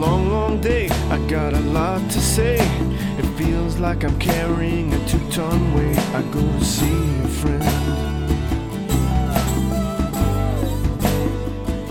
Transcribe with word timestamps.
long, 0.00 0.30
long 0.30 0.60
day. 0.62 0.88
I 1.10 1.18
got 1.28 1.52
a 1.52 1.60
lot 1.60 2.10
to 2.10 2.20
say. 2.20 2.56
It 3.18 3.26
feels 3.36 3.78
like 3.78 4.02
I'm 4.02 4.18
carrying 4.18 4.94
a 4.94 5.06
two 5.06 5.20
ton 5.30 5.74
weight. 5.74 5.98
I 6.14 6.22
go 6.32 6.40
to 6.40 6.64
see 6.64 7.18
a 7.20 7.28
friend. 7.28 7.62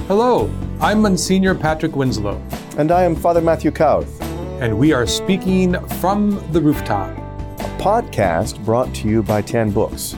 Hello, 0.08 0.50
I'm 0.82 1.04
Monsignor 1.04 1.54
Patrick 1.54 1.96
Winslow, 1.96 2.42
And 2.80 2.92
I 2.92 3.04
am 3.04 3.16
Father 3.16 3.42
Matthew 3.42 3.70
Kauth, 3.70 4.20
and 4.60 4.76
we 4.76 4.92
are 4.92 5.06
speaking 5.06 5.80
from 6.02 6.32
the 6.52 6.60
rooftop. 6.60 7.16
a 7.60 7.78
podcast 7.80 8.64
brought 8.66 8.94
to 8.96 9.08
you 9.08 9.22
by 9.22 9.44
Tan 9.44 9.70
Books, 9.70 10.14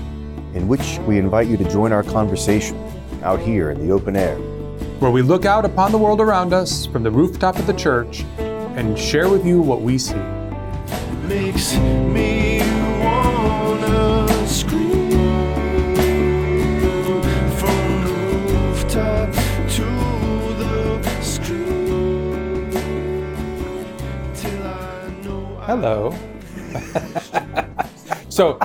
in 0.53 0.69
which 0.69 0.97
we 0.99 1.17
invite 1.17 1.47
you 1.47 1.57
to 1.57 1.69
join 1.69 1.91
our 1.91 2.03
conversation 2.03 2.77
out 3.21 3.41
here 3.41 3.69
in 3.69 3.85
the 3.85 3.91
open 3.93 4.15
air. 4.15 4.50
Where 5.01 5.09
we 5.09 5.23
look 5.23 5.45
out 5.45 5.65
upon 5.65 5.91
the 5.91 5.97
world 5.97 6.21
around 6.21 6.53
us 6.53 6.85
from 6.85 7.01
the 7.01 7.09
rooftop 7.09 7.57
of 7.57 7.65
the 7.65 7.73
church 7.73 8.23
and 8.37 8.97
share 8.97 9.29
with 9.29 9.43
you 9.43 9.59
what 9.59 9.81
we 9.81 9.97
see. 9.97 10.13
Makes 11.23 11.75
me 11.75 12.59
wanna 12.99 14.47
scream 14.47 15.09
from 17.57 18.03
the 18.03 18.11
rooftop 18.53 19.33
to 19.71 19.85
the 20.59 21.01
screen 21.23 22.71
till 24.35 24.67
I 24.67 25.09
know 25.23 25.61
Hello. 25.63 26.15
so, 28.29 28.59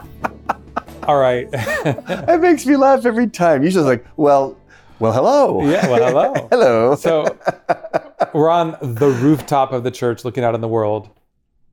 all 1.04 1.16
right. 1.18 1.50
That 1.86 2.40
makes 2.42 2.66
me 2.66 2.76
laugh 2.76 3.06
every 3.06 3.28
time. 3.30 3.62
Usually 3.62 3.80
it's 3.90 4.02
like, 4.04 4.12
well, 4.18 4.58
well, 4.98 5.12
hello. 5.12 5.62
yeah, 5.68 5.88
well, 5.88 6.08
hello. 6.08 6.48
Hello. 6.50 6.94
So, 6.94 7.38
we're 8.32 8.50
on 8.50 8.76
the 8.80 9.08
rooftop 9.08 9.72
of 9.72 9.84
the 9.84 9.90
church 9.90 10.24
looking 10.24 10.44
out 10.44 10.54
in 10.54 10.60
the 10.60 10.68
world. 10.68 11.10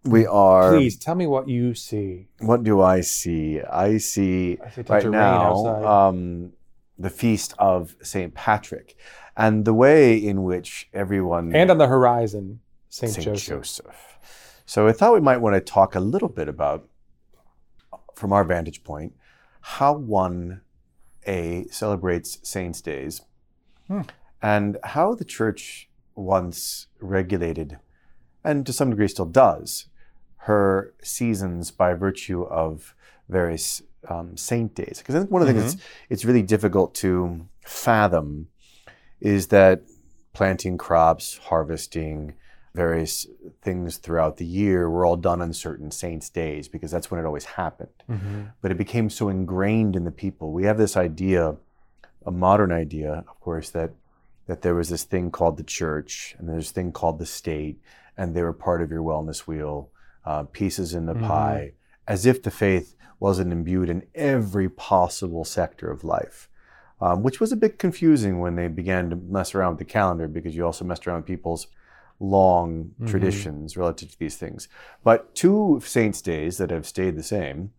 we 0.04 0.26
are. 0.26 0.72
Please 0.72 0.98
tell 0.98 1.16
me 1.16 1.28
what 1.28 1.48
you 1.48 1.74
see. 1.74 2.28
What 2.40 2.64
do 2.64 2.82
I 2.82 3.02
see? 3.02 3.62
I 3.62 3.98
see 3.98 4.58
I 4.64 4.70
see 4.70 4.82
right 4.88 5.06
now 5.06 5.86
um, 5.86 6.54
the 6.98 7.10
feast 7.10 7.54
of 7.60 7.96
St. 8.02 8.34
Patrick 8.34 8.96
and 9.36 9.66
the 9.66 9.74
way 9.74 10.16
in 10.16 10.44
which 10.44 10.90
everyone. 10.94 11.56
And 11.56 11.72
on 11.72 11.78
the 11.78 11.88
horizon, 11.88 12.60
St. 12.90 13.12
St. 13.12 13.26
Joseph. 13.26 13.48
Joseph. 13.48 14.18
So 14.66 14.88
I 14.88 14.92
thought 14.92 15.14
we 15.14 15.20
might 15.20 15.38
want 15.38 15.56
to 15.56 15.62
talk 15.62 15.96
a 15.96 16.00
little 16.00 16.30
bit 16.30 16.48
about, 16.48 16.88
from 18.16 18.32
our 18.32 18.44
vantage 18.44 18.84
point, 18.84 19.14
how 19.62 19.94
one 19.94 20.62
a 21.28 21.66
celebrates 21.70 22.40
saints' 22.44 22.82
days, 22.82 23.22
Hmm. 23.88 24.02
and 24.42 24.78
how 24.84 25.14
the 25.14 25.26
church 25.26 25.90
once 26.16 26.88
regulated, 27.00 27.80
and 28.44 28.66
to 28.66 28.74
some 28.74 28.90
degree 28.92 29.08
still 29.08 29.26
does, 29.26 29.88
her 30.38 30.94
seasons 31.02 31.72
by 31.72 31.94
virtue 31.94 32.44
of 32.44 32.96
various 33.30 33.82
um, 34.10 34.36
saint 34.36 34.76
days. 34.76 34.98
Because 35.00 35.16
I 35.16 35.20
think 35.20 35.32
one 35.32 35.42
of 35.42 35.48
the 35.48 35.54
things 35.54 35.76
that's 35.76 35.86
it's 36.10 36.26
really 36.26 36.42
difficult 36.42 36.94
to 36.96 37.48
fathom 37.66 38.50
is 39.22 39.48
that 39.48 39.84
planting 40.34 40.78
crops, 40.78 41.38
harvesting, 41.38 42.34
various 42.74 43.28
things 43.62 43.98
throughout 43.98 44.38
the 44.38 44.46
year 44.46 44.90
were 44.90 45.06
all 45.06 45.16
done 45.16 45.42
on 45.42 45.54
certain 45.54 45.92
saints' 45.92 46.30
days 46.30 46.68
because 46.68 46.90
that's 46.92 47.12
when 47.12 47.20
it 47.20 47.26
always 47.26 47.46
happened. 47.46 48.04
Mhm. 48.10 48.52
But 48.62 48.72
it 48.72 48.78
became 48.78 49.10
so 49.10 49.30
ingrained 49.30 49.96
in 49.96 50.06
the 50.06 50.12
people. 50.12 50.52
We 50.52 50.64
have 50.66 50.78
this 50.78 50.98
idea, 50.98 51.58
a 52.26 52.32
modern 52.32 52.72
idea, 52.72 53.24
of 53.28 53.40
course, 53.40 53.70
that 53.72 53.92
that 54.46 54.62
there 54.62 54.76
was 54.76 54.90
this 54.90 55.06
thing 55.06 55.32
called 55.32 55.56
the 55.56 55.64
church 55.64 56.36
and 56.38 56.50
there's 56.50 56.66
this 56.66 56.72
thing 56.72 56.92
called 56.92 57.18
the 57.18 57.26
state, 57.26 57.80
and 58.18 58.36
they 58.36 58.44
were 58.44 58.52
part 58.52 58.82
of 58.82 58.92
your 58.92 59.02
wellness 59.02 59.48
wheel, 59.48 59.90
uh, 60.26 60.44
pieces 60.44 60.94
in 60.94 61.06
the 61.06 61.14
Mhm. 61.16 61.22
pie, 61.22 61.72
as 62.10 62.26
if 62.26 62.44
the 62.44 62.52
faith 62.52 62.94
wasn't 63.22 63.54
imbued 63.54 63.90
in 63.90 64.04
every 64.14 64.68
possible 64.68 65.46
sector 65.46 65.90
of 65.90 66.04
life. 66.04 66.50
Um, 67.00 67.24
which 67.24 67.40
was 67.40 67.52
a 67.54 67.58
bit 67.58 67.80
confusing 67.80 68.40
when 68.40 68.56
they 68.56 68.68
began 68.68 69.10
to 69.10 69.16
mess 69.16 69.56
around 69.56 69.72
with 69.74 69.80
the 69.80 69.86
calendar 69.94 70.28
because 70.28 70.56
you 70.56 70.66
also 70.66 70.84
messed 70.86 71.06
around 71.08 71.18
with 71.20 71.26
people's 71.26 71.68
long 72.24 72.92
Mhm. 73.02 73.08
traditions 73.10 73.76
relative 73.76 74.10
to 74.12 74.18
these 74.20 74.38
things. 74.38 74.68
But 75.04 75.36
two 75.36 75.82
saints' 75.86 76.22
days 76.22 76.58
that 76.58 76.72
have 76.72 76.86
stayed 76.88 77.18
the 77.18 77.24
same 77.24 77.72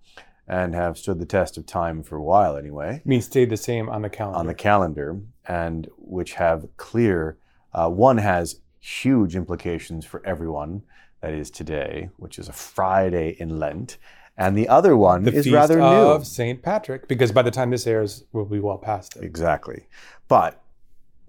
and 0.46 0.74
have 0.74 0.98
stood 0.98 1.18
the 1.18 1.24
test 1.26 1.56
of 1.56 1.64
time 1.64 2.02
for 2.02 2.16
a 2.16 2.22
while 2.22 2.54
anyway 2.56 2.96
I 3.04 3.08
mean, 3.08 3.22
stayed 3.22 3.48
the 3.48 3.56
same 3.56 3.88
on 3.88 4.02
the 4.02 4.10
calendar. 4.10 4.38
on 4.38 4.46
the 4.46 4.54
calendar 4.54 5.18
and 5.48 5.88
which 5.96 6.34
have 6.34 6.66
clear, 6.76 7.38
uh, 7.72 7.88
one 7.88 8.18
has 8.18 8.60
huge 8.78 9.34
implications 9.34 10.04
for 10.04 10.20
everyone, 10.26 10.82
that 11.22 11.32
is 11.32 11.50
today, 11.50 12.10
which 12.18 12.38
is 12.38 12.46
a 12.48 12.52
Friday 12.52 13.34
in 13.38 13.58
Lent. 13.58 13.96
And 14.36 14.58
the 14.58 14.68
other 14.68 14.94
one 14.94 15.22
the 15.22 15.32
is 15.32 15.50
rather 15.50 15.78
new. 15.78 15.84
of 15.84 16.26
St. 16.26 16.60
Patrick, 16.60 17.08
because 17.08 17.32
by 17.32 17.40
the 17.40 17.50
time 17.50 17.70
this 17.70 17.86
airs, 17.86 18.24
we'll 18.32 18.44
be 18.44 18.60
well 18.60 18.76
past 18.76 19.16
it. 19.16 19.22
Exactly. 19.24 19.86
But 20.28 20.60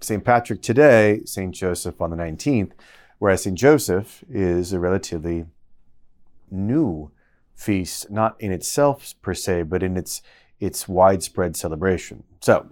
St. 0.01 0.25
Patrick 0.25 0.61
today, 0.61 1.21
St. 1.23 1.55
Joseph 1.55 2.01
on 2.01 2.09
the 2.09 2.17
19th, 2.17 2.71
whereas 3.19 3.43
St. 3.43 3.57
Joseph 3.57 4.23
is 4.29 4.73
a 4.73 4.79
relatively 4.79 5.45
new 6.51 7.11
feast, 7.55 8.11
not 8.11 8.35
in 8.39 8.51
itself 8.51 9.13
per 9.21 9.33
se, 9.33 9.63
but 9.63 9.81
in 9.83 9.97
its 9.97 10.21
its 10.59 10.87
widespread 10.87 11.55
celebration. 11.55 12.23
So, 12.41 12.67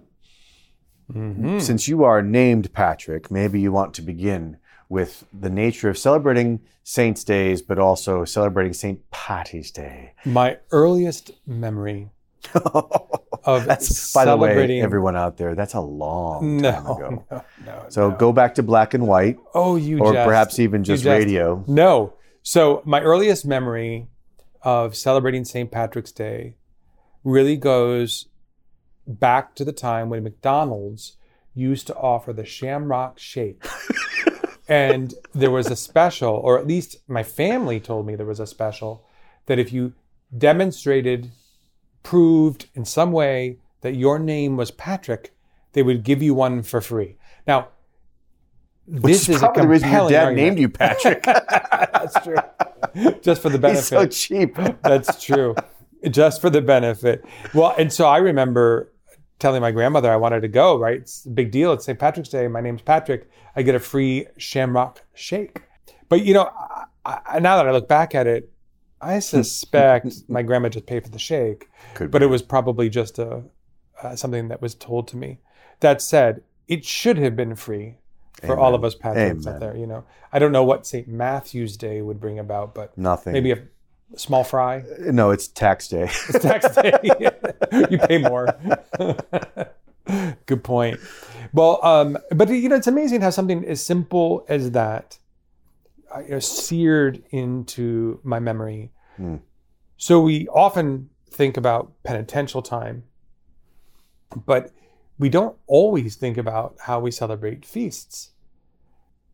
Mhm. 1.12 1.60
since 1.60 1.86
you 1.86 2.02
are 2.02 2.22
named 2.22 2.72
Patrick, 2.72 3.30
maybe 3.30 3.60
you 3.60 3.70
want 3.72 3.92
to 3.94 4.02
begin 4.02 4.56
with 4.88 5.26
the 5.38 5.50
nature 5.50 5.90
of 5.90 5.98
celebrating 5.98 6.60
saints' 6.82 7.24
days, 7.24 7.60
but 7.60 7.78
also 7.78 8.24
celebrating 8.24 8.72
St. 8.72 9.00
Patty's 9.10 9.70
Day. 9.70 10.12
My 10.24 10.58
earliest 10.70 11.32
memory 11.46 12.10
of 13.44 13.64
That's, 13.66 14.12
by 14.12 14.24
the 14.24 14.36
way, 14.36 14.48
celebrating. 14.48 14.80
everyone 14.82 15.16
out 15.16 15.36
there, 15.36 15.54
that's 15.54 15.74
a 15.74 15.80
long 15.80 16.58
no, 16.58 16.70
time 16.72 16.86
ago. 16.96 17.24
no, 17.30 17.44
no. 17.66 17.86
So 17.88 18.10
no. 18.10 18.16
go 18.16 18.32
back 18.32 18.54
to 18.56 18.62
black 18.62 18.94
and 18.94 19.06
white, 19.06 19.38
Oh, 19.54 19.76
you 19.76 19.98
or 20.00 20.12
jest. 20.12 20.26
perhaps 20.26 20.58
even 20.58 20.80
You 20.80 20.84
just 20.86 21.04
radio. 21.04 21.64
No. 21.66 22.14
So 22.42 22.82
my 22.84 23.00
earliest 23.00 23.44
memory 23.46 24.08
of 24.62 24.96
celebrating 24.96 25.44
St. 25.44 25.70
Patrick's 25.70 26.12
Day 26.12 26.56
really 27.22 27.56
goes 27.56 28.28
back 29.06 29.54
to 29.56 29.64
the 29.64 29.72
time 29.72 30.08
when 30.08 30.22
McDonald's 30.24 31.16
used 31.54 31.86
to 31.86 31.94
offer 31.96 32.32
the 32.32 32.44
Shamrock 32.44 33.18
Shake. 33.18 33.64
and 34.68 35.14
there 35.34 35.50
was 35.50 35.70
a 35.70 35.76
special, 35.76 36.34
or 36.34 36.58
at 36.58 36.66
least 36.66 36.96
my 37.06 37.22
family 37.22 37.78
told 37.80 38.06
me 38.06 38.16
there 38.16 38.26
was 38.26 38.40
a 38.40 38.46
special, 38.46 39.06
that 39.46 39.58
if 39.58 39.72
you 39.72 39.92
demonstrated, 40.36 41.30
proved 42.04 42.68
in 42.74 42.84
some 42.84 43.10
way 43.10 43.58
that 43.80 43.96
your 43.96 44.20
name 44.20 44.56
was 44.56 44.70
Patrick, 44.70 45.34
they 45.72 45.82
would 45.82 46.04
give 46.04 46.22
you 46.22 46.34
one 46.34 46.62
for 46.62 46.80
free. 46.80 47.16
Now, 47.48 47.68
Which 48.86 49.02
this 49.02 49.22
is 49.28 49.36
is 49.36 49.38
probably 49.40 49.62
the 49.62 49.68
reason 49.68 49.90
your 49.90 50.08
dad 50.08 50.24
argument. 50.26 50.36
named 50.36 50.58
you 50.60 50.68
Patrick. 50.68 51.22
That's 51.24 52.22
true. 52.22 52.36
Just 53.22 53.42
for 53.42 53.48
the 53.48 53.58
benefit. 53.58 53.80
He's 53.80 53.88
so 53.88 54.06
cheap. 54.06 54.56
That's 54.82 55.22
true. 55.22 55.56
Just 56.08 56.40
for 56.40 56.50
the 56.50 56.60
benefit. 56.62 57.24
Well, 57.52 57.74
and 57.76 57.92
so 57.92 58.06
I 58.06 58.18
remember 58.18 58.92
telling 59.38 59.60
my 59.62 59.72
grandmother 59.72 60.10
I 60.12 60.16
wanted 60.16 60.42
to 60.42 60.48
go, 60.48 60.78
right? 60.78 60.98
It's 60.98 61.24
a 61.26 61.30
big 61.30 61.50
deal. 61.50 61.72
It's 61.72 61.84
St. 61.86 61.98
Patrick's 61.98 62.28
Day. 62.28 62.46
My 62.46 62.60
name's 62.60 62.82
Patrick. 62.82 63.28
I 63.56 63.62
get 63.62 63.74
a 63.74 63.80
free 63.80 64.26
shamrock 64.36 65.02
shake. 65.14 65.62
But, 66.08 66.24
you 66.24 66.34
know, 66.34 66.50
I, 67.04 67.18
I, 67.26 67.38
now 67.40 67.56
that 67.56 67.66
I 67.66 67.72
look 67.72 67.88
back 67.88 68.14
at 68.14 68.26
it, 68.26 68.52
I 69.04 69.18
suspect 69.18 70.28
my 70.28 70.42
grandma 70.42 70.68
just 70.68 70.86
paid 70.86 71.04
for 71.04 71.10
the 71.10 71.18
shake, 71.18 71.68
Could 71.94 72.10
but 72.10 72.20
be. 72.20 72.24
it 72.26 72.28
was 72.28 72.42
probably 72.42 72.88
just 72.88 73.18
a 73.18 73.42
uh, 74.02 74.16
something 74.16 74.48
that 74.48 74.60
was 74.62 74.74
told 74.74 75.08
to 75.08 75.16
me. 75.16 75.38
That 75.80 76.00
said, 76.02 76.42
it 76.68 76.84
should 76.84 77.18
have 77.18 77.36
been 77.36 77.54
free 77.54 77.96
for 78.44 78.58
all 78.58 78.74
of 78.74 78.84
us 78.84 78.94
Patricks 78.94 79.46
out 79.46 79.60
there. 79.60 79.76
You 79.76 79.86
know, 79.86 80.04
I 80.32 80.38
don't 80.38 80.52
know 80.52 80.64
what 80.64 80.86
St. 80.86 81.08
Matthew's 81.08 81.76
Day 81.76 82.02
would 82.02 82.20
bring 82.20 82.38
about, 82.38 82.74
but 82.74 82.96
nothing. 82.98 83.32
maybe 83.32 83.52
a 83.52 83.58
small 84.16 84.44
fry. 84.44 84.82
no, 85.00 85.30
it's 85.30 85.48
tax 85.48 85.88
day. 85.88 86.04
It's 86.28 86.38
tax 86.40 86.74
day. 86.74 86.98
you 87.90 87.98
pay 87.98 88.18
more. 88.18 88.48
Good 90.46 90.62
point. 90.64 91.00
Well, 91.52 91.84
um, 91.84 92.18
but 92.30 92.48
you 92.50 92.68
know, 92.68 92.76
it's 92.76 92.86
amazing 92.86 93.20
how 93.22 93.30
something 93.30 93.64
as 93.64 93.84
simple 93.84 94.44
as 94.48 94.72
that 94.72 95.18
uh, 96.14 96.40
seared 96.40 97.22
into 97.30 98.20
my 98.22 98.38
memory. 98.38 98.92
Hmm. 99.16 99.36
So 99.96 100.20
we 100.20 100.48
often 100.48 101.10
think 101.30 101.56
about 101.56 101.92
penitential 102.02 102.62
time, 102.62 103.04
but 104.46 104.70
we 105.18 105.28
don't 105.28 105.56
always 105.66 106.16
think 106.16 106.36
about 106.36 106.76
how 106.80 107.00
we 107.00 107.10
celebrate 107.10 107.64
feasts. 107.64 108.30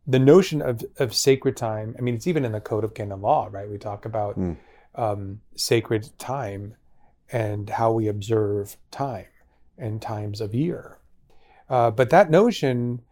The 0.07 0.19
notion 0.19 0.61
of, 0.63 0.85
of 0.99 1.15
sacred 1.15 1.57
time, 1.57 1.95
I 1.99 2.03
mean, 2.03 2.15
it's 2.15 2.27
even 2.27 2.45
in 2.45 2.53
the 2.53 2.61
Code 2.61 2.85
of 2.85 2.95
Canon 2.95 3.21
Law, 3.21 3.49
right? 3.51 3.69
We 3.69 3.79
talk 3.79 4.05
about 4.05 4.35
Hmm. 4.35 4.53
um, 4.95 5.41
sacred 5.57 6.11
time 6.19 6.75
and 7.33 7.71
how 7.71 7.93
we 7.93 8.09
observe 8.09 8.77
time 8.91 9.27
and 9.79 10.03
times 10.03 10.41
of 10.41 10.55
year. 10.55 10.99
Uh, 11.69 11.91
but 11.91 12.11
that 12.11 12.31
notion 12.31 13.03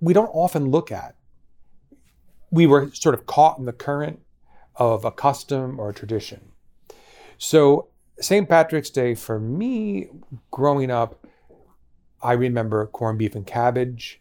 we 0.00 0.12
don't 0.12 0.30
often 0.34 0.70
look 0.70 0.92
at. 0.92 1.14
We 2.52 2.66
were 2.66 2.90
sort 2.92 3.14
of 3.14 3.26
caught 3.26 3.58
in 3.58 3.64
the 3.64 3.72
current 3.72 4.20
of 4.76 5.04
a 5.04 5.10
custom 5.10 5.80
or 5.80 5.88
a 5.88 5.94
tradition. 5.94 6.52
So 7.38 7.88
St. 8.20 8.48
Patrick's 8.48 8.90
Day 8.90 9.14
for 9.14 9.40
me, 9.40 10.08
growing 10.50 10.90
up, 10.90 11.26
I 12.22 12.34
remember 12.34 12.86
corned 12.86 13.18
beef 13.18 13.34
and 13.34 13.46
cabbage. 13.46 14.20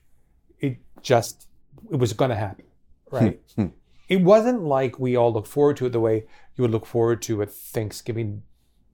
It 0.60 0.78
just 1.04 1.48
it 1.92 1.98
was 1.98 2.14
going 2.14 2.30
to 2.30 2.36
happen, 2.36 2.66
hmm, 3.10 3.16
right? 3.16 3.40
Hmm. 3.56 3.68
it 4.08 4.22
wasn't 4.22 4.64
like 4.64 4.98
we 4.98 5.16
all 5.16 5.32
look 5.32 5.46
forward 5.46 5.78
to 5.78 5.86
it 5.86 5.90
the 5.90 6.00
way 6.00 6.26
you 6.56 6.62
would 6.64 6.72
look 6.72 6.86
forward 6.86 7.22
to 7.24 7.42
a 7.42 7.46
Thanksgiving 7.46 8.44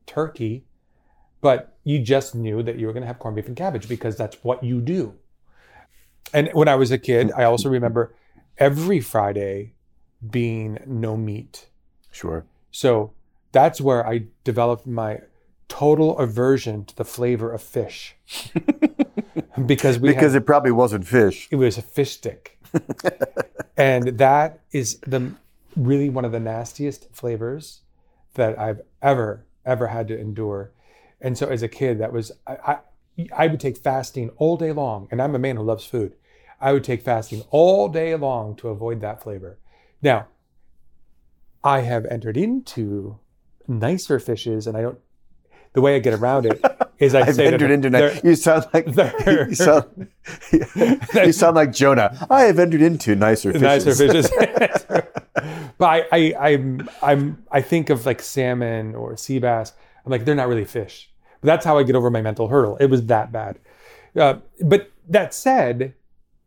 turkey, 0.05 0.65
but 1.41 1.77
you 1.83 1.99
just 1.99 2.33
knew 2.33 2.63
that 2.63 2.77
you 2.77 2.87
were 2.87 2.93
going 2.93 3.01
to 3.01 3.07
have 3.07 3.19
corned 3.19 3.35
beef 3.35 3.47
and 3.47 3.55
cabbage 3.55 3.87
because 3.87 4.17
that's 4.17 4.43
what 4.43 4.63
you 4.63 4.81
do. 4.81 5.13
And 6.33 6.49
when 6.53 6.67
I 6.67 6.75
was 6.75 6.91
a 6.91 6.97
kid, 6.97 7.29
hmm, 7.29 7.39
I 7.39 7.45
also 7.45 7.69
remember 7.69 8.15
every 8.57 8.99
Friday 8.99 9.73
being 10.29 10.79
no 10.85 11.15
meat. 11.17 11.67
Sure. 12.11 12.45
So 12.71 13.11
that's 13.51 13.79
where 13.81 14.05
I 14.05 14.25
developed 14.43 14.87
my 14.87 15.21
total 15.67 16.17
aversion 16.17 16.85
to 16.85 16.95
the 16.95 17.05
flavor 17.05 17.51
of 17.51 17.61
fish. 17.61 18.15
because 19.65 19.99
we 19.99 20.09
Because 20.09 20.33
had, 20.33 20.43
it 20.43 20.45
probably 20.45 20.71
wasn't 20.71 21.05
fish. 21.07 21.47
it 21.51 21.55
was 21.57 21.77
a 21.77 21.81
fish 21.81 22.11
stick. 22.11 22.57
and 23.77 24.17
that 24.17 24.59
is 24.71 24.99
the 24.99 25.33
really 25.75 26.09
one 26.09 26.25
of 26.25 26.31
the 26.31 26.39
nastiest 26.39 27.07
flavors 27.13 27.81
that 28.33 28.57
I've 28.59 28.81
ever, 29.01 29.45
ever 29.65 29.87
had 29.87 30.07
to 30.09 30.19
endure. 30.19 30.71
And 31.21 31.37
so 31.37 31.47
as 31.47 31.63
a 31.63 31.67
kid, 31.67 31.99
that 31.99 32.11
was 32.13 32.31
I, 32.45 32.53
I 32.65 32.77
I 33.35 33.47
would 33.47 33.59
take 33.59 33.77
fasting 33.77 34.29
all 34.37 34.57
day 34.57 34.71
long, 34.71 35.07
and 35.09 35.19
I'm 35.21 35.33
a 35.33 35.39
man 35.39 35.55
who 35.57 35.63
loves 35.63 35.85
food. 35.85 36.13
I 36.59 36.73
would 36.73 36.83
take 36.83 37.01
fasting 37.03 37.43
all 37.51 37.87
day 37.87 38.15
long 38.15 38.55
to 38.57 38.69
avoid 38.69 39.01
that 39.01 39.21
flavor. 39.21 39.57
Now, 40.01 40.27
I 41.63 41.81
have 41.81 42.05
entered 42.05 42.37
into 42.37 43.19
nicer 43.67 44.19
fishes, 44.19 44.67
and 44.67 44.77
I 44.77 44.81
don't. 44.81 44.99
The 45.73 45.81
way 45.81 45.95
I 45.95 45.99
get 45.99 46.13
around 46.15 46.45
it 46.47 46.59
is 46.97 47.13
I 47.13 47.21
I've 47.21 47.35
say 47.35 47.47
entered 47.47 47.69
into 47.69 47.89
they're- 47.91 48.19
You 48.23 48.35
sound 48.35 48.65
like 48.73 48.87
you 49.27 49.53
sound, 49.53 50.07
you 51.13 51.31
sound 51.31 51.55
like 51.55 51.71
Jonah. 51.73 52.25
I 52.29 52.43
have 52.43 52.57
entered 52.57 52.81
into 52.81 53.15
nicer 53.15 53.51
fishes. 53.53 53.85
nicer 53.85 53.93
fishes. 53.93 54.31
but 55.77 55.85
I, 55.85 56.05
I, 56.11 56.33
I'm, 56.53 56.89
I'm, 57.03 57.43
I 57.51 57.61
think 57.61 57.89
of 57.91 58.05
like 58.07 58.21
salmon 58.23 58.95
or 58.95 59.15
sea 59.17 59.37
bass. 59.39 59.73
I'm 60.05 60.11
like, 60.11 60.25
they're 60.25 60.33
not 60.35 60.47
really 60.47 60.65
fish. 60.65 61.11
But 61.41 61.47
that's 61.47 61.65
how 61.65 61.77
I 61.77 61.83
get 61.83 61.95
over 61.95 62.09
my 62.09 62.21
mental 62.23 62.47
hurdle. 62.47 62.77
It 62.77 62.87
was 62.89 63.05
that 63.07 63.31
bad. 63.31 63.59
Uh, 64.15 64.39
but 64.61 64.91
that 65.09 65.33
said, 65.35 65.93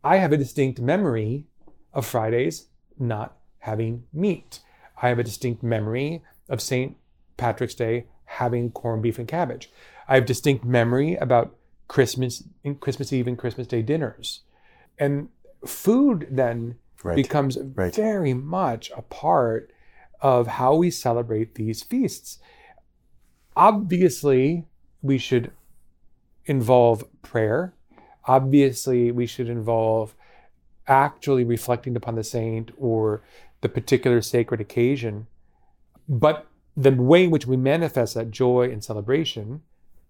I 0.03 0.17
have 0.17 0.31
a 0.31 0.37
distinct 0.37 0.79
memory 0.79 1.45
of 1.93 2.05
Fridays 2.05 2.67
not 2.97 3.37
having 3.59 4.03
meat. 4.13 4.59
I 5.01 5.09
have 5.09 5.19
a 5.19 5.23
distinct 5.23 5.63
memory 5.63 6.23
of 6.49 6.61
St. 6.61 6.97
Patrick's 7.37 7.75
Day 7.75 8.05
having 8.25 8.71
corned 8.71 9.03
beef 9.03 9.19
and 9.19 9.27
cabbage. 9.27 9.69
I 10.07 10.15
have 10.15 10.25
distinct 10.25 10.63
memory 10.65 11.15
about 11.15 11.55
Christmas, 11.87 12.43
and 12.63 12.79
Christmas 12.79 13.11
Eve 13.11 13.27
and 13.27 13.37
Christmas 13.37 13.67
Day 13.67 13.81
dinners. 13.81 14.41
And 14.97 15.29
food 15.65 16.27
then 16.31 16.75
Right. 17.03 17.15
becomes 17.15 17.57
Right. 17.57 17.93
very 17.93 18.33
much 18.33 18.91
a 18.95 19.01
part 19.01 19.71
of 20.21 20.47
how 20.47 20.75
we 20.75 20.91
celebrate 20.91 21.55
these 21.55 21.81
feasts. 21.83 22.39
Obviously, 23.55 24.67
we 25.01 25.17
should 25.17 25.51
involve 26.45 27.03
prayer. 27.21 27.73
Obviously, 28.25 29.11
we 29.11 29.25
should 29.25 29.49
involve 29.49 30.15
actually 30.87 31.43
reflecting 31.43 31.95
upon 31.95 32.15
the 32.15 32.23
saint 32.23 32.71
or 32.77 33.21
the 33.61 33.69
particular 33.69 34.21
sacred 34.21 34.59
occasion. 34.61 35.27
But 36.07 36.47
the 36.75 36.91
way 36.91 37.25
in 37.25 37.31
which 37.31 37.47
we 37.47 37.57
manifest 37.57 38.13
that 38.15 38.31
joy 38.31 38.69
and 38.71 38.83
celebration, 38.83 39.61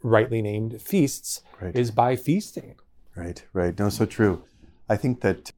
rightly 0.03 0.41
named 0.41 0.81
feasts, 0.81 1.41
Right. 1.59 1.75
is 1.75 1.91
by 1.91 2.15
feasting. 2.15 2.75
Right, 3.15 3.43
right. 3.53 3.77
No, 3.77 3.89
so 3.89 4.05
true. 4.05 4.43
I 4.89 4.97
think 4.97 5.21
that 5.21 5.51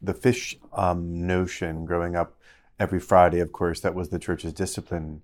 the 0.00 0.14
fish 0.14 0.56
um, 0.72 1.26
notion 1.26 1.84
growing 1.84 2.14
up 2.14 2.36
every 2.78 3.00
Friday, 3.00 3.40
of 3.40 3.52
course, 3.52 3.80
that 3.80 3.94
was 3.94 4.10
the 4.10 4.18
church's 4.18 4.52
discipline 4.52 5.22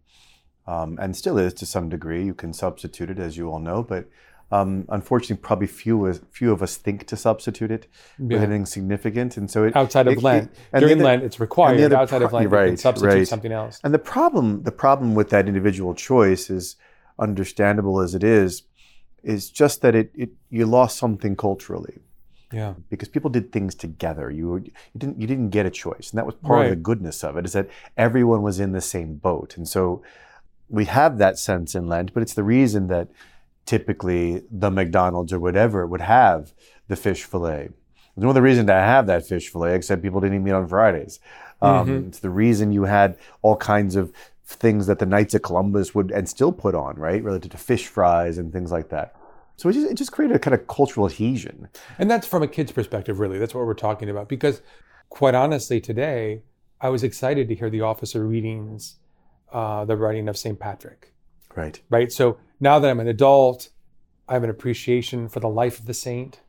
um, 0.67 0.99
and 1.01 1.17
still 1.17 1.39
is 1.39 1.55
to 1.55 1.67
some 1.67 1.89
degree. 1.89 2.25
You 2.25 2.35
can 2.35 2.53
substitute 2.53 3.11
it, 3.11 3.19
as 3.19 3.37
you 3.37 3.51
all 3.51 3.61
know, 3.61 3.83
but 3.83 4.09
um, 4.57 4.71
unfortunately, 4.99 5.43
probably 5.43 5.67
few, 5.67 5.97
as- 6.11 6.21
few 6.39 6.51
of 6.53 6.63
us 6.63 6.73
think 6.77 6.99
to 7.13 7.17
substitute 7.17 7.71
it 7.77 7.85
with 8.19 8.31
Yeah. 8.33 8.39
anything 8.39 8.67
significant. 8.67 9.31
And 9.39 9.47
so 9.51 9.59
it, 9.65 9.75
Outside 9.83 10.07
of 10.07 10.13
it- 10.15 10.23
Lent, 10.23 10.45
it- 10.53 10.59
and 10.73 10.81
during 10.83 10.99
other- 10.99 11.05
Lent, 11.05 11.23
it's 11.29 11.41
required. 11.41 11.81
other 11.81 11.97
Outside 11.97 12.23
of 12.23 12.31
pro- 12.31 12.39
Lent, 12.39 12.45
you 12.45 12.57
can 12.57 12.59
right, 12.71 12.79
substitute 12.79 13.15
right. 13.15 13.29
something 13.35 13.53
else. 13.53 13.81
And 13.85 13.93
the 13.93 13.99
problem, 14.15 14.63
the 14.63 14.73
problem 14.85 15.15
with 15.19 15.29
that 15.31 15.45
individual 15.49 15.93
choice 15.95 16.45
is 16.59 16.77
understandable 17.19 18.01
as 18.01 18.15
it 18.15 18.23
is, 18.25 18.63
is 19.23 19.51
just 19.51 19.77
that 19.83 19.95
it, 19.95 20.11
it 20.15 20.31
you 20.51 20.67
lost 20.67 20.99
something 20.99 21.35
culturally 21.37 21.97
Yeah. 22.53 22.75
because 22.91 23.09
people 23.09 23.31
did 23.31 23.47
things 23.53 23.75
together. 23.75 24.31
You 24.31 24.47
were, 24.51 24.59
you 24.61 24.99
didn't 24.99 25.21
you 25.21 25.27
didn't 25.27 25.51
get 25.51 25.65
a 25.67 25.71
choice, 25.71 26.07
and 26.11 26.19
that 26.19 26.27
was 26.27 26.35
part 26.37 26.65
of 26.67 26.71
the 26.71 26.77
goodness 26.91 27.25
of 27.25 27.37
it. 27.39 27.45
Is 27.49 27.55
that 27.59 27.69
everyone 27.97 28.43
was 28.43 28.61
in 28.61 28.73
the 28.73 28.81
same 28.95 29.11
boat, 29.29 29.57
and 29.57 29.67
so 29.67 30.03
we 30.69 30.85
have 30.87 31.19
that 31.19 31.39
sense 31.39 31.75
in 31.79 31.87
Lent. 31.89 32.13
But 32.15 32.23
it's 32.25 32.35
the 32.35 32.45
reason 32.59 32.89
that 32.89 33.09
typically 33.67 34.43
the 34.51 34.71
McDonald's 34.71 35.33
or 35.33 35.41
whatever 35.41 35.87
would 35.87 36.01
have 36.01 36.53
the 36.89 36.97
fish 36.97 37.25
fillet. 37.25 37.71
There's 38.15 38.23
no 38.23 38.31
other 38.31 38.43
reason 38.43 38.67
to 38.67 38.73
have 38.73 39.07
that 39.07 39.27
fish 39.27 39.49
fillet 39.51 39.75
except 39.75 40.03
people 40.03 40.21
didn't 40.21 40.37
eat 40.37 40.41
meat 40.41 40.53
on 40.53 40.69
Fridays. 40.69 41.21
Um, 41.61 41.87
Mm-hmm. 41.87 42.09
It's 42.09 42.21
the 42.21 42.31
reason 42.31 42.73
you 42.73 42.85
had 42.85 43.17
all 43.43 43.57
kinds 43.57 43.97
of 43.97 44.13
things 44.47 44.87
that 44.87 44.99
the 44.99 45.07
Knights 45.07 45.35
of 45.35 45.43
Columbus 45.43 45.95
would 45.95 46.11
and 46.11 46.29
still 46.29 46.53
put 46.53 46.75
on, 46.75 46.97
right, 46.97 47.23
related 47.23 47.51
to 47.53 47.59
fish 47.59 47.87
fries 47.87 48.39
and 48.39 48.53
things 48.53 48.71
like 48.71 48.91
that. 48.91 49.17
So 49.57 49.69
it 49.69 49.73
just, 49.73 49.91
it 49.91 49.95
just 49.95 50.13
created 50.13 50.37
a 50.37 50.39
kind 50.39 50.55
of 50.55 50.67
cultural 50.67 51.07
adhesion. 51.07 51.69
And 51.99 52.11
that's 52.11 52.27
from 52.27 52.43
a 52.43 52.49
kid's 52.49 52.73
perspective, 52.73 53.21
really. 53.21 53.39
That's 53.39 53.55
what 53.55 53.67
we're 53.67 53.75
talking 53.75 54.11
about. 54.11 54.29
Because, 54.29 54.61
quite 55.09 55.35
honestly, 55.35 55.81
today 55.81 56.43
I 56.81 56.89
was 56.91 57.03
excited 57.03 57.49
to 57.49 57.55
hear 57.55 57.71
the 57.71 57.81
officer 57.81 58.27
readings, 58.27 58.97
uh, 59.53 59.85
the 59.85 59.97
writing 59.97 60.29
of 60.29 60.37
St. 60.37 60.59
Patrick. 60.59 61.14
Right. 61.57 61.81
Right. 61.91 62.13
So 62.13 62.39
now 62.61 62.79
that 62.79 62.91
I'm 62.91 63.01
an 63.01 63.09
adult, 63.09 63.69
I 64.29 64.35
have 64.35 64.45
an 64.45 64.51
appreciation 64.51 65.29
for 65.29 65.41
the 65.41 65.49
life 65.49 65.79
of 65.79 65.87
the 65.87 65.95
saint. 65.95 66.41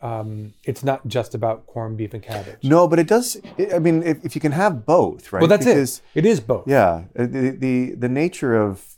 Um, 0.00 0.54
it's 0.64 0.84
not 0.84 1.08
just 1.08 1.34
about 1.34 1.66
corned 1.66 1.96
beef 1.96 2.14
and 2.14 2.22
cabbage. 2.22 2.62
No, 2.62 2.86
but 2.86 3.00
it 3.00 3.08
does. 3.08 3.36
I 3.74 3.80
mean, 3.80 4.02
if, 4.04 4.24
if 4.24 4.34
you 4.36 4.40
can 4.40 4.52
have 4.52 4.86
both, 4.86 5.32
right? 5.32 5.40
well, 5.40 5.48
that's 5.48 5.66
because, 5.66 6.02
it. 6.14 6.20
It 6.20 6.26
is 6.26 6.38
both. 6.38 6.68
Yeah, 6.68 7.04
uh, 7.18 7.26
the, 7.26 7.56
the 7.58 7.94
the 7.96 8.08
nature 8.08 8.54
of 8.54 8.96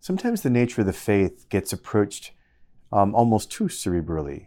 sometimes 0.00 0.42
the 0.42 0.50
nature 0.50 0.80
of 0.80 0.88
the 0.88 0.92
faith 0.92 1.48
gets 1.50 1.72
approached 1.72 2.32
um, 2.90 3.14
almost 3.14 3.52
too 3.52 3.64
cerebrally, 3.64 4.46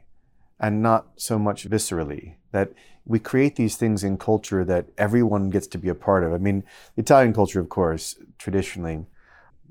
and 0.60 0.82
not 0.82 1.08
so 1.15 1.39
much 1.39 1.70
viscerally. 1.70 2.36
That 2.51 2.74
we 3.06 3.20
create 3.20 3.56
these 3.56 3.77
things 3.77 4.03
in 4.03 4.18
culture 4.18 4.65
that 4.65 4.88
everyone 4.98 5.50
gets 5.50 5.68
to 5.68 5.77
be 5.77 5.88
a 5.88 5.96
part 5.96 6.25
of. 6.25 6.34
I 6.34 6.38
mean, 6.38 6.65
Italian 6.98 7.34
culture, 7.34 7.62
of 7.62 7.70
course, 7.70 8.18
traditionally, 8.38 9.06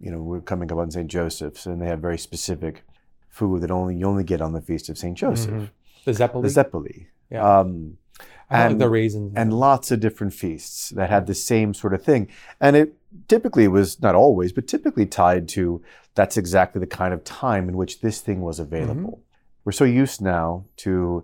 you 0.00 0.11
know, 0.11 0.23
we're 0.23 0.40
coming 0.40 0.71
up 0.73 0.78
on 0.78 0.90
St. 0.90 1.09
Joseph's, 1.11 1.66
and 1.66 1.80
they 1.80 1.87
have 1.87 2.00
very 2.00 2.19
specific 2.19 2.83
food 3.28 3.61
that 3.62 3.71
only 3.71 3.97
you 3.97 4.07
only 4.07 4.25
get 4.25 4.40
on 4.40 4.52
the 4.52 4.61
feast 4.61 4.88
of 4.88 4.99
St. 4.99 5.16
Joseph, 5.16 5.50
Mhm. 5.52 5.71
The 6.04 6.12
Zeppeli. 6.12 6.42
the 6.42 6.49
Zeppeli. 6.49 7.07
Yeah. 7.30 7.59
Um, 7.61 7.97
don't 8.19 8.59
like 8.59 8.71
and- 8.73 8.80
the 8.80 8.88
raisins. 8.90 9.33
and 9.37 9.52
lots 9.52 9.90
of 9.90 10.00
different 10.00 10.33
feasts 10.33 10.90
that 10.90 11.09
had 11.11 11.26
the 11.26 11.35
same 11.35 11.73
sort 11.75 11.95
of 11.95 12.02
thing. 12.02 12.26
And 12.61 12.75
it 12.76 12.95
typically 13.28 13.69
was 13.69 14.00
not 14.02 14.14
always, 14.14 14.52
but 14.52 14.66
typically 14.66 15.07
tied 15.07 15.47
to 15.50 15.80
that's 16.16 16.37
exactly 16.37 16.80
the 16.80 16.87
kind 16.88 17.14
of 17.14 17.23
time 17.23 17.69
in 17.69 17.76
which 17.76 18.00
this 18.00 18.21
thing 18.21 18.40
was 18.40 18.59
available. 18.59 19.21
We're 19.64 19.73
so 19.73 19.85
used 19.85 20.21
now 20.21 20.64
to 20.78 21.23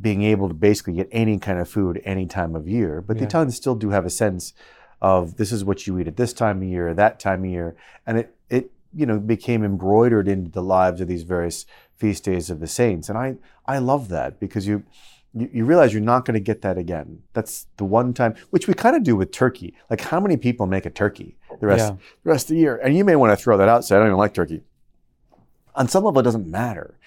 being 0.00 0.22
able 0.22 0.46
to 0.48 0.54
basically 0.54 0.94
get 0.94 1.08
any 1.10 1.38
kind 1.38 1.58
of 1.58 1.68
food 1.68 2.00
any 2.04 2.26
time 2.26 2.54
of 2.54 2.68
year, 2.68 3.00
but 3.02 3.16
the 3.16 3.22
Yeah. 3.22 3.26
Italians 3.26 3.56
still 3.56 3.74
do 3.74 3.90
have 3.90 4.06
a 4.06 4.10
sense 4.10 4.54
of 5.02 5.36
this 5.36 5.52
is 5.52 5.64
what 5.64 5.86
you 5.86 5.98
eat 5.98 6.08
at 6.08 6.16
this 6.16 6.32
time 6.32 6.58
of 6.62 6.68
year, 6.68 6.92
that 6.94 7.18
time 7.20 7.44
of 7.44 7.50
year, 7.50 7.76
and 8.06 8.18
it 8.18 8.34
it 8.48 8.70
you 8.94 9.06
know 9.06 9.18
became 9.18 9.64
embroidered 9.64 10.28
into 10.28 10.50
the 10.50 10.62
lives 10.62 11.00
of 11.00 11.08
these 11.08 11.22
various 11.22 11.66
feast 11.96 12.24
days 12.24 12.50
of 12.50 12.60
the 12.60 12.66
saints, 12.66 13.08
and 13.08 13.16
I 13.18 13.36
I 13.66 13.78
love 13.78 14.08
that 14.08 14.40
because 14.40 14.66
you 14.66 14.84
you, 15.32 15.48
you 15.52 15.64
realize 15.64 15.92
you're 15.92 16.02
not 16.02 16.24
going 16.24 16.34
to 16.34 16.40
get 16.40 16.60
that 16.62 16.76
again. 16.76 17.22
That's 17.34 17.66
the 17.76 17.84
one 17.84 18.12
time, 18.12 18.34
which 18.50 18.66
we 18.66 18.74
kind 18.74 18.96
of 18.96 19.04
do 19.04 19.14
with 19.14 19.30
turkey. 19.30 19.74
Like, 19.88 20.00
how 20.00 20.18
many 20.18 20.36
people 20.36 20.66
make 20.66 20.86
a 20.86 20.90
turkey 20.90 21.36
the 21.60 21.66
rest 21.68 21.84
Yeah. 21.92 21.96
the 22.24 22.30
rest 22.30 22.50
of 22.50 22.54
the 22.56 22.60
year? 22.60 22.76
And 22.82 22.96
you 22.96 23.04
may 23.04 23.14
want 23.16 23.30
to 23.38 23.42
throw 23.42 23.56
that 23.56 23.68
out. 23.68 23.84
Say, 23.84 23.94
I 23.94 23.98
don't 24.00 24.08
even 24.08 24.18
like 24.18 24.34
turkey. 24.34 24.62
On 25.76 25.86
some 25.88 26.02
level, 26.04 26.18
it 26.20 26.24
doesn't 26.24 26.48
matter. 26.48 26.98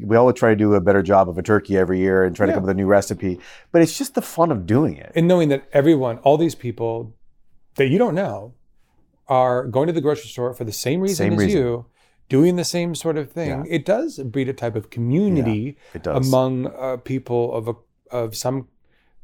We 0.00 0.16
always 0.16 0.36
try 0.36 0.50
to 0.50 0.56
do 0.56 0.72
a 0.74 0.80
better 0.80 1.02
job 1.02 1.28
of 1.28 1.36
a 1.36 1.42
turkey 1.42 1.76
every 1.76 1.98
year 1.98 2.24
and 2.24 2.34
try 2.34 2.46
to 2.46 2.52
come 2.52 2.60
up 2.60 2.66
with 2.68 2.70
a 2.70 2.74
new 2.74 2.86
recipe. 2.86 3.38
But 3.72 3.82
it's 3.82 3.98
just 3.98 4.14
the 4.14 4.22
fun 4.22 4.50
of 4.50 4.64
doing 4.64 4.96
it. 4.96 5.12
and 5.14 5.28
knowing 5.28 5.48
that 5.50 5.64
everyone, 5.72 6.16
all 6.18 6.38
these 6.38 6.54
people 6.54 7.12
that 7.76 7.88
you 7.88 7.98
don't 7.98 8.14
know, 8.14 8.54
are 9.28 9.66
going 9.66 9.86
to 9.86 9.92
the 9.92 10.00
grocery 10.00 10.28
store 10.28 10.52
for 10.54 10.64
the 10.64 10.72
same 10.72 11.00
reason 11.00 11.16
Same 11.16 11.32
as 11.34 11.38
reason. 11.38 11.60
you, 11.60 11.86
doing 12.28 12.56
the 12.56 12.64
same 12.64 12.94
sort 12.94 13.16
of 13.16 13.30
thing. 13.30 13.48
Yeah. 13.48 13.62
It 13.68 13.84
does 13.84 14.18
breed 14.18 14.48
a 14.48 14.52
type 14.52 14.74
of 14.76 14.90
community 14.90 15.76
It 15.94 16.02
does. 16.02 16.26
among 16.26 16.66
uh, 16.66 16.96
people 16.98 17.52
of 17.54 17.68
a, 17.68 17.74
of 18.10 18.36
some 18.36 18.68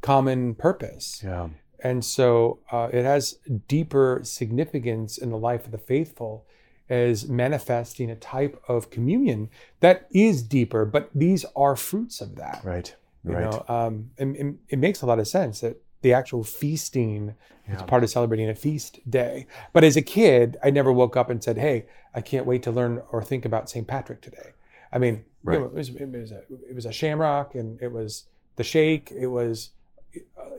common 0.02 0.54
purpose. 0.54 1.22
Yeah. 1.24 1.48
And 1.80 2.04
so 2.04 2.60
uh, 2.70 2.88
it 2.92 3.04
has 3.04 3.38
deeper 3.68 4.20
significance 4.22 5.18
in 5.18 5.30
the 5.30 5.38
life 5.38 5.66
of 5.66 5.72
the 5.72 5.78
faithful 5.78 6.46
as 6.88 7.28
manifesting 7.28 8.10
a 8.10 8.14
type 8.16 8.62
of 8.68 8.90
communion 8.90 9.50
that 9.80 10.06
is 10.12 10.42
deeper, 10.42 10.84
but 10.84 11.10
these 11.14 11.44
are 11.56 11.74
fruits 11.74 12.20
of 12.20 12.36
that. 12.36 12.60
Right. 12.64 12.94
You 13.24 13.32
Right. 13.32 13.50
know, 13.50 13.64
um, 13.68 14.10
and, 14.18 14.36
and 14.36 14.58
it 14.68 14.78
makes 14.78 15.02
a 15.02 15.06
lot 15.06 15.18
of 15.18 15.26
sense 15.26 15.60
that 15.60 15.82
the 16.06 16.12
actual 16.12 16.44
feasting 16.44 17.34
is 17.68 17.80
Yeah. 17.80 17.82
part 17.86 18.04
of 18.04 18.10
celebrating 18.10 18.48
a 18.48 18.54
feast 18.54 19.00
day. 19.10 19.46
But 19.72 19.82
as 19.82 19.96
a 19.96 20.02
kid, 20.02 20.56
I 20.62 20.70
never 20.70 20.92
woke 20.92 21.16
up 21.16 21.28
and 21.30 21.42
said, 21.42 21.58
"Hey, 21.58 21.86
I 22.14 22.20
can't 22.20 22.46
wait 22.46 22.62
to 22.62 22.70
learn 22.70 23.02
or 23.10 23.24
think 23.24 23.44
about 23.44 23.68
St. 23.68 23.86
Patrick 23.88 24.20
today." 24.20 24.50
I 24.92 24.98
mean, 24.98 25.24
you 25.44 25.52
know, 25.58 25.64
it, 25.64 25.72
was, 25.72 25.88
it 25.88 26.08
was 26.08 26.30
a 26.30 26.42
it 26.70 26.74
was 26.76 26.86
a 26.86 26.92
shamrock, 26.92 27.56
and 27.56 27.82
it 27.82 27.90
was 27.90 28.26
the 28.54 28.62
shake. 28.62 29.10
It 29.10 29.26
was, 29.26 29.70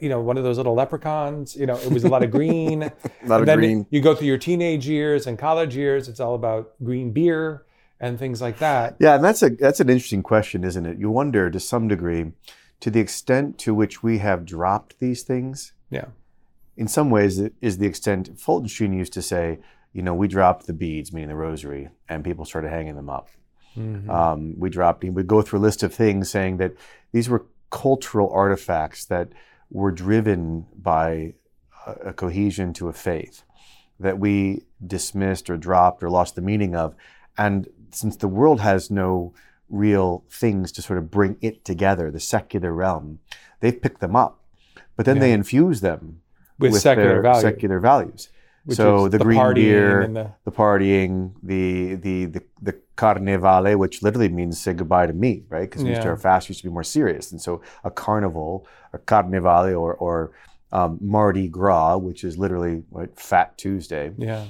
you 0.02 0.10
know, 0.10 0.20
one 0.20 0.38
of 0.38 0.44
those 0.44 0.58
little 0.58 0.74
leprechauns. 0.76 1.56
You 1.56 1.66
know, 1.66 1.78
it 1.78 1.92
was 1.94 2.04
a 2.04 2.10
lot 2.10 2.24
of 2.24 2.30
green. 2.32 2.84
A 2.84 2.92
lot 3.26 3.42
of 3.42 3.42
And 3.44 3.48
then 3.48 3.58
green. 3.60 3.86
You 3.90 4.02
go 4.02 4.14
through 4.14 4.28
your 4.28 4.38
teenage 4.38 4.86
years 4.86 5.28
and 5.28 5.40
college 5.40 5.78
years. 5.78 6.10
It's 6.10 6.20
all 6.20 6.36
about 6.36 6.74
green 6.84 7.12
beer 7.12 7.64
and 8.02 8.20
things 8.20 8.42
like 8.42 8.60
that. 8.60 8.98
Yeah, 9.00 9.16
and 9.16 9.24
that's 9.24 9.42
a 9.42 9.50
that's 9.50 9.80
an 9.80 9.90
interesting 9.90 10.24
question, 10.24 10.66
isn't 10.66 10.86
it? 10.86 10.98
You 11.00 11.10
wonder 11.10 11.50
to 11.50 11.60
some 11.60 11.88
degree, 11.88 12.34
to 12.80 12.92
the 12.92 13.00
extent 13.00 13.58
to 13.60 13.74
which 13.74 14.04
we 14.04 14.20
have 14.20 14.46
dropped 14.46 15.00
these 15.00 15.24
things. 15.24 15.74
Yeah. 15.90 16.06
In 16.76 16.88
some 16.88 17.10
ways, 17.10 17.40
it 17.40 17.54
is 17.62 17.78
the 17.78 17.88
extent 17.88 18.40
Fulton 18.40 18.68
Sheen 18.68 18.94
used 18.94 19.14
to 19.14 19.22
say, 19.22 19.60
you 19.94 20.04
know, 20.04 20.14
we 20.14 20.28
dropped 20.28 20.68
the 20.68 20.74
beads, 20.74 21.12
meaning 21.12 21.30
the 21.30 21.36
rosary, 21.36 21.90
and 22.08 22.24
people 22.24 22.46
started 22.46 22.70
hanging 22.70 22.96
them 22.96 23.10
up. 23.10 23.30
Mhm. 23.76 24.10
Um, 24.10 24.54
we 24.58 24.70
dropped. 24.70 25.04
Would 25.04 25.28
go 25.28 25.42
through 25.42 25.60
a 25.60 25.62
list 25.62 25.82
of 25.84 25.94
things 25.94 26.30
saying 26.30 26.58
that 26.58 26.74
these 27.12 27.30
were 27.30 27.46
cultural 27.70 28.30
artifacts 28.32 29.06
that 29.06 29.30
were 29.72 29.92
driven 29.92 30.66
by 30.76 31.34
a, 31.86 31.92
a 32.10 32.14
cohesion 32.14 32.74
to 32.74 32.88
a 32.90 32.94
faith 32.94 33.44
that 34.00 34.20
we 34.20 34.64
dismissed 34.86 35.50
or 35.50 35.58
dropped 35.58 36.04
or 36.04 36.10
lost 36.10 36.36
the 36.36 36.42
meaning 36.42 36.76
of. 36.76 36.96
And 37.38 37.68
since 37.92 38.16
the 38.16 38.28
world 38.28 38.62
has 38.62 38.92
no 38.92 39.34
real 39.70 40.24
things 40.30 40.72
to 40.74 40.82
sort 40.82 41.00
of 41.00 41.12
bring 41.12 41.38
it 41.42 41.66
together, 41.66 42.12
the 42.12 42.20
secular 42.20 42.74
realm, 42.74 43.20
they've 43.60 43.82
picked 43.82 44.00
them 44.02 44.16
up, 44.16 44.40
but 44.96 45.06
then 45.06 45.20
they 45.20 45.32
infuse 45.34 45.82
them 45.82 46.22
with, 46.60 46.82
secular 46.82 47.14
their 47.16 47.22
value, 47.22 47.42
secular 47.42 47.80
values. 47.80 48.30
which 48.66 48.78
so 48.78 49.06
is 49.06 49.12
the, 49.12 49.20
green 49.20 49.54
beer, 49.54 50.08
the 50.08 50.32
the 50.46 50.52
partying, 50.52 51.34
the 51.44 51.96
the 51.96 52.26
the, 52.26 52.44
the 52.62 52.76
carnevale, 52.96 53.78
which 53.78 54.02
literally 54.02 54.30
means 54.30 54.60
say 54.60 54.74
goodbye 54.74 55.08
to 55.08 55.14
me, 55.14 55.44
right? 55.50 55.62
Because 55.70 55.84
we 55.84 55.90
used 55.90 56.02
to 56.02 56.08
Yeah. 56.08 56.12
our 56.12 56.18
fast 56.18 56.50
used 56.50 56.62
to 56.62 56.68
be 56.68 56.74
more 56.74 56.84
serious, 56.84 57.32
and 57.32 57.42
so 57.42 57.62
a 57.84 57.92
carnival, 57.92 58.66
a 58.94 58.98
carnevale, 58.98 59.80
or 59.80 59.94
or 59.96 60.32
um, 60.72 60.98
Mardi 61.00 61.48
Gras, 61.48 61.98
which 61.98 62.24
is 62.24 62.38
literally 62.38 62.84
Fat 63.16 63.58
Tuesday. 63.58 64.12
yeah, 64.18 64.46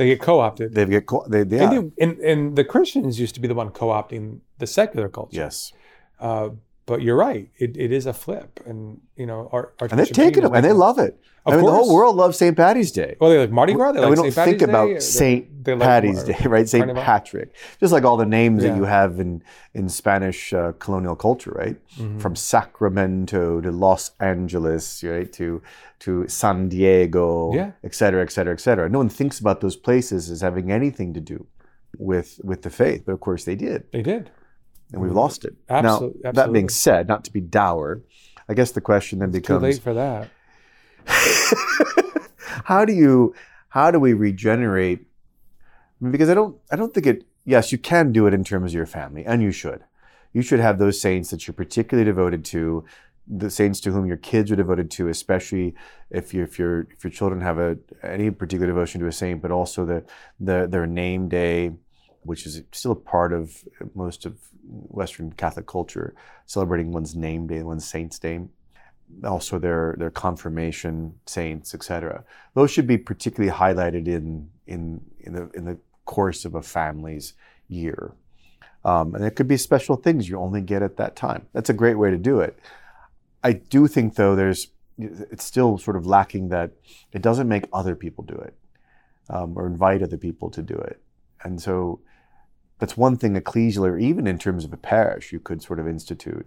they 0.00 0.06
get 0.06 0.20
co-opted. 0.22 0.74
They 0.74 0.86
get 0.86 1.04
co- 1.04 1.26
they, 1.28 1.44
yeah. 1.44 1.82
and, 2.00 2.18
and 2.20 2.56
the 2.56 2.64
Christians 2.64 3.20
used 3.20 3.34
to 3.34 3.40
be 3.40 3.48
the 3.48 3.54
one 3.54 3.68
co-opting 3.68 4.40
the 4.56 4.66
secular 4.66 5.10
culture. 5.10 5.36
yes, 5.36 5.74
Uh, 6.18 6.48
but 6.90 7.02
you're 7.02 7.16
right; 7.16 7.48
it, 7.64 7.76
it 7.76 7.90
is 7.92 8.04
a 8.06 8.12
flip, 8.12 8.60
and 8.66 9.00
you 9.16 9.26
know, 9.26 9.48
our, 9.52 9.72
and 9.80 9.98
they've 9.98 10.10
taken 10.24 10.42
them, 10.42 10.54
and 10.54 10.64
they 10.64 10.72
love 10.72 10.98
it. 10.98 11.14
Of 11.46 11.54
I 11.54 11.56
mean, 11.56 11.64
the 11.64 11.72
whole 11.72 11.94
world 11.94 12.16
loves 12.16 12.36
St. 12.36 12.54
Patty's 12.54 12.92
Day. 12.92 13.16
Well, 13.18 13.30
they 13.30 13.38
like 13.38 13.50
Mardi 13.50 13.72
Gras. 13.72 13.92
They 13.92 14.00
like 14.00 14.10
we 14.10 14.16
don't 14.16 14.24
St. 14.30 14.34
Patty's 14.34 14.50
think 14.58 14.68
about 14.68 14.88
they 15.64 15.72
like 15.74 15.80
Patty's 15.88 16.22
Day, 16.24 16.36
right? 16.46 16.68
Saint 16.68 16.94
Patrick, 16.96 17.54
just 17.78 17.92
like 17.94 18.04
all 18.04 18.18
the 18.18 18.26
names 18.26 18.62
Yeah. 18.62 18.70
that 18.70 18.76
you 18.76 18.84
have 18.84 19.20
in 19.20 19.42
in 19.72 19.88
Spanish 19.88 20.52
uh, 20.52 20.72
colonial 20.84 21.16
culture, 21.16 21.52
right? 21.62 21.76
Mhm. 21.98 22.20
From 22.20 22.34
Sacramento 22.80 23.60
to 23.60 23.70
Los 23.70 24.10
Angeles, 24.20 25.02
right? 25.04 25.32
To 25.34 25.62
to 26.00 26.26
San 26.28 26.68
Diego, 26.68 27.52
Yeah. 27.54 27.70
et 27.84 27.94
cetera, 27.94 28.22
et 28.22 28.30
cetera, 28.32 28.52
et 28.54 28.60
cetera. 28.60 28.88
No 28.88 28.98
one 28.98 29.08
thinks 29.10 29.38
about 29.38 29.60
those 29.60 29.76
places 29.76 30.30
as 30.30 30.40
having 30.40 30.70
anything 30.72 31.14
to 31.14 31.20
do 31.20 31.46
with 31.98 32.40
with 32.42 32.62
the 32.62 32.70
faith, 32.70 33.02
but 33.06 33.12
of 33.12 33.20
course 33.20 33.44
they 33.44 33.56
did, 33.56 33.84
They 33.92 34.02
did. 34.02 34.30
And 34.92 35.00
we've 35.00 35.12
lost 35.12 35.44
it. 35.44 35.54
Absol- 35.68 36.22
now, 36.22 36.32
that 36.32 36.52
being 36.52 36.68
said, 36.68 37.08
not 37.08 37.24
to 37.24 37.32
be 37.32 37.40
dour, 37.40 38.02
I 38.48 38.54
guess 38.54 38.72
the 38.72 38.80
question 38.80 39.20
then 39.20 39.30
Too 39.30 39.40
becomes 39.40 39.62
late 39.62 39.78
for 39.80 39.94
that. 39.94 40.30
how 42.64 42.84
do 42.84 42.92
you 42.92 43.34
how 43.70 43.90
do 43.90 43.98
we 43.98 44.12
regenerate 44.12 45.06
because 46.10 46.28
i 46.28 46.34
don't 46.34 46.56
i 46.70 46.76
don't 46.76 46.92
think 46.94 47.06
it 47.06 47.24
yes 47.44 47.72
you 47.72 47.78
can 47.78 48.12
do 48.12 48.26
it 48.26 48.34
in 48.34 48.44
terms 48.44 48.72
of 48.72 48.76
your 48.76 48.86
family 48.86 49.24
and 49.24 49.42
you 49.42 49.50
should 49.50 49.82
you 50.32 50.42
should 50.42 50.60
have 50.60 50.78
those 50.78 51.00
saints 51.00 51.30
that 51.30 51.46
you're 51.46 51.54
particularly 51.54 52.04
devoted 52.04 52.44
to 52.44 52.84
the 53.26 53.50
saints 53.50 53.80
to 53.80 53.92
whom 53.92 54.06
your 54.06 54.16
kids 54.16 54.50
are 54.50 54.56
devoted 54.56 54.90
to 54.90 55.08
especially 55.08 55.74
if 56.10 56.34
you 56.34 56.42
if 56.42 56.58
your 56.58 56.86
if 56.90 57.04
your 57.04 57.10
children 57.10 57.40
have 57.40 57.58
a 57.58 57.78
any 58.02 58.30
particular 58.30 58.66
devotion 58.66 59.00
to 59.00 59.06
a 59.06 59.12
saint 59.12 59.40
but 59.40 59.50
also 59.50 59.84
the 59.84 60.04
the 60.38 60.66
their 60.68 60.86
name 60.86 61.28
day 61.28 61.72
which 62.22 62.46
is 62.46 62.62
still 62.72 62.92
a 62.92 62.96
part 62.96 63.32
of 63.32 63.64
most 63.94 64.26
of 64.26 64.38
western 64.62 65.32
catholic 65.32 65.66
culture 65.66 66.14
celebrating 66.46 66.92
one's 66.92 67.14
name 67.16 67.46
day 67.46 67.62
one's 67.62 67.86
saint's 67.86 68.18
day 68.18 68.40
also 69.24 69.58
their 69.58 69.94
their 69.98 70.10
confirmation 70.10 71.14
saints, 71.26 71.74
etc. 71.74 72.24
Those 72.54 72.70
should 72.70 72.86
be 72.86 72.98
particularly 72.98 73.54
highlighted 73.54 74.06
in 74.06 74.50
in 74.66 75.00
in 75.20 75.34
the 75.34 75.50
in 75.54 75.64
the 75.64 75.78
course 76.04 76.44
of 76.44 76.54
a 76.54 76.62
family's 76.62 77.34
year. 77.68 78.12
Um, 78.84 79.14
and 79.14 79.24
it 79.24 79.36
could 79.36 79.48
be 79.48 79.58
special 79.58 79.96
things 79.96 80.28
you 80.28 80.38
only 80.38 80.62
get 80.62 80.82
at 80.82 80.96
that 80.96 81.14
time. 81.14 81.46
That's 81.52 81.68
a 81.68 81.74
great 81.74 81.96
way 81.96 82.10
to 82.10 82.16
do 82.16 82.40
it. 82.40 82.58
I 83.44 83.52
do 83.52 83.86
think 83.86 84.14
though 84.14 84.34
there's 84.34 84.68
it's 84.98 85.44
still 85.44 85.78
sort 85.78 85.96
of 85.96 86.06
lacking 86.06 86.48
that 86.48 86.72
it 87.12 87.22
doesn't 87.22 87.48
make 87.48 87.64
other 87.72 87.94
people 87.94 88.24
do 88.24 88.34
it 88.34 88.54
um, 89.28 89.56
or 89.56 89.66
invite 89.66 90.02
other 90.02 90.18
people 90.18 90.50
to 90.50 90.62
do 90.62 90.74
it. 90.74 91.00
And 91.42 91.60
so 91.60 92.00
that's 92.80 92.96
one 92.96 93.16
thing 93.16 93.34
ecclesially 93.34 93.88
or 93.90 93.98
even 93.98 94.26
in 94.26 94.38
terms 94.38 94.64
of 94.64 94.72
a 94.72 94.76
parish 94.76 95.32
you 95.32 95.38
could 95.38 95.62
sort 95.62 95.78
of 95.78 95.86
institute 95.86 96.46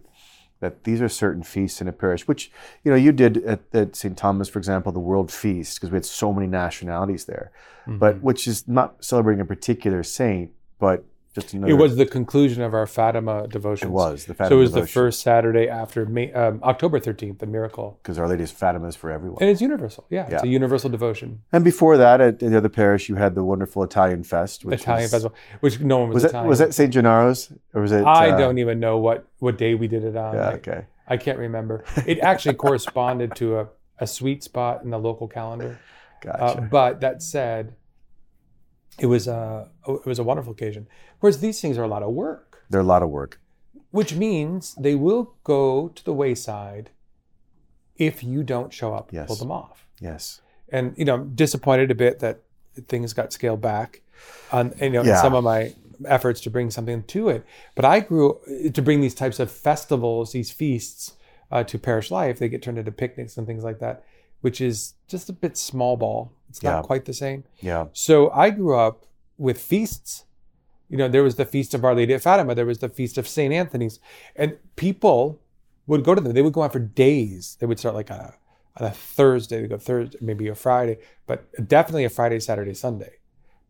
that 0.59 0.83
these 0.85 1.01
are 1.01 1.09
certain 1.09 1.43
feasts 1.43 1.81
in 1.81 1.89
a 1.89 1.91
parish, 1.91 2.25
which 2.25 2.49
you 2.83 2.91
know 2.91 2.95
you 2.97 3.11
did 3.11 3.37
at, 3.43 3.59
at 3.73 3.95
St. 3.97 4.17
Thomas, 4.17 4.47
for 4.47 4.59
example, 4.59 4.91
the 4.93 4.99
World 4.99 5.29
Feast 5.29 5.75
because 5.77 5.91
we 5.91 5.95
had 5.97 6.05
so 6.05 6.31
many 6.31 6.47
nationalities 6.47 7.25
there, 7.25 7.51
but 7.85 8.15
Mhm. 8.15 8.21
which 8.21 8.47
is 8.47 8.65
not 8.67 9.03
celebrating 9.03 9.41
a 9.41 9.45
particular 9.45 10.03
saint, 10.03 10.51
but 10.79 11.03
just 11.33 11.53
another. 11.53 11.71
it 11.73 11.75
was 11.75 11.95
the 11.95 12.05
conclusion 12.05 12.61
of 12.61 12.73
our 12.73 12.85
Fatima 12.85 13.47
devotion. 13.47 13.87
It 13.87 13.91
was 13.91 14.25
the 14.25 14.33
Fatima. 14.33 14.49
So 14.49 14.57
it 14.57 14.61
was 14.61 14.71
the 14.71 14.87
first 14.87 15.21
Saturday 15.21 15.67
after 15.67 16.05
May, 16.05 16.31
um, 16.33 16.59
October 16.63 16.99
13th, 16.99 17.39
the 17.39 17.45
miracle. 17.47 17.99
because 18.01 18.19
Our 18.19 18.27
Lady 18.27 18.43
is 18.43 18.51
Fatima 18.51 18.87
is 18.87 18.95
for 18.95 19.09
everyone. 19.09 19.37
And 19.41 19.49
it's 19.49 19.61
universal. 19.61 20.05
Yeah, 20.09 20.27
it's 20.29 20.43
a 20.43 20.47
universal 20.47 20.89
devotion. 20.89 21.41
And 21.51 21.63
before 21.63 21.97
that, 21.97 22.21
at 22.21 22.39
the 22.39 22.55
other 22.55 22.69
parish, 22.69 23.09
you 23.09 23.15
had 23.15 23.35
the 23.35 23.43
wonderful 23.43 23.83
Italian 23.83 24.23
Fest, 24.23 24.63
which 24.63 24.81
Italian 24.81 25.03
was, 25.05 25.11
festival, 25.11 25.37
which 25.61 25.79
no 25.79 25.99
one 25.99 26.09
was, 26.09 26.15
Was 26.15 26.25
Italian. 26.25 26.49
was 26.49 26.59
that 26.59 26.73
St. 26.73 26.93
Gennaro's 26.93 27.51
or 27.73 27.81
was 27.81 27.91
it? 27.91 28.03
I 28.05 28.29
uh, 28.31 28.37
don't 28.37 28.59
even 28.59 28.79
know 28.79 28.97
what, 28.99 29.27
what 29.39 29.57
day 29.57 29.73
we 29.75 29.87
did 29.87 30.03
it 30.03 30.15
on. 30.15 30.35
Yeah. 30.35 30.49
I, 30.49 30.53
Okay. 30.53 30.85
I 31.07 31.17
can't 31.17 31.37
remember. 31.39 31.83
It 32.07 32.19
actually 32.19 32.55
corresponded 32.55 33.35
to 33.35 33.59
a, 33.59 33.67
a 33.99 34.07
sweet 34.07 34.43
spot 34.43 34.83
in 34.83 34.89
the 34.91 34.99
local 34.99 35.27
calendar. 35.27 35.79
Uh, 36.25 36.37
Gotcha. 36.37 36.61
but 36.71 37.01
that 37.01 37.21
said, 37.21 37.75
it 38.99 39.07
was 39.07 39.27
a 39.27 39.69
it 39.87 40.05
was 40.05 40.19
a 40.19 40.23
wonderful 40.23 40.53
occasion. 40.53 40.87
Whereas 41.19 41.39
these 41.39 41.59
things 41.61 41.77
are 41.77 41.83
a 41.83 41.87
lot 41.87 42.03
of 42.03 42.11
work, 42.11 42.63
They're 42.69 42.81
a 42.81 42.83
lot 42.95 43.03
of 43.03 43.09
work. 43.09 43.39
which 43.91 44.13
means 44.15 44.75
they 44.75 44.95
will 44.95 45.35
go 45.43 45.89
to 45.89 46.03
the 46.03 46.13
wayside 46.13 46.89
if 47.97 48.23
you 48.23 48.43
don't 48.43 48.73
show 48.73 48.93
up 48.93 49.11
and 49.11 49.27
pull 49.27 49.35
them 49.35 49.51
off. 49.51 49.87
Yes. 49.99 50.41
And 50.69 50.93
you 50.97 51.05
know, 51.05 51.15
I'm 51.15 51.35
disappointed 51.35 51.91
a 51.91 51.95
bit 51.95 52.19
that 52.19 52.41
things 52.87 53.13
got 53.13 53.31
scaled 53.31 53.61
back 53.61 54.01
on 54.51 54.73
you 54.81 54.89
know 54.89 55.03
Yeah. 55.03 55.21
some 55.21 55.33
of 55.35 55.43
my 55.43 55.73
efforts 56.05 56.41
to 56.41 56.49
bring 56.49 56.71
something 56.71 57.03
to 57.03 57.29
it. 57.29 57.45
But 57.75 57.85
I 57.85 57.99
grew 57.99 58.39
to 58.73 58.81
bring 58.81 59.01
these 59.01 59.13
types 59.15 59.39
of 59.39 59.51
festivals, 59.51 60.31
these 60.31 60.51
feasts 60.51 61.13
uh, 61.51 61.63
to 61.65 61.77
parish 61.77 62.09
life. 62.11 62.39
They 62.39 62.49
get 62.49 62.61
turned 62.63 62.79
into 62.79 62.91
picnics 62.91 63.37
and 63.37 63.45
things 63.45 63.63
like 63.63 63.79
that, 63.79 64.03
which 64.41 64.59
is 64.59 64.95
just 65.07 65.29
a 65.29 65.33
bit 65.33 65.55
small 65.55 65.95
ball. 65.97 66.31
It's 66.53 66.61
not 66.61 66.75
Yeah. 66.77 66.81
quite 66.83 67.05
the 67.05 67.13
same. 67.15 67.45
Yeah. 67.61 67.87
So 67.93 68.29
I 68.29 68.51
grew 68.51 68.75
up 68.77 69.07
with 69.39 69.57
feasts. 69.59 70.25
You 70.87 70.97
know, 70.97 71.07
there 71.07 71.23
was 71.23 71.35
the 71.35 71.45
feast 71.45 71.73
of 71.73 71.83
Our 71.83 71.95
Lady 71.95 72.13
of 72.13 72.21
Fatima, 72.21 72.53
there 72.53 72.67
was 72.67 72.77
the 72.77 72.89
feast 72.89 73.17
of 73.17 73.27
St. 73.27 73.51
Anthony's, 73.51 73.99
and 74.35 74.57
people 74.75 75.39
would 75.87 76.03
go 76.03 76.13
to 76.13 76.21
them. 76.21 76.33
They 76.33 76.43
would 76.43 76.53
go 76.53 76.61
on 76.61 76.69
for 76.69 76.77
days. 76.79 77.57
They 77.59 77.65
would 77.65 77.79
start 77.79 77.95
like 77.95 78.11
on 78.11 78.19
a, 78.19 78.33
on 78.77 78.85
a 78.87 78.91
Thursday, 78.91 79.61
they 79.63 79.67
go 79.67 79.79
Thursday, 79.79 80.19
maybe 80.21 80.47
a 80.47 80.53
Friday, 80.53 80.97
but 81.25 81.39
definitely 81.67 82.05
a 82.05 82.09
Friday, 82.11 82.39
Saturday, 82.39 82.75
Sunday. 82.75 83.13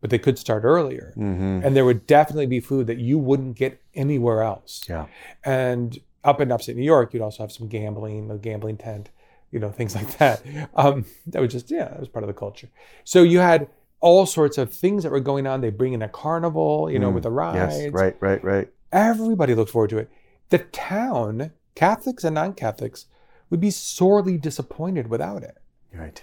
But 0.02 0.10
they 0.10 0.18
could 0.18 0.38
start 0.38 0.64
earlier. 0.64 1.12
hmm 1.14 1.60
And 1.64 1.74
there 1.74 1.86
would 1.86 2.06
definitely 2.06 2.44
be 2.46 2.60
food 2.60 2.86
that 2.88 2.98
you 2.98 3.18
wouldn't 3.18 3.56
get 3.56 3.80
anywhere 3.94 4.42
else. 4.42 4.82
Yeah. 4.86 5.06
And 5.42 5.98
up 6.22 6.42
in 6.42 6.52
upstate 6.52 6.76
New 6.76 6.82
York, 6.82 7.14
you'd 7.14 7.22
also 7.22 7.42
have 7.42 7.52
some 7.52 7.68
gambling, 7.68 8.30
a 8.30 8.36
gambling 8.36 8.76
tent, 8.76 9.08
you 9.54 9.60
know, 9.60 9.70
things 9.70 9.94
like 9.98 10.18
that. 10.18 10.42
Um, 10.74 11.06
that 11.28 11.40
was 11.40 11.52
just, 11.52 11.70
yeah, 11.70 11.84
that 11.88 12.00
was 12.00 12.08
part 12.08 12.24
of 12.24 12.28
the 12.28 12.34
culture. 12.34 12.68
So 13.04 13.22
you 13.22 13.38
had 13.38 13.68
all 14.00 14.26
sorts 14.26 14.58
of 14.58 14.70
things 14.74 15.04
that 15.04 15.12
were 15.12 15.20
going 15.20 15.46
on. 15.46 15.60
They 15.62 15.70
bring 15.70 15.94
in 15.94 16.02
a 16.02 16.08
carnival, 16.08 16.90
you 16.90 16.98
know, 16.98 17.10
Mm, 17.10 17.14
with 17.14 17.22
the 17.22 17.30
rides. 17.30 17.78
Yes. 17.78 17.92
Right. 17.92 18.16
Right. 18.20 18.42
Right. 18.44 18.68
Everybody 18.92 19.54
looked 19.54 19.70
forward 19.70 19.90
to 19.90 19.98
it. 19.98 20.10
The 20.50 20.58
town, 20.58 21.52
Catholics 21.74 22.24
and 22.24 22.34
non 22.34 22.52
Catholics, 22.52 23.06
would 23.48 23.60
be 23.60 23.70
sorely 23.70 24.36
disappointed 24.36 25.08
without 25.08 25.42
it. 25.42 25.56
Right. 25.94 26.22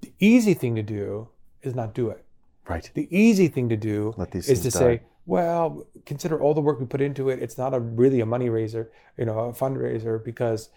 The 0.00 0.12
easy 0.18 0.54
thing 0.54 0.74
to 0.74 0.82
do 0.82 1.28
is 1.62 1.74
not 1.74 1.94
do 1.94 2.08
it. 2.08 2.24
Right. 2.68 2.90
The 2.94 3.06
easy 3.16 3.48
thing 3.48 3.68
to 3.68 3.76
do 3.76 4.14
is 4.32 4.46
to 4.46 4.54
things 4.54 4.74
say, 4.74 5.02
well, 5.26 5.86
consider 6.06 6.40
all 6.40 6.54
the 6.54 6.60
work 6.60 6.80
we 6.80 6.86
put 6.86 7.00
into 7.00 7.28
it. 7.28 7.40
It's 7.40 7.58
not 7.58 7.74
a 7.74 7.78
really 7.78 8.20
a 8.20 8.26
money 8.26 8.48
raiser, 8.48 8.90
you 9.16 9.26
know, 9.26 9.38
a 9.38 9.52
fundraiser 9.52 10.24
because 10.24 10.70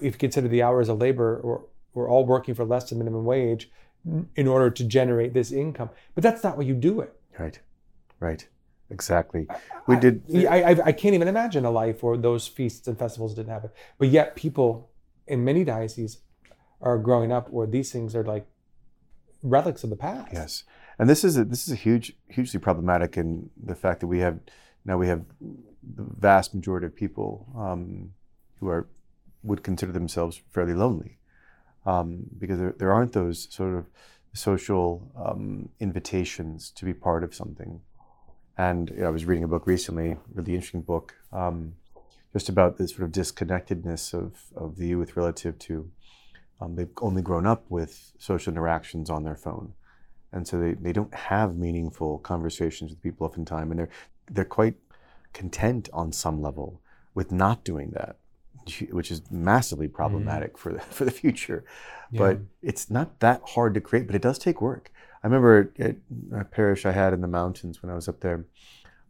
if 0.00 0.14
you 0.14 0.18
consider 0.18 0.48
the 0.48 0.62
hours 0.62 0.88
of 0.88 0.98
labor, 0.98 1.40
we're, 1.42 1.60
we're 1.94 2.10
all 2.10 2.24
working 2.24 2.54
for 2.54 2.64
less 2.64 2.88
than 2.88 2.98
minimum 2.98 3.24
wage 3.24 3.70
in 4.36 4.48
order 4.48 4.70
to 4.70 4.84
generate 4.84 5.34
this 5.34 5.52
income. 5.52 5.90
But 6.14 6.22
that's 6.22 6.42
not 6.42 6.56
what 6.56 6.66
you 6.66 6.74
do 6.74 7.00
it. 7.00 7.14
Right. 7.38 7.58
Right. 8.20 8.46
Exactly. 8.90 9.46
We 9.86 9.96
did. 9.96 10.22
I, 10.46 10.62
I, 10.62 10.70
I 10.86 10.92
can't 10.92 11.14
even 11.14 11.28
imagine 11.28 11.64
a 11.66 11.70
life 11.70 12.02
where 12.02 12.16
those 12.16 12.48
feasts 12.48 12.88
and 12.88 12.98
festivals 12.98 13.34
didn't 13.34 13.50
happen. 13.50 13.70
But 13.98 14.08
yet, 14.08 14.34
people 14.34 14.90
in 15.26 15.44
many 15.44 15.62
dioceses 15.62 16.18
are 16.80 16.96
growing 16.96 17.30
up 17.30 17.50
where 17.50 17.66
these 17.66 17.92
things 17.92 18.16
are 18.16 18.24
like 18.24 18.46
relics 19.42 19.84
of 19.84 19.90
the 19.90 19.96
past. 19.96 20.32
Yes, 20.32 20.64
and 20.98 21.08
this 21.08 21.22
is 21.22 21.36
a, 21.36 21.44
this 21.44 21.66
is 21.66 21.72
a 21.72 21.76
huge, 21.76 22.16
hugely 22.28 22.58
problematic 22.58 23.18
in 23.18 23.50
the 23.62 23.74
fact 23.74 24.00
that 24.00 24.06
we 24.06 24.20
have 24.20 24.38
now 24.86 24.96
we 24.96 25.06
have 25.06 25.22
the 25.42 26.06
vast 26.18 26.54
majority 26.54 26.86
of 26.86 26.96
people 26.96 27.46
um, 27.56 28.12
who 28.58 28.68
are 28.68 28.88
would 29.42 29.62
consider 29.62 29.92
themselves 29.92 30.40
fairly 30.50 30.74
lonely 30.74 31.18
um, 31.86 32.24
because 32.38 32.58
there, 32.58 32.74
there 32.78 32.92
aren't 32.92 33.12
those 33.12 33.48
sort 33.50 33.74
of 33.74 33.86
social 34.32 35.10
um, 35.16 35.68
invitations 35.80 36.70
to 36.70 36.84
be 36.84 36.94
part 36.94 37.24
of 37.24 37.34
something. 37.34 37.80
And 38.56 38.90
you 38.90 38.96
know, 38.96 39.06
I 39.06 39.10
was 39.10 39.24
reading 39.24 39.44
a 39.44 39.48
book 39.48 39.66
recently, 39.66 40.16
really 40.34 40.54
interesting 40.54 40.82
book, 40.82 41.14
um, 41.32 41.74
just 42.32 42.48
about 42.48 42.76
the 42.76 42.88
sort 42.88 43.02
of 43.02 43.12
disconnectedness 43.12 44.12
of, 44.12 44.34
of 44.54 44.76
the 44.76 44.88
youth 44.88 45.16
relative 45.16 45.58
to 45.60 45.90
um, 46.60 46.74
they've 46.74 46.88
only 47.00 47.22
grown 47.22 47.46
up 47.46 47.64
with 47.68 48.12
social 48.18 48.52
interactions 48.52 49.10
on 49.10 49.22
their 49.22 49.36
phone, 49.36 49.74
and 50.32 50.46
so 50.46 50.58
they, 50.58 50.74
they 50.74 50.92
don't 50.92 51.14
have 51.14 51.56
meaningful 51.56 52.18
conversations 52.18 52.90
with 52.90 53.02
people 53.02 53.26
oftentimes, 53.26 53.70
and 53.70 53.78
they're 53.78 53.88
they're 54.30 54.44
quite 54.44 54.74
content 55.32 55.88
on 55.92 56.12
some 56.12 56.42
level 56.42 56.80
with 57.14 57.30
not 57.30 57.64
doing 57.64 57.90
that, 57.90 58.16
which 58.90 59.10
is 59.10 59.22
massively 59.30 59.88
problematic 59.88 60.58
for 60.58 60.72
the, 60.72 60.80
for 60.96 61.04
the 61.04 61.10
future. 61.10 61.64
But 62.10 62.38
it's 62.62 62.90
not 62.90 63.20
that 63.20 63.42
hard 63.44 63.74
to 63.74 63.80
create, 63.80 64.06
but 64.06 64.16
it 64.16 64.22
does 64.22 64.38
take 64.38 64.60
work. 64.60 64.90
I 65.22 65.26
remember 65.26 65.72
at 65.78 65.96
a 66.32 66.44
parish 66.44 66.86
I 66.86 66.92
had 66.92 67.12
in 67.12 67.20
the 67.20 67.28
mountains 67.28 67.82
when 67.82 67.90
I 67.90 67.94
was 67.94 68.08
up 68.08 68.20
there. 68.20 68.46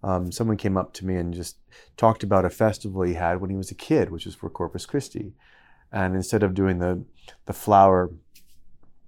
Um, 0.03 0.33
someone 0.33 0.57
came 0.57 0.77
up 0.77 0.93
to 0.95 1.07
me 1.07 1.17
and 1.17 1.35
just 1.35 1.57
talked 1.97 2.23
about 2.23 2.45
a 2.45 2.51
festival 2.51 3.03
he 3.03 3.15
had 3.15 3.41
when 3.41 3.51
he 3.51 3.57
was 3.57 3.71
a 3.71 3.75
kid, 3.75 4.11
which 4.11 4.27
was 4.27 4.35
for 4.35 4.49
Corpus 4.49 4.87
Christi. 4.87 5.33
And 5.93 6.15
instead 6.15 6.43
of 6.43 6.55
doing 6.55 6.79
the 6.79 7.05
the 7.47 7.53
flower 7.53 8.11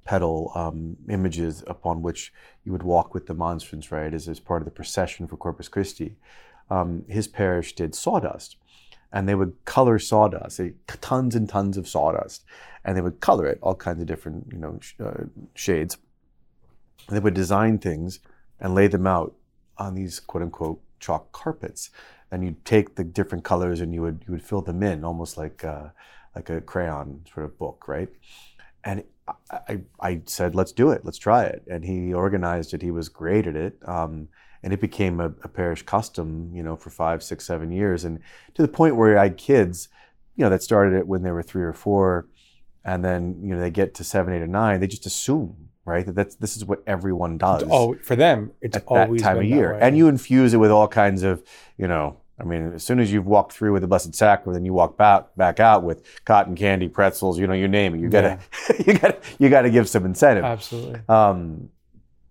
petal 0.05 0.51
um, 0.55 0.97
images 1.09 1.63
upon 1.67 2.03
which 2.03 2.33
you 2.65 2.73
would 2.73 2.83
walk 2.83 3.15
with 3.15 3.27
the 3.27 3.35
monstrance, 3.35 3.93
right, 3.93 4.13
as, 4.13 4.29
as 4.29 4.41
part 4.41 4.61
of 4.61 4.65
the 4.65 4.71
procession 4.71 5.27
for 5.27 5.37
Corpus 5.37 5.69
Christi, 5.69 6.17
um, 6.71 7.05
his 7.09 7.29
parish 7.29 7.75
did 7.75 7.95
sawdust. 7.95 8.57
And 9.13 9.29
they 9.29 9.35
would 9.35 9.65
color 9.65 9.99
sawdust, 9.99 10.61
tons 11.01 11.35
and 11.35 11.49
tons 11.49 11.77
of 11.77 11.89
sawdust, 11.89 12.45
and 12.85 12.97
they 12.97 13.01
would 13.01 13.21
color 13.21 13.47
it 13.47 13.59
all 13.61 13.75
kinds 13.75 14.01
of 14.01 14.07
different, 14.07 14.47
you 14.53 14.59
know, 14.59 14.79
sh- 14.81 14.95
uh, 15.05 15.25
shades. 15.55 15.97
And 17.09 17.17
they 17.17 17.21
would 17.21 17.35
design 17.35 17.79
things 17.79 18.21
and 18.61 18.75
lay 18.75 18.87
them 18.87 19.07
out 19.07 19.35
on 19.79 19.95
these 19.95 20.21
quote 20.21 20.43
unquote 20.43 20.81
chalk 21.01 21.33
carpets. 21.33 21.91
And 22.31 22.45
you'd 22.45 22.65
take 22.65 22.95
the 22.95 23.03
different 23.03 23.43
colors 23.43 23.81
and 23.81 23.93
you 23.93 24.03
would 24.03 24.25
you 24.27 24.33
would 24.33 24.45
fill 24.45 24.63
them 24.63 24.83
in 24.83 25.05
almost 25.05 25.37
like 25.37 25.65
uh, 25.65 25.89
like 26.35 26.49
a 26.51 26.61
crayon 26.61 27.25
sort 27.33 27.47
of 27.47 27.59
book, 27.59 27.89
right? 27.89 28.09
And 28.85 29.05
I, 29.29 29.35
I, 29.69 29.81
I 30.01 30.21
said, 30.27 30.55
let's 30.55 30.73
do 30.73 30.91
it, 30.91 31.05
let's 31.05 31.19
try 31.19 31.45
it. 31.45 31.63
And 31.69 31.85
he 31.85 32.15
organized 32.15 32.73
it. 32.75 32.83
He 32.83 32.91
was 32.91 33.09
great 33.09 33.47
at 33.47 33.57
it, 33.57 33.79
um, 33.87 34.29
and 34.63 34.73
it 34.73 34.81
became 34.81 35.21
a, 35.21 35.27
a 35.43 35.49
parish 35.49 35.83
custom, 35.83 36.51
you 36.55 36.63
know, 36.63 36.77
for 36.77 36.91
five, 36.91 37.23
six, 37.23 37.45
seven 37.47 37.71
years, 37.71 38.05
and 38.05 38.21
to 38.55 38.63
the 38.63 38.69
point 38.69 38.97
where 38.97 39.19
I 39.19 39.25
had 39.25 39.37
kids, 39.37 39.89
you 40.37 40.45
know, 40.45 40.51
that 40.51 40.63
started 40.63 40.97
it 40.97 41.07
when 41.07 41.23
they 41.23 41.31
were 41.31 41.43
three 41.43 41.63
or 41.63 41.73
four, 41.73 42.27
and 42.85 43.05
then 43.05 43.39
you 43.43 43.55
know 43.55 43.61
they 43.61 43.71
get 43.71 43.95
to 43.95 44.05
seven, 44.05 44.33
eight, 44.33 44.43
or 44.43 44.47
nine, 44.47 44.81
they 44.81 44.87
just 44.87 45.07
assume. 45.07 45.69
Right, 45.87 46.05
that 46.07 46.15
that's 46.15 46.37
this 46.37 46.57
is 46.57 46.65
what 46.65 46.83
everyone 46.87 47.39
does 47.39 47.65
Oh, 47.69 47.97
for 48.03 48.15
them, 48.15 48.53
it's 48.61 48.77
at 48.77 48.87
that 48.89 49.19
time 49.19 49.39
of 49.39 49.45
year. 49.45 49.73
And 49.73 49.97
you 49.97 50.09
infuse 50.09 50.53
it 50.55 50.59
with 50.59 50.71
all 50.71 50.87
kinds 50.87 51.23
of, 51.23 51.43
you 51.79 51.89
know, 51.89 52.19
I 52.41 52.45
mean, 52.45 52.73
as 52.73 52.83
soon 52.83 53.01
as 53.01 53.13
you've 53.13 53.27
walked 53.27 53.53
through 53.53 53.73
with 53.73 53.83
the 53.83 53.89
Blessed 53.89 54.15
Sacrament, 54.15 54.55
then 54.55 54.65
you 54.65 54.73
walk 54.73 54.97
back 54.97 55.35
back 55.37 55.61
out 55.61 55.83
with 55.83 56.03
cotton 56.25 56.57
candy, 56.57 56.89
pretzels, 56.89 57.39
you 57.39 57.47
know, 57.47 57.53
you 57.53 57.69
name 57.69 57.95
it. 57.95 58.01
You 58.01 58.09
gotta, 58.09 58.39
you 58.87 58.95
gotta, 58.95 59.19
you 59.39 59.51
gotta 59.51 59.71
give 59.71 59.89
some 59.89 60.07
incentive. 60.07 60.45
absolutely. 60.45 61.01
Um, 61.09 61.71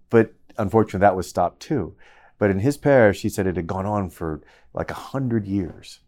but 0.09 0.33
unfortunately, 0.57 1.01
that 1.01 1.15
was 1.15 1.27
stopped 1.27 1.59
too. 1.59 1.95
But 2.39 2.49
in 2.49 2.59
his 2.59 2.77
parish, 2.77 3.21
he 3.21 3.29
said 3.29 3.45
it 3.45 3.55
had 3.57 3.67
gone 3.67 3.85
on 3.85 4.09
for 4.09 4.41
like 4.73 4.89
a 4.89 4.95
hundred 4.95 5.45
years 5.45 5.99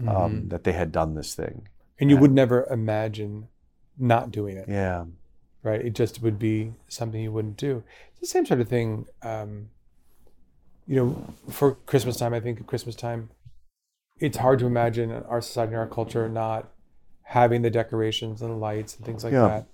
um, 0.00 0.06
Mhm. 0.06 0.50
that 0.50 0.64
they 0.64 0.72
had 0.72 0.90
done 0.92 1.14
this 1.14 1.34
thing. 1.34 1.68
and 2.00 2.10
you 2.10 2.16
would 2.16 2.32
never 2.32 2.64
imagine 2.70 3.48
not 3.98 4.30
doing 4.32 4.56
it. 4.56 4.68
Yeah, 4.68 5.04
right? 5.62 5.80
It 5.80 5.94
just 5.94 6.22
would 6.22 6.38
be 6.38 6.74
something 6.88 7.20
you 7.20 7.30
wouldn't 7.32 7.56
do. 7.56 7.82
It's 8.12 8.20
the 8.20 8.26
same 8.26 8.46
sort 8.46 8.60
of 8.60 8.68
thing. 8.68 9.06
Um, 9.22 9.70
you 10.86 10.96
know, 10.96 11.34
for 11.50 11.74
Christmas 11.86 12.16
time, 12.16 12.34
I 12.34 12.40
think 12.40 12.60
at 12.60 12.66
Christmas 12.66 12.94
time, 12.96 13.30
it's 14.18 14.36
hard 14.38 14.58
to 14.60 14.66
imagine 14.66 15.10
our 15.12 15.40
society 15.40 15.72
and 15.72 15.80
our 15.80 15.86
culture 15.88 16.28
not 16.28 16.68
having 17.22 17.62
the 17.62 17.70
decorations 17.70 18.42
and 18.42 18.50
the 18.50 18.56
lights 18.56 18.96
and 18.96 19.04
things 19.06 19.24
like 19.24 19.32
Yeah. 19.32 19.48
that. 19.48 19.66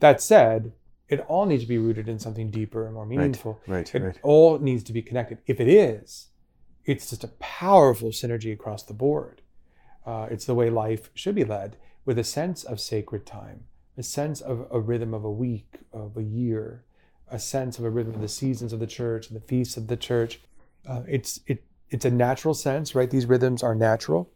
That 0.00 0.20
said, 0.22 0.72
it 1.08 1.24
all 1.28 1.46
needs 1.46 1.62
to 1.62 1.68
be 1.68 1.78
rooted 1.78 2.08
in 2.08 2.18
something 2.18 2.50
deeper 2.50 2.84
and 2.84 2.94
more 2.94 3.06
meaningful. 3.06 3.60
right, 3.66 3.92
It 3.94 4.02
right. 4.02 4.18
all 4.22 4.58
needs 4.58 4.82
to 4.84 4.92
be 4.92 5.02
connected. 5.02 5.38
If 5.46 5.58
it 5.60 5.68
is, 5.68 6.28
it's 6.84 7.10
just 7.10 7.24
a 7.24 7.28
powerful 7.38 8.10
synergy 8.10 8.52
across 8.52 8.82
the 8.82 8.94
board. 8.94 9.42
Uh, 10.06 10.28
it's 10.30 10.44
the 10.44 10.54
way 10.54 10.70
life 10.70 11.10
should 11.14 11.34
be 11.34 11.44
led 11.44 11.76
with 12.04 12.18
a 12.18 12.24
sense 12.24 12.64
of 12.64 12.80
sacred 12.80 13.26
time, 13.26 13.64
a 13.96 14.02
sense 14.02 14.40
of 14.40 14.66
a 14.70 14.80
rhythm 14.80 15.12
of 15.12 15.24
a 15.24 15.30
week, 15.30 15.80
of 15.92 16.16
a 16.16 16.22
year, 16.22 16.84
a 17.30 17.38
sense 17.38 17.78
of 17.78 17.84
a 17.84 17.90
rhythm 17.90 18.14
of 18.14 18.20
the 18.20 18.28
seasons 18.28 18.72
of 18.72 18.80
the 18.80 18.86
church 18.86 19.28
and 19.28 19.36
the 19.36 19.44
feasts 19.46 19.76
of 19.76 19.86
the 19.88 19.96
church. 19.96 20.40
Uh, 20.86 21.02
it's 21.06 21.40
it 21.46 21.64
it's 21.90 22.04
a 22.04 22.10
natural 22.10 22.54
sense, 22.54 22.94
right? 22.94 23.10
These 23.10 23.26
rhythms 23.26 23.62
are 23.62 23.74
natural, 23.74 24.30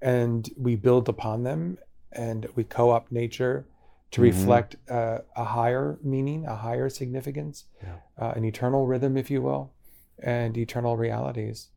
and 0.00 0.48
we 0.56 0.76
build 0.76 1.08
upon 1.08 1.42
them, 1.42 1.78
and 2.10 2.46
we 2.54 2.64
co-opt 2.64 3.12
nature 3.12 3.66
to 4.12 4.20
Mhm. 4.20 4.24
reflect 4.24 4.76
uh, 4.88 5.18
a 5.36 5.44
higher 5.44 5.98
meaning, 6.02 6.46
a 6.46 6.54
higher 6.56 6.88
significance, 6.88 7.64
Yeah. 7.82 7.96
uh, 8.18 8.32
an 8.36 8.44
eternal 8.44 8.86
rhythm, 8.86 9.16
if 9.16 9.30
you 9.30 9.42
will, 9.42 9.72
and 10.18 10.56
eternal 10.56 10.96
realities. 10.96 11.70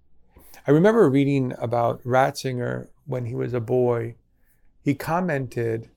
I 0.67 0.71
remember 0.71 1.09
reading 1.09 1.53
about 1.57 2.03
Ratzinger 2.03 2.89
when 3.05 3.25
he 3.25 3.35
was 3.35 3.53
a 3.53 3.59
boy. 3.61 4.15
He 4.81 4.93
commented 4.95 5.89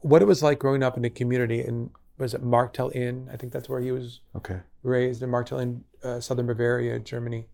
what 0.00 0.20
it 0.20 0.26
was 0.26 0.42
like 0.42 0.58
growing 0.58 0.82
up 0.82 0.96
in 0.96 1.04
a 1.04 1.10
community 1.10 1.60
in 1.64 1.90
was 2.16 2.32
it 2.32 2.44
Marktl 2.44 2.94
Inn? 2.94 3.28
I 3.32 3.36
think 3.36 3.52
that's 3.52 3.68
where 3.68 3.80
he 3.80 3.90
was 3.90 4.20
Okay. 4.36 4.60
raised 4.84 5.20
in 5.22 5.30
Marktl 5.30 5.60
in 5.60 5.82
uh, 6.04 6.20
southern 6.20 6.46
Bavaria, 6.46 7.00
Germany. 7.00 7.48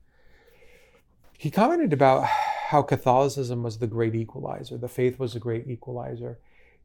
He 1.39 1.51
commented 1.51 1.95
about 1.95 2.25
how 2.25 2.83
Catholicism 2.83 3.63
was 3.63 3.79
the 3.79 3.87
great 3.87 4.15
equalizer, 4.15 4.77
the 4.77 4.89
faith 4.89 5.19
was 5.19 5.33
the 5.33 5.39
great 5.41 5.67
equalizer. 5.69 6.39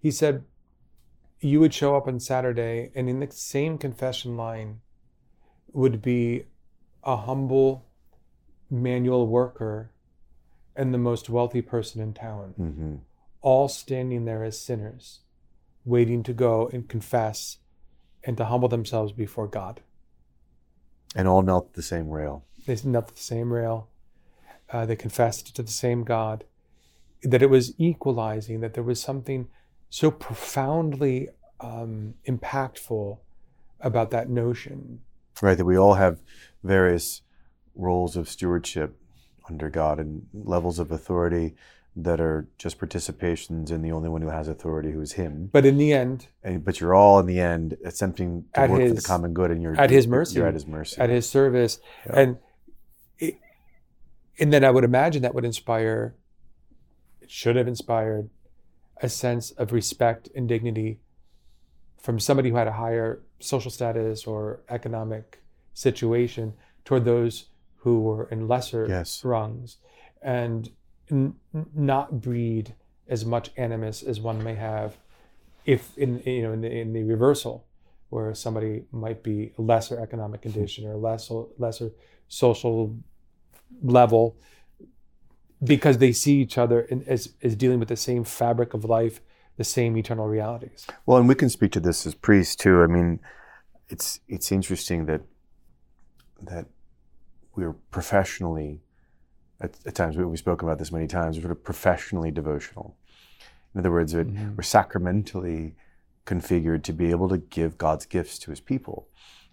He 0.05 0.11
said, 0.11 0.43
You 1.39 1.59
would 1.61 1.73
show 1.73 1.95
up 1.95 2.07
on 2.07 2.19
Saturday, 2.19 2.91
and 2.93 3.09
in 3.09 3.21
the 3.21 3.31
same 3.31 3.79
confession 3.79 4.37
line 4.37 4.81
would 5.73 5.99
be 5.99 6.45
a 7.03 7.17
humble 7.17 7.87
manual 8.69 9.25
worker 9.25 9.89
and 10.75 10.93
the 10.93 10.99
most 10.99 11.27
wealthy 11.27 11.63
person 11.63 12.01
in 12.01 12.13
town, 12.13 12.53
hmm 12.55 12.95
all 13.41 13.67
standing 13.67 14.25
there 14.25 14.43
as 14.43 14.59
sinners, 14.59 15.21
waiting 15.85 16.21
to 16.21 16.33
go 16.33 16.69
and 16.71 16.87
confess 16.87 17.57
and 18.23 18.37
to 18.37 18.45
humble 18.45 18.69
themselves 18.69 19.11
before 19.11 19.47
God. 19.47 19.81
And 21.15 21.27
all 21.27 21.41
knelt 21.41 21.73
the 21.73 21.81
same 21.81 22.11
rail. 22.11 22.45
They 22.67 22.77
knelt 22.83 23.07
at 23.07 23.15
the 23.15 23.21
same 23.23 23.51
rail. 23.51 23.89
Uh, 24.71 24.85
they 24.85 24.95
confessed 24.95 25.55
to 25.55 25.63
the 25.63 25.71
same 25.71 26.03
God. 26.03 26.43
That 27.23 27.41
it 27.41 27.49
was 27.49 27.73
equalizing. 27.79 28.59
That 28.59 28.75
there 28.75 28.83
was 28.83 29.01
something 29.01 29.47
so 29.89 30.11
profoundly 30.11 31.29
um, 31.59 32.15
impactful 32.27 33.17
about 33.79 34.11
that 34.11 34.29
notion. 34.29 35.01
right 35.41 35.57
that 35.57 35.65
we 35.65 35.77
all 35.77 35.95
have 35.95 36.19
various 36.63 37.21
roles 37.75 38.15
of 38.15 38.27
stewardship 38.29 38.97
under 39.49 39.69
god 39.69 39.99
and 39.99 40.25
levels 40.33 40.79
of 40.79 40.91
authority 40.91 41.55
that 41.97 42.19
are 42.19 42.47
just 42.57 42.77
participations 42.79 43.71
in 43.71 43.81
the 43.81 43.91
only 43.91 44.09
one 44.09 44.21
who 44.21 44.27
has 44.29 44.47
authority 44.49 44.91
who 44.91 44.99
is 45.01 45.13
him 45.13 45.49
But 45.53 45.65
in 45.65 45.77
the 45.77 45.93
end, 45.93 46.27
and, 46.43 46.63
but 46.65 46.79
you're 46.81 46.93
all 46.95 47.19
in 47.19 47.25
the 47.25 47.39
end 47.39 47.77
attempting 47.85 48.45
to 48.53 48.59
At 48.59 48.69
work 48.69 48.87
for 48.89 48.93
the 48.95 49.01
common 49.01 49.33
good 49.33 49.49
and 49.51 49.61
you're 49.61 49.79
at 49.79 49.89
his 49.89 50.05
mercy. 50.07 50.35
you're 50.37 50.47
at 50.47 50.53
his 50.55 50.67
mercy 50.67 50.99
at 50.99 51.09
His 51.09 51.29
service, 51.29 51.79
Yeah. 52.05 52.19
and 52.19 52.37
it, 53.19 53.35
and 54.39 54.51
then 54.51 54.65
I 54.65 54.71
would 54.71 54.83
imagine 54.83 55.21
that 55.21 55.33
would 55.35 55.45
inspire. 55.45 56.15
It 57.21 57.31
should 57.31 57.55
have 57.55 57.67
inspired 57.67 58.29
a 59.01 59.09
sense 59.09 59.51
of 59.51 59.71
respect 59.73 60.29
and 60.35 60.47
dignity 60.47 60.99
from 61.99 62.19
somebody 62.19 62.49
who 62.49 62.55
had 62.55 62.67
a 62.67 62.71
higher 62.73 63.21
social 63.39 63.71
status 63.71 64.25
or 64.25 64.61
economic 64.69 65.41
situation 65.73 66.53
toward 66.85 67.03
those 67.05 67.45
who 67.77 67.99
were 68.01 68.25
in 68.29 68.47
lesser 68.47 68.85
Yes. 68.87 69.23
rungs 69.23 69.77
and 70.21 70.69
n- 71.11 71.35
not 71.73 72.21
breed 72.21 72.73
as 73.07 73.25
much 73.25 73.51
animus 73.57 74.01
as 74.01 74.19
one 74.19 74.43
may 74.43 74.55
have 74.55 74.97
if 75.65 75.95
in 75.97 76.19
you 76.25 76.41
know 76.43 76.53
in 76.53 76.61
the, 76.61 76.71
in 76.71 76.93
the 76.93 77.03
reversal 77.03 77.65
where 78.09 78.33
somebody 78.33 78.83
might 78.91 79.21
be 79.23 79.51
a 79.57 79.61
lesser 79.61 79.99
economic 79.99 80.41
condition 80.41 80.87
or 80.87 80.95
less 80.95 81.29
lesser 81.57 81.91
social 82.27 82.95
level 83.83 84.35
because 85.65 85.97
they 85.97 86.11
see 86.11 86.35
each 86.41 86.57
other 86.57 86.81
in, 86.81 87.03
as 87.07 87.33
as 87.43 87.55
dealing 87.55 87.79
with 87.79 87.89
the 87.89 87.95
same 87.97 88.23
fabric 88.23 88.73
of 88.73 88.85
life 88.85 89.19
the 89.57 89.63
same 89.63 89.95
eternal 89.97 90.27
realities 90.27 90.85
Well, 91.05 91.17
and 91.17 91.27
we 91.29 91.35
can 91.35 91.49
speak 91.49 91.71
to 91.73 91.79
this 91.79 92.05
as 92.05 92.13
priests 92.13 92.55
too. 92.55 92.81
I 92.83 92.87
mean, 92.87 93.19
it's 93.89 94.19
it's 94.27 94.51
interesting 94.51 95.05
that 95.05 95.21
that 96.41 96.65
we're 97.55 97.73
professionally 97.91 98.81
at, 99.61 99.71
at 99.85 99.95
times 99.95 100.17
we- 100.17 100.25
we've 100.25 100.39
spoken 100.39 100.67
about 100.67 100.79
this 100.79 100.91
many 100.91 101.07
times. 101.07 101.37
We're 101.37 101.43
sort 101.43 101.51
of 101.57 101.63
professionally 101.63 102.31
devotional. 102.31 102.97
In 103.73 103.79
other 103.79 103.91
words, 103.91 104.11
that 104.11 104.27
Mhm. 104.27 104.55
we're 104.57 104.63
sacramentally 104.63 105.75
configured 106.25 106.83
to 106.83 106.93
be 106.93 107.11
able 107.11 107.29
to 107.29 107.37
give 107.37 107.77
God's 107.77 108.05
gifts 108.05 108.37
to 108.39 108.51
His 108.51 108.59
people, 108.59 109.07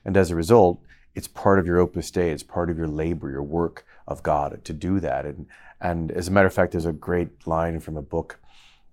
and 0.04 0.16
as 0.16 0.30
a 0.30 0.36
result, 0.36 0.80
it's 1.14 1.28
part 1.28 1.58
of 1.60 1.66
your 1.66 1.78
opus 1.78 2.10
dei. 2.10 2.30
It's 2.30 2.42
part 2.42 2.70
of 2.70 2.78
your 2.78 2.88
labor, 2.88 3.30
your 3.30 3.42
work 3.42 3.84
of 4.08 4.22
God 4.22 4.64
to 4.64 4.72
do 4.72 4.98
that. 5.00 5.26
And 5.26 5.46
and 5.82 6.12
as 6.12 6.28
a 6.28 6.30
matter 6.30 6.46
of 6.46 6.54
fact, 6.54 6.72
there's 6.72 6.86
a 6.86 6.92
great 6.92 7.44
line 7.44 7.80
from 7.80 7.96
a 7.96 8.02
book 8.02 8.38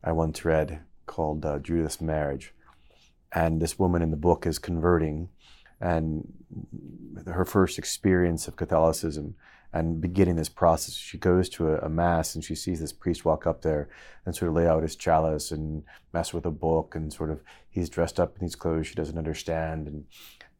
I 0.03 0.11
once 0.11 0.43
read 0.43 0.81
called 1.05 1.45
uh, 1.45 1.59
Judith's 1.59 2.01
Marriage. 2.01 2.51
And 3.31 3.61
this 3.61 3.77
woman 3.77 4.01
in 4.01 4.09
the 4.09 4.17
book 4.17 4.47
is 4.47 4.57
converting, 4.57 5.29
and 5.79 6.33
her 7.27 7.45
first 7.45 7.77
experience 7.77 8.47
of 8.47 8.55
Catholicism 8.55 9.35
and 9.71 10.01
beginning 10.01 10.35
this 10.35 10.49
process, 10.49 10.95
she 10.95 11.19
goes 11.19 11.47
to 11.49 11.69
a, 11.69 11.77
a 11.81 11.89
mass 11.89 12.33
and 12.33 12.43
she 12.43 12.55
sees 12.55 12.79
this 12.79 12.91
priest 12.91 13.23
walk 13.23 13.45
up 13.45 13.61
there 13.61 13.87
and 14.25 14.35
sort 14.35 14.49
of 14.49 14.55
lay 14.55 14.67
out 14.67 14.81
his 14.81 14.95
chalice 14.95 15.51
and 15.51 15.83
mess 16.11 16.33
with 16.33 16.47
a 16.47 16.51
book 16.51 16.95
and 16.95 17.13
sort 17.13 17.29
of 17.29 17.43
he's 17.69 17.87
dressed 17.87 18.19
up 18.19 18.35
in 18.35 18.41
these 18.41 18.55
clothes 18.55 18.87
she 18.87 18.95
doesn't 18.95 19.17
understand. 19.17 19.87
And 19.87 20.05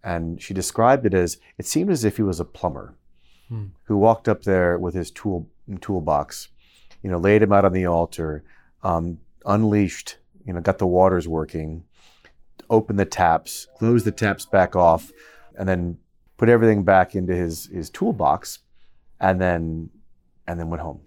and 0.04 0.42
she 0.42 0.54
described 0.54 1.08
it 1.08 1.15
as 1.15 1.39
it 1.58 1.65
seemed 1.65 1.89
as 1.89 2.06
if 2.06 2.18
he 2.18 2.24
was 2.24 2.39
a 2.39 2.46
plumber 2.46 2.94
Hmm. 3.50 3.66
who 3.86 3.98
walked 3.98 4.28
up 4.30 4.44
there 4.44 4.78
with 4.78 4.94
his 4.94 5.10
tool 5.10 5.48
toolbox, 5.82 6.50
you 7.02 7.10
know, 7.10 7.18
laid 7.18 7.42
him 7.42 7.52
out 7.52 7.66
on 7.66 7.74
the 7.74 7.88
altar, 7.88 8.44
um, 8.84 9.20
unleashed, 9.46 10.18
you 10.46 10.54
know, 10.54 10.62
got 10.62 10.78
the 10.78 10.86
waters 10.86 11.28
working, 11.28 11.84
opened 12.70 13.00
the 13.00 13.06
taps, 13.06 13.68
closed 13.78 14.06
the 14.06 14.12
taps 14.12 14.46
back 14.46 14.76
off, 14.76 15.12
and 15.58 15.68
then 15.68 15.98
put 16.38 16.48
everything 16.48 16.84
back 16.84 17.16
into 17.16 17.34
his 17.36 17.66
his 17.68 17.90
toolbox, 17.90 18.60
and 19.20 19.42
then 19.42 19.90
and 20.46 20.60
then 20.60 20.70
went 20.70 20.84
home. 20.84 21.02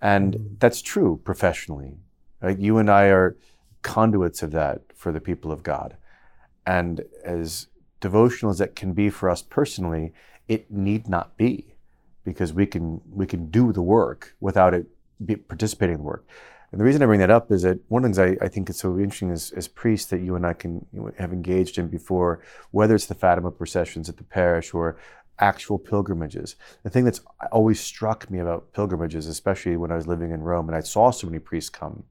And 0.00 0.34
Mm. 0.34 0.58
that's 0.60 0.80
true 0.82 1.20
professionally. 1.24 1.98
Right? 2.40 2.58
You 2.58 2.78
and 2.78 2.88
I 2.88 3.06
are 3.08 3.36
conduits 3.82 4.42
of 4.42 4.52
that 4.52 4.82
for 4.94 5.12
the 5.12 5.20
people 5.20 5.50
of 5.50 5.62
God. 5.62 5.96
And 6.64 7.04
as 7.24 7.66
devotional 8.00 8.50
as 8.50 8.58
that 8.58 8.76
can 8.76 8.92
be 8.92 9.10
for 9.10 9.28
us 9.28 9.42
personally, 9.42 10.12
it 10.48 10.70
need 10.70 11.08
not 11.08 11.36
be 11.36 11.74
because 12.24 12.52
we 12.52 12.66
can 12.66 13.00
we 13.10 13.26
can 13.26 13.50
do 13.50 13.72
the 13.72 13.82
work 13.82 14.34
without 14.40 14.74
it 14.74 14.86
participating 15.48 15.94
in 15.94 16.00
the 16.00 16.06
work. 16.06 16.26
And 16.70 16.80
the 16.80 16.84
reason 16.84 17.02
I 17.02 17.06
bring 17.06 17.20
that 17.20 17.30
up 17.30 17.50
is 17.50 17.62
that 17.62 17.78
one 17.88 18.04
of 18.04 18.14
the 18.14 18.22
things 18.22 18.38
I, 18.40 18.44
I 18.44 18.48
think 18.48 18.68
is 18.68 18.78
so 18.78 18.98
interesting 18.98 19.30
as, 19.30 19.52
as 19.52 19.68
priests 19.68 20.10
that 20.10 20.20
you 20.20 20.36
and 20.36 20.44
I 20.44 20.52
can 20.52 20.84
have 21.18 21.32
engaged 21.32 21.78
in 21.78 21.88
before, 21.88 22.42
whether 22.72 22.94
it's 22.94 23.06
the 23.06 23.14
Fatima 23.14 23.50
processions 23.50 24.08
at 24.08 24.18
the 24.18 24.24
parish 24.24 24.74
or 24.74 24.98
actual 25.38 25.78
pilgrimages. 25.78 26.56
The 26.82 26.90
thing 26.90 27.04
that's 27.04 27.22
always 27.52 27.80
struck 27.80 28.30
me 28.30 28.38
about 28.38 28.72
pilgrimages, 28.72 29.26
especially 29.26 29.76
when 29.76 29.90
I 29.90 29.96
was 29.96 30.06
living 30.06 30.30
in 30.30 30.42
Rome 30.42 30.68
and 30.68 30.76
I 30.76 30.80
saw 30.80 31.10
so 31.10 31.26
many 31.26 31.38
priests 31.38 31.70
come, 31.70 32.04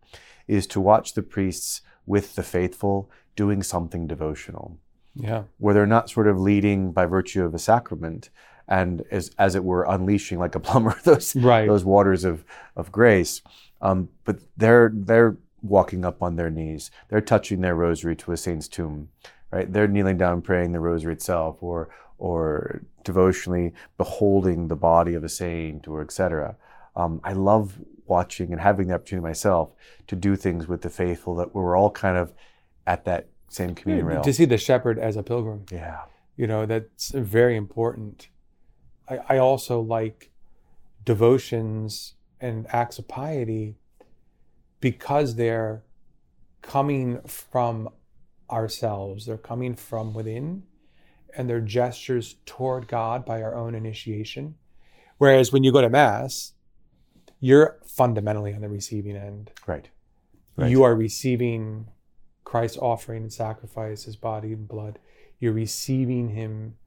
is 0.47 0.65
to 0.67 0.81
watch 0.81 1.13
the 1.13 1.21
priests 1.21 1.81
with 2.05 2.35
the 2.35 2.43
faithful 2.43 3.11
doing 3.35 3.61
something 3.61 4.07
devotional 4.07 4.79
yeah. 5.19 5.43
where 5.57 5.73
they're 5.73 5.85
not 5.85 6.09
sort 6.09 6.27
of 6.27 6.39
leading 6.39 6.91
by 6.91 7.05
virtue 7.05 7.43
of 7.43 7.53
a 7.53 7.59
sacrament 7.59 8.29
and 8.67 9.03
as, 9.11 9.31
as 9.37 9.55
it 9.55 9.63
were 9.63 9.83
unleashing 9.83 10.39
like 10.39 10.55
a 10.55 10.59
plumber 10.59 10.97
those 11.03 11.35
right. 11.35 11.67
those 11.67 11.85
waters 11.85 12.23
of, 12.23 12.43
of 12.75 12.91
grace. 12.91 13.41
Um, 13.81 14.09
but 14.25 14.39
they're 14.55 14.91
they're 14.93 15.37
walking 15.61 16.05
up 16.05 16.21
on 16.21 16.35
their 16.35 16.49
knees. 16.49 16.91
They're 17.09 17.21
touching 17.21 17.61
their 17.61 17.75
rosary 17.75 18.15
to 18.17 18.31
a 18.31 18.37
saint's 18.37 18.67
tomb 18.67 19.09
right? 19.51 19.71
They're 19.71 19.87
kneeling 19.87 20.17
down 20.17 20.41
praying 20.41 20.71
the 20.71 20.79
rosary 20.79 21.13
itself 21.13 21.57
or 21.61 21.89
or 22.17 22.81
devotionally 23.03 23.73
beholding 23.97 24.67
the 24.67 24.75
body 24.75 25.13
of 25.13 25.23
a 25.23 25.29
saint 25.29 25.87
or 25.87 26.01
etc 26.01 26.55
um, 26.95 27.21
i 27.23 27.31
love 27.31 27.79
watching 28.05 28.51
and 28.51 28.59
having 28.59 28.87
the 28.87 28.93
opportunity 28.93 29.23
myself 29.23 29.71
to 30.07 30.15
do 30.15 30.35
things 30.35 30.67
with 30.67 30.81
the 30.81 30.89
faithful 30.89 31.35
that 31.35 31.53
we're 31.53 31.77
all 31.77 31.91
kind 31.91 32.17
of 32.17 32.33
at 32.85 33.05
that 33.05 33.27
same 33.49 33.75
communion 33.75 34.05
rail. 34.05 34.21
to 34.21 34.33
see 34.33 34.45
the 34.45 34.57
shepherd 34.57 34.99
as 34.99 35.15
a 35.15 35.23
pilgrim. 35.23 35.65
Yeah. 35.71 36.01
You 36.35 36.47
know 36.47 36.65
that's 36.65 37.11
very 37.11 37.55
important. 37.55 38.29
I, 39.09 39.19
I 39.29 39.37
also 39.37 39.79
like 39.79 40.31
devotions 41.03 42.13
and 42.39 42.67
acts 42.69 42.99
of 42.99 43.07
piety 43.07 43.75
because 44.79 45.35
they're 45.35 45.83
coming 46.61 47.21
from 47.21 47.89
ourselves. 48.51 49.25
They're 49.25 49.37
coming 49.37 49.75
from 49.75 50.13
within 50.13 50.63
and 51.35 51.49
they're 51.49 51.61
gestures 51.61 52.35
toward 52.45 52.87
god 52.87 53.25
by 53.25 53.41
our 53.41 53.55
own 53.55 53.73
initiation. 53.73 54.55
Whereas 55.17 55.51
when 55.51 55.63
you 55.63 55.71
go 55.71 55.81
to 55.81 55.89
mass 55.89 56.53
you're 57.39 57.77
fundamentally 57.85 58.53
on 58.53 58.61
the 58.61 58.69
receiving 58.69 59.15
end. 59.15 59.51
Right. 59.65 59.89
Right. 60.55 60.71
you 60.71 60.83
are 60.83 60.95
receiving 60.95 61.87
Christ's 62.47 62.77
offering 62.77 63.23
and 63.23 63.33
sacrifice, 63.33 64.05
His 64.05 64.15
body 64.15 64.53
and 64.53 64.69
blood. 64.69 64.99
You're 65.37 65.51
receiving 65.51 66.29
Him, 66.29 66.77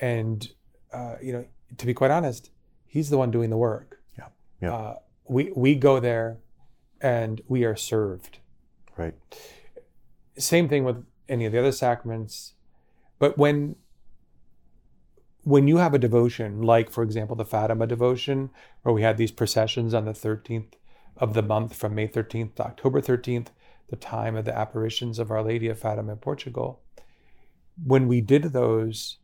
and 0.00 0.48
uh, 0.92 1.14
you 1.22 1.32
know, 1.32 1.44
to 1.78 1.86
be 1.86 1.94
quite 1.94 2.10
honest, 2.10 2.50
He's 2.84 3.10
the 3.10 3.16
one 3.16 3.30
doing 3.30 3.48
the 3.48 3.56
work. 3.56 4.00
Yeah. 4.18 4.26
Yeah. 4.60 4.74
Uh, 4.74 4.94
we 5.28 5.52
we 5.54 5.76
go 5.76 6.00
there, 6.00 6.38
and 7.00 7.40
we 7.46 7.64
are 7.64 7.76
served. 7.76 8.40
right 8.96 9.14
Same 10.36 10.68
thing 10.68 10.82
with 10.82 11.06
any 11.28 11.46
of 11.46 11.52
the 11.52 11.60
other 11.60 11.70
sacraments, 11.70 12.54
but 13.20 13.38
when 13.38 13.76
when 15.44 15.68
you 15.68 15.76
have 15.76 15.94
a 15.94 15.98
devotion, 15.98 16.60
like 16.60 16.90
for 16.90 17.04
example 17.04 17.36
the 17.36 17.44
Fatima 17.44 17.86
devotion, 17.86 18.50
where 18.82 18.92
we 18.92 19.02
had 19.02 19.16
these 19.16 19.30
processions 19.30 19.94
on 19.94 20.06
the 20.06 20.12
13th 20.12 20.72
of 21.18 21.34
the 21.34 21.42
month 21.42 21.72
from 21.76 21.94
May 21.94 22.08
13th 22.08 22.56
to 22.56 22.64
October 22.64 23.00
13th, 23.00 23.50
the 23.88 23.96
time 23.96 24.36
of 24.36 24.44
the 24.44 24.56
apparitions 24.56 25.18
of 25.18 25.30
Our 25.30 25.42
Lady 25.42 25.68
of 25.68 25.78
Fatima 25.78 26.12
in 26.12 26.18
Portugal. 26.18 26.82
When 27.82 28.08
we 28.08 28.20
did 28.20 28.44
those, 28.44 29.18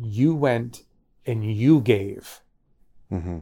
you 0.00 0.34
went 0.34 0.82
and 1.26 1.44
you 1.44 1.80
gave. 1.80 2.40
hmm 3.08 3.38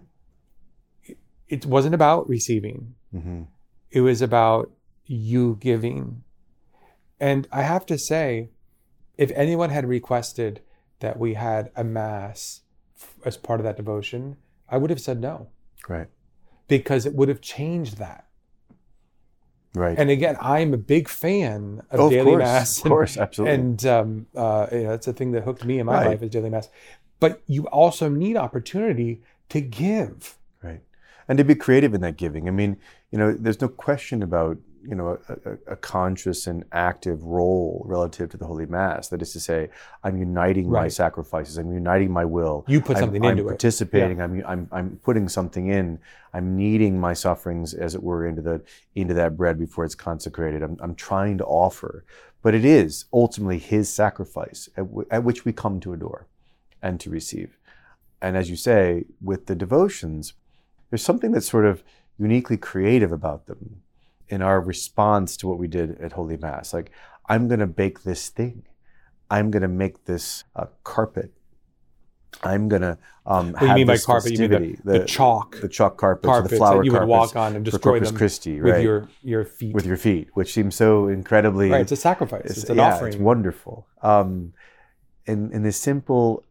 It 1.49 1.67
wasn't 1.67 1.95
about 1.95 2.29
receiving, 2.29 2.95
hmm 3.11 3.43
it 3.91 4.03
was 4.03 4.23
about 4.23 4.71
you 5.05 5.57
giving. 5.61 6.23
And 7.19 7.49
I 7.51 7.63
have 7.63 7.85
to 7.87 7.99
say, 7.99 8.51
if 9.19 9.33
anyone 9.33 9.71
had 9.71 9.85
requested 9.85 10.63
that 11.01 11.19
we 11.19 11.35
had 11.35 11.73
a 11.75 11.83
mass 11.83 12.61
as 13.25 13.37
part 13.37 13.59
of 13.59 13.65
that 13.65 13.77
devotion, 13.77 14.37
I 14.69 14.77
would 14.77 14.91
have 14.91 15.01
said 15.01 15.21
no 15.21 15.49
right 15.89 16.07
because 16.69 17.05
it 17.05 17.15
would 17.15 17.29
have 17.29 17.41
changed 17.41 17.99
that. 17.99 18.27
Right 19.75 19.99
And 19.99 20.11
again, 20.11 20.37
I'm 20.41 20.75
a 20.75 20.77
big 20.79 21.09
fan 21.09 21.83
of 21.91 22.01
Oh, 22.01 22.07
of 22.07 22.11
daily 22.13 22.25
course, 22.33 22.39
mass. 22.39 22.79
of 22.79 22.85
course 22.89 23.17
absolutely 23.17 23.55
And 23.55 23.87
um, 23.87 24.27
uh, 24.35 24.67
you 24.73 24.83
know, 24.85 24.93
it's 24.93 25.07
a 25.09 25.13
thing 25.13 25.33
that 25.33 25.45
hooked 25.45 25.65
me 25.65 25.79
in 25.79 25.87
my 25.87 25.95
Right. 25.95 26.07
life 26.09 26.23
is 26.23 26.31
daily 26.31 26.51
mass. 26.51 26.69
But 27.21 27.43
you 27.47 27.67
also 27.69 28.09
need 28.09 28.37
opportunity 28.37 29.23
to 29.51 29.61
give. 29.61 30.37
right 30.63 30.81
and 31.29 31.39
to 31.39 31.45
be 31.45 31.55
creative 31.55 31.95
in 31.95 32.01
that 32.01 32.17
giving 32.17 32.49
i 32.49 32.51
mean 32.51 32.77
you 33.13 33.19
know 33.19 33.33
there's 33.33 33.61
no 33.61 33.69
question 33.69 34.23
about 34.23 34.59
you 34.89 34.95
know 34.95 35.19
a, 35.29 35.33
a, 35.51 35.59
a 35.73 35.77
conscious 35.77 36.47
and 36.47 36.65
active 36.73 37.23
role 37.25 37.83
relative 37.87 38.31
to 38.31 38.37
the 38.37 38.47
holy 38.47 38.67
mass. 38.67 39.09
That 39.09 39.23
is 39.23 39.33
to 39.33 39.41
say 39.41 39.69
i'm 40.05 40.17
uniting 40.19 40.71
my 40.71 40.89
sacrifices 40.89 41.59
i'm 41.59 41.73
uniting 41.73 42.11
my 42.11 42.25
will. 42.25 42.65
You 42.69 42.81
put 42.81 42.97
I'm- 42.97 43.05
something 43.05 43.25
I'm, 43.25 43.31
into 43.33 43.45
it. 43.45 43.49
participating 43.49 44.21
I'm, 44.21 44.43
I'm 44.47 44.69
i'm 44.73 45.01
putting 45.03 45.29
something 45.29 45.69
in. 45.69 45.99
I'm 46.33 46.57
kneading 46.57 46.99
my 47.01 47.13
sufferings 47.13 47.75
as 47.75 47.95
it 47.95 48.03
were 48.03 48.27
into 48.27 48.43
the 48.43 48.63
into 48.95 49.15
that 49.15 49.37
bread 49.37 49.59
before 49.59 49.85
it's 49.85 49.95
consecrated. 49.97 50.63
I'm, 50.63 50.77
I'm 50.81 50.95
trying 50.95 51.39
to 51.39 51.45
offer. 51.45 52.05
But 52.43 52.55
it 52.55 52.65
is 52.65 53.05
ultimately 53.13 53.59
his 53.59 53.93
sacrifice 53.93 54.69
at, 54.77 54.85
w- 54.87 55.07
at 55.11 55.25
which 55.25 55.45
we 55.45 55.53
come 55.53 55.79
to 55.81 55.93
adore 55.93 56.27
and 56.81 56.99
to 57.01 57.11
receive. 57.11 57.59
And 58.23 58.37
as 58.37 58.49
you 58.49 58.57
say 58.57 59.05
with 59.21 59.47
the 59.47 59.55
devotions 59.55 60.35
there's 60.91 61.03
something 61.05 61.31
that's 61.33 61.49
sort 61.51 61.65
of 61.67 61.83
uniquely 62.19 62.57
creative 62.57 63.13
about 63.13 63.47
them 63.47 63.83
in 64.31 64.43
our 64.43 64.61
response 64.61 65.37
to 65.39 65.49
what 65.49 65.59
we 65.59 65.69
did 65.69 66.01
at 66.01 66.13
Holy 66.13 66.37
Mass. 66.37 66.73
Like, 66.73 66.91
I'm 67.29 67.49
going 67.49 67.61
to 67.61 67.67
bake 67.67 68.05
this 68.05 68.29
thing. 68.29 68.63
I'm 69.31 69.51
going 69.51 69.63
to 69.63 69.69
make 69.69 70.05
this 70.07 70.45
uh, 70.57 70.67
carpet. 70.85 71.33
I'm 72.43 72.69
going 72.69 72.83
to 72.83 72.97
um, 73.27 73.53
What 73.53 73.59
do 73.59 73.65
you 73.65 73.69
have 73.69 73.77
mean 73.77 73.87
by 73.87 73.99
carpet? 73.99 74.33
You 74.33 74.39
mean 74.39 74.51
festivity. 74.51 74.81
the, 74.85 75.01
the, 75.01 75.05
chalk 75.05 75.61
the 75.61 75.69
chalk 75.69 75.97
carpets, 75.97 76.27
carpets 76.27 76.51
the 76.51 76.57
flower 76.57 76.79
that 76.79 76.85
you 76.85 76.93
would 76.93 77.09
walk 77.09 77.35
on 77.35 77.57
and 77.57 77.65
destroy 77.65 77.93
Corpus 77.93 78.09
them 78.09 78.19
Christi, 78.19 78.61
with 78.61 78.83
your 78.83 79.09
your 79.23 79.45
feet. 79.45 79.75
with 79.75 79.85
your 79.85 79.97
feet, 79.97 80.29
which 80.35 80.53
seems 80.53 80.77
so 80.77 81.09
incredibly 81.09 81.71
right, 81.71 81.81
it's 81.81 81.93
a 81.93 81.97
sacrifice. 81.97 82.43
It's, 82.45 82.71
an 82.71 82.77
yeah, 82.77 82.95
offering. 82.95 83.15
It's 83.15 83.21
wonderful. 83.21 83.89
Um, 84.03 84.53
in 85.27 85.53
in 85.53 85.65
this 85.65 85.77
simple 85.77 86.45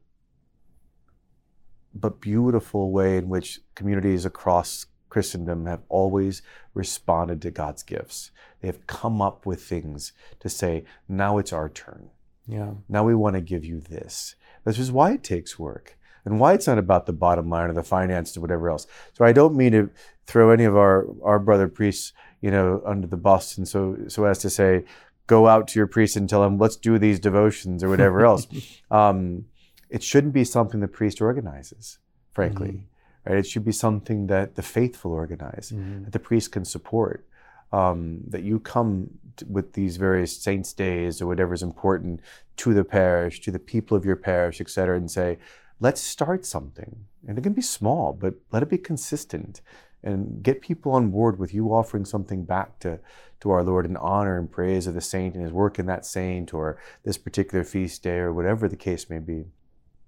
but 1.94 2.22
beautiful 2.22 2.92
way 2.92 3.18
in 3.18 3.30
which 3.30 3.62
communities 3.76 4.26
across 4.26 4.86
Christendom 5.10 5.66
have 5.66 5.82
always 5.90 6.42
responded 6.74 7.42
to 7.42 7.52
God's 7.52 7.84
gifts. 7.84 8.32
They 8.62 8.68
have 8.68 8.88
come 8.88 9.22
up 9.22 9.46
with 9.46 9.62
things 9.64 10.14
to 10.40 10.50
say, 10.50 10.84
now 11.08 11.38
it's 11.38 11.54
our 11.54 11.70
turn. 11.70 12.10
yeah. 12.48 12.72
Now 12.88 13.04
we 13.04 13.16
want 13.16 13.36
to 13.36 13.42
give 13.42 13.66
you 13.66 13.80
this. 13.80 14.36
This 14.66 14.80
is 14.80 14.92
why 14.92 15.14
it 15.14 15.24
takes 15.24 15.58
work 15.58 15.98
and 16.26 16.40
why 16.40 16.54
it's 16.54 16.68
not 16.68 16.78
about 16.78 17.06
the 17.06 17.14
bottom 17.14 17.50
line 17.50 17.70
or 17.70 17.74
the 17.74 17.84
finances 17.84 18.38
or 18.38 18.42
whatever 18.42 18.70
else. 18.70 18.86
So 19.14 19.26
I 19.26 19.32
don't 19.32 19.56
mean 19.56 19.72
to 19.72 19.90
throw 20.28 20.52
any 20.52 20.66
of 20.66 20.76
our, 20.76 21.08
our 21.24 21.40
brother 21.40 21.68
priests, 21.68 22.14
you 22.42 22.52
know, 22.52 22.82
under 22.86 23.08
the 23.08 23.18
bus 23.18 23.58
and 23.58 23.68
so 23.68 23.98
so 24.08 24.26
as 24.26 24.40
to 24.40 24.50
say, 24.50 24.84
go 25.28 25.48
out 25.48 25.68
to 25.70 25.80
your 25.80 25.88
priest 25.88 26.16
and 26.18 26.28
tell 26.30 26.44
him, 26.44 26.58
let's 26.58 26.76
do 26.76 26.98
these 27.00 27.20
devotions 27.20 27.84
or 27.84 27.90
whatever 27.90 28.26
else. 28.26 28.48
Um, 28.92 29.46
it 29.90 30.04
shouldn't 30.04 30.34
be 30.34 30.44
something 30.44 30.80
the 30.82 30.88
priest 30.88 31.22
organizes, 31.22 31.98
frankly. 32.32 32.88
Right? 33.30 33.38
It 33.38 33.46
should 33.48 33.64
be 33.64 33.72
something 33.72 34.26
that 34.28 34.56
the 34.56 34.64
faithful 34.64 35.12
organize, 35.12 35.72
Mhm. 35.74 36.06
that 36.06 36.14
the 36.14 36.20
priest 36.20 36.52
can 36.52 36.66
support. 36.66 37.26
Um, 37.72 38.22
that 38.28 38.42
you 38.42 38.60
come 38.60 39.20
t- 39.38 39.46
with 39.48 39.74
these 39.74 39.98
various 39.98 40.36
saints' 40.36 40.74
days 40.74 41.22
or 41.22 41.28
whatever 41.28 41.54
is 41.54 41.62
important 41.62 42.20
to 42.58 42.74
the 42.74 42.84
parish, 42.84 43.40
to 43.42 43.52
the 43.52 43.60
people 43.60 43.96
of 43.96 44.04
your 44.04 44.16
parish, 44.16 44.60
et 44.60 44.70
cetera, 44.72 44.98
and 44.98 45.12
say, 45.12 45.38
let's 45.80 46.02
start 46.02 46.44
something. 46.48 47.06
And 47.28 47.38
it 47.38 47.42
can 47.42 47.54
be 47.54 47.62
small, 47.62 48.12
but 48.14 48.34
let 48.52 48.64
it 48.64 48.70
be 48.70 48.80
consistent 48.80 49.62
and 50.02 50.42
get 50.42 50.62
people 50.62 50.94
on 50.94 51.12
board 51.12 51.38
with 51.38 51.54
you 51.54 51.68
offering 51.72 52.06
something 52.06 52.44
back 52.44 52.80
to, 52.80 53.00
to 53.42 53.52
our 53.52 53.64
Lord 53.64 53.86
in 53.86 53.96
honor 53.98 54.40
and 54.40 54.50
praise 54.50 54.88
of 54.88 54.96
the 54.96 55.02
saint 55.02 55.36
and 55.36 55.44
his 55.44 55.54
work 55.54 55.78
in 55.78 55.86
that 55.86 56.06
saint 56.08 56.54
or 56.54 56.78
this 57.04 57.20
particular 57.20 57.64
feast 57.64 58.02
day 58.02 58.18
or 58.18 58.34
whatever 58.34 58.68
the 58.68 58.76
case 58.78 59.10
may 59.12 59.20
be. 59.20 59.46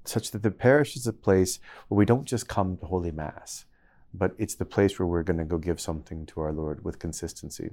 Such 0.03 0.31
that 0.31 0.43
the 0.43 0.51
parish 0.51 0.95
is 0.95 1.05
a 1.07 1.13
place 1.13 1.59
where 1.87 1.97
we 1.97 2.05
don't 2.05 2.25
just 2.25 2.47
come 2.47 2.77
to 2.77 2.85
Holy 2.85 3.11
Mass, 3.11 3.65
but 4.13 4.33
it's 4.37 4.55
the 4.55 4.65
place 4.65 4.97
where 4.97 5.05
we're 5.07 5.23
going 5.23 5.37
to 5.37 5.45
go 5.45 5.57
give 5.57 5.79
something 5.79 6.25
to 6.27 6.41
our 6.41 6.51
Lord 6.51 6.83
with 6.83 6.99
consistency. 6.99 7.71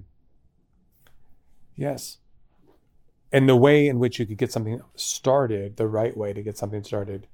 Yes. 1.76 2.18
And 3.32 3.48
the 3.48 3.56
way 3.56 3.86
in 3.88 3.98
which 3.98 4.18
you 4.18 4.26
could 4.26 4.38
get 4.38 4.52
something 4.52 4.80
started, 4.94 5.76
the 5.76 5.86
right 5.86 6.16
way 6.16 6.32
to 6.32 6.42
get 6.42 6.56
something 6.56 6.82
started, 6.82 7.26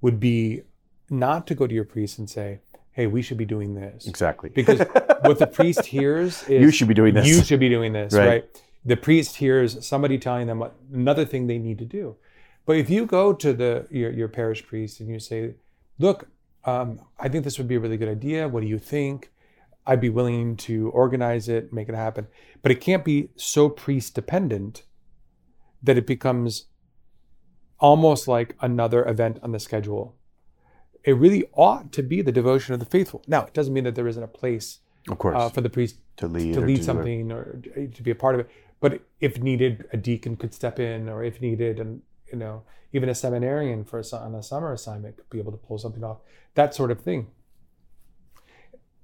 would 0.00 0.20
be 0.20 0.62
not 1.10 1.46
to 1.48 1.54
go 1.54 1.66
to 1.66 1.74
your 1.74 1.84
priest 1.84 2.18
and 2.18 2.28
say, 2.30 2.60
hey, 2.92 3.06
we 3.06 3.22
should 3.22 3.36
be 3.38 3.44
doing 3.44 3.74
this. 3.74 4.06
Exactly. 4.06 4.50
Because 4.54 4.80
what 5.22 5.38
the 5.38 5.46
priest 5.46 5.86
hears 5.86 6.42
is 6.48 6.62
you 6.62 6.70
should 6.70 6.88
be 6.88 6.94
doing 6.94 7.14
this. 7.14 7.26
You 7.26 7.42
should 7.42 7.60
be 7.60 7.68
doing 7.68 7.92
this, 7.92 8.12
Right. 8.12 8.26
right. 8.26 8.62
The 8.84 8.96
priest 8.96 9.36
hears 9.36 9.86
somebody 9.86 10.18
telling 10.18 10.46
them 10.46 10.58
what, 10.58 10.74
another 10.92 11.24
thing 11.26 11.46
they 11.46 11.58
need 11.58 11.78
to 11.78 11.84
do. 11.84 12.16
But 12.66 12.76
if 12.76 12.90
you 12.90 13.06
go 13.06 13.32
to 13.32 13.52
the 13.52 13.86
your, 13.90 14.10
your 14.10 14.28
parish 14.28 14.66
priest 14.66 15.00
and 15.00 15.08
you 15.08 15.18
say, 15.18 15.54
"Look, 15.98 16.28
um, 16.64 17.00
I 17.18 17.28
think 17.28 17.44
this 17.44 17.58
would 17.58 17.68
be 17.68 17.76
a 17.76 17.80
really 17.80 17.96
good 17.96 18.08
idea. 18.08 18.48
What 18.48 18.60
do 18.62 18.68
you 18.68 18.78
think? 18.78 19.30
I'd 19.86 20.00
be 20.00 20.10
willing 20.10 20.56
to 20.56 20.90
organize 20.90 21.48
it, 21.48 21.72
make 21.72 21.88
it 21.88 21.94
happen." 21.94 22.26
But 22.62 22.72
it 22.72 22.80
can't 22.80 23.04
be 23.04 23.30
so 23.36 23.68
priest 23.68 24.14
dependent 24.14 24.84
that 25.82 25.96
it 25.96 26.06
becomes 26.06 26.66
almost 27.78 28.28
like 28.28 28.56
another 28.60 29.04
event 29.06 29.38
on 29.42 29.52
the 29.52 29.58
schedule. 29.58 30.16
It 31.02 31.12
really 31.12 31.44
ought 31.54 31.92
to 31.92 32.02
be 32.02 32.20
the 32.20 32.32
devotion 32.32 32.74
of 32.74 32.80
the 32.80 32.86
faithful. 32.86 33.22
Now, 33.26 33.46
it 33.46 33.54
doesn't 33.54 33.72
mean 33.72 33.84
that 33.84 33.94
there 33.94 34.06
isn't 34.06 34.22
a 34.22 34.28
place 34.28 34.80
of 35.08 35.18
course. 35.18 35.34
uh, 35.36 35.48
for 35.48 35.62
the 35.62 35.70
priest 35.70 35.96
to 36.18 36.28
lead, 36.28 36.54
to 36.54 36.60
lead 36.60 36.80
it. 36.80 36.84
something 36.84 37.32
or 37.32 37.60
to 37.94 38.02
be 38.02 38.10
a 38.10 38.14
part 38.14 38.34
of 38.34 38.42
it. 38.42 38.50
But 38.80 39.02
if 39.20 39.38
needed, 39.38 39.86
a 39.92 39.96
deacon 39.96 40.36
could 40.36 40.54
step 40.54 40.78
in, 40.78 41.08
or 41.08 41.22
if 41.24 41.40
needed, 41.40 41.80
and 41.80 42.02
you 42.32 42.38
know, 42.38 42.62
even 42.92 43.08
a 43.08 43.14
seminarian 43.14 43.84
for 43.84 44.00
a, 44.00 44.16
on 44.16 44.34
a 44.34 44.42
summer 44.42 44.72
assignment 44.72 45.16
could 45.16 45.30
be 45.30 45.38
able 45.38 45.52
to 45.52 45.58
pull 45.58 45.78
something 45.78 46.04
off. 46.04 46.18
That 46.54 46.74
sort 46.74 46.90
of 46.90 47.00
thing. 47.00 47.28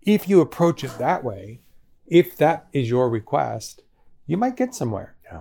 If 0.02 0.28
you 0.28 0.40
approach 0.40 0.84
it 0.84 0.96
that 0.98 1.24
way, 1.24 1.60
if 2.06 2.36
that 2.36 2.68
is 2.72 2.88
your 2.88 3.10
request, 3.10 3.82
you 4.26 4.36
might 4.36 4.56
get 4.56 4.74
somewhere. 4.74 5.16
Yeah. 5.24 5.40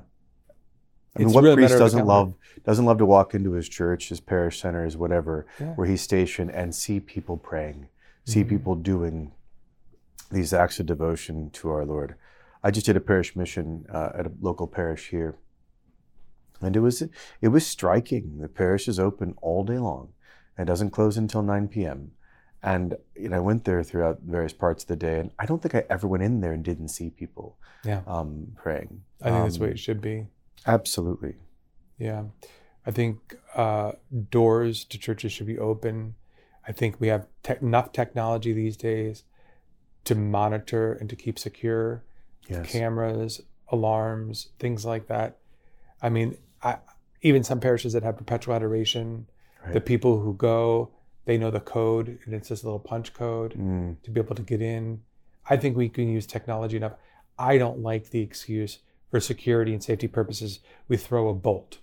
I 1.16 1.20
mean, 1.20 1.28
It's 1.28 1.36
what 1.36 1.44
really 1.44 1.56
priest 1.58 1.78
doesn't 1.78 2.06
love 2.06 2.34
doesn't 2.64 2.86
love 2.86 2.98
to 2.98 3.06
walk 3.06 3.36
into 3.36 3.52
his 3.52 3.70
church, 3.70 4.10
his 4.10 4.20
parish 4.20 4.60
center, 4.60 4.84
his 4.86 4.98
whatever, 4.98 5.46
Yeah. 5.60 5.74
where 5.76 5.88
he's 5.88 6.02
stationed, 6.02 6.52
and 6.52 6.74
see 6.74 7.00
people 7.00 7.38
praying, 7.38 7.90
see 8.26 8.44
Mhm. 8.44 8.50
people 8.50 8.76
doing 8.76 9.32
these 10.32 10.52
acts 10.54 10.80
of 10.80 10.88
devotion 10.88 11.52
to 11.52 11.70
our 11.70 11.86
Lord. 11.86 12.16
I 12.64 12.72
just 12.72 12.88
did 12.88 12.98
a 12.98 13.00
parish 13.02 13.36
mission 13.36 13.86
uh, 13.92 14.10
at 14.16 14.26
a 14.26 14.32
local 14.42 14.66
parish 14.68 15.10
here, 15.12 15.38
and 16.62 16.76
it 16.76 16.80
was 16.80 17.02
it 17.42 17.48
was 17.50 17.66
striking. 17.66 18.40
The 18.40 18.48
parish 18.50 18.88
is 18.88 19.00
open 19.00 19.36
all 19.42 19.64
day 19.64 19.78
long, 19.78 20.14
and 20.58 20.68
doesn't 20.68 20.92
close 20.92 21.18
until 21.18 21.42
nine 21.42 21.68
p.m. 21.68 22.12
And 22.64 22.96
you 23.16 23.30
know, 23.30 23.38
I 23.38 23.40
went 23.40 23.66
there 23.66 23.84
throughout 23.84 24.22
various 24.22 24.54
parts 24.54 24.84
of 24.84 24.88
the 24.88 24.96
day, 24.96 25.20
and 25.20 25.32
I 25.38 25.46
don't 25.46 25.62
think 25.62 25.76
I 25.76 25.84
ever 25.90 26.08
went 26.08 26.24
in 26.24 26.42
there 26.42 26.52
and 26.54 26.64
didn't 26.64 26.88
see 26.90 27.10
people 27.10 27.58
Yeah, 27.84 28.02
um, 28.08 28.54
praying. 28.56 29.04
I 29.22 29.30
think 29.32 29.44
that's 29.44 29.58
the 29.58 29.64
way 29.64 29.68
Um, 29.70 29.74
it 29.74 29.80
should 29.80 30.02
be. 30.02 30.28
Absolutely. 30.66 31.36
Yeah, 32.00 32.24
I 32.86 32.92
think 32.92 33.36
uh, 33.56 33.94
doors 34.32 34.84
to 34.86 34.98
churches 34.98 35.32
should 35.32 35.46
be 35.48 35.60
open. 35.60 36.16
I 36.68 36.72
think 36.72 37.00
we 37.00 37.08
have 37.10 37.28
tech 37.44 37.62
enough 37.62 37.92
technology 37.92 38.52
these 38.52 38.76
days 38.76 39.24
to 40.06 40.16
monitor 40.16 40.94
and 40.94 41.10
to 41.10 41.16
keep 41.16 41.38
secure 41.38 42.04
Yes. 42.48 42.72
cameras, 42.72 43.42
alarms, 43.70 44.50
things 44.60 44.86
like 44.86 45.08
that. 45.08 45.38
I 46.02 46.10
mean, 46.10 46.38
I, 46.62 46.78
even 47.22 47.44
some 47.44 47.60
parishes 47.60 47.94
that 47.94 48.04
have 48.04 48.18
perpetual 48.18 48.54
adoration, 48.56 49.28
the 49.74 49.82
people 49.82 50.20
who 50.20 50.34
go, 50.36 50.92
they 51.26 51.38
know 51.40 51.50
the 51.50 51.60
code, 51.60 52.20
and 52.26 52.36
it's 52.36 52.50
just 52.50 52.64
a 52.64 52.68
little 52.68 52.80
punch 52.80 53.14
code 53.14 53.54
Mm. 53.56 53.96
to 54.04 54.12
be 54.12 54.20
able 54.20 54.36
to 54.36 54.44
get 54.44 54.62
in. 54.62 55.02
I 55.50 55.58
think 55.58 55.76
we 55.76 55.90
can 55.90 56.08
use 56.08 56.28
technology 56.28 56.78
enough. 56.78 56.94
I 57.40 57.58
don't 57.58 57.80
like 57.80 58.12
the 58.12 58.20
excuse 58.22 58.80
for 59.10 59.20
security 59.20 59.74
and 59.74 59.84
safety 59.84 60.08
purposes. 60.08 60.60
We 60.88 60.98
throw 60.98 61.30
a 61.30 61.34
bolt. 61.34 61.80